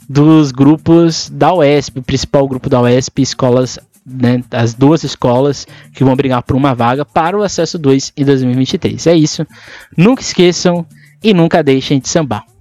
dos 0.08 0.52
grupos 0.52 1.28
da 1.28 1.52
UESP, 1.52 1.98
o 1.98 2.02
principal 2.02 2.46
grupo 2.46 2.70
da 2.70 2.80
UESP, 2.80 3.22
escolas, 3.22 3.78
né, 4.06 4.42
as 4.52 4.72
duas 4.72 5.02
escolas 5.02 5.66
que 5.92 6.04
vão 6.04 6.14
brigar 6.14 6.42
por 6.44 6.54
uma 6.54 6.74
vaga 6.74 7.04
para 7.04 7.36
o 7.36 7.42
acesso 7.42 7.76
2 7.76 8.12
em 8.16 8.24
2023. 8.24 9.06
É 9.08 9.14
isso. 9.14 9.44
Nunca 9.96 10.22
esqueçam 10.22 10.86
e 11.22 11.34
nunca 11.34 11.62
deixem 11.62 11.98
de 11.98 12.08
sambar. 12.08 12.48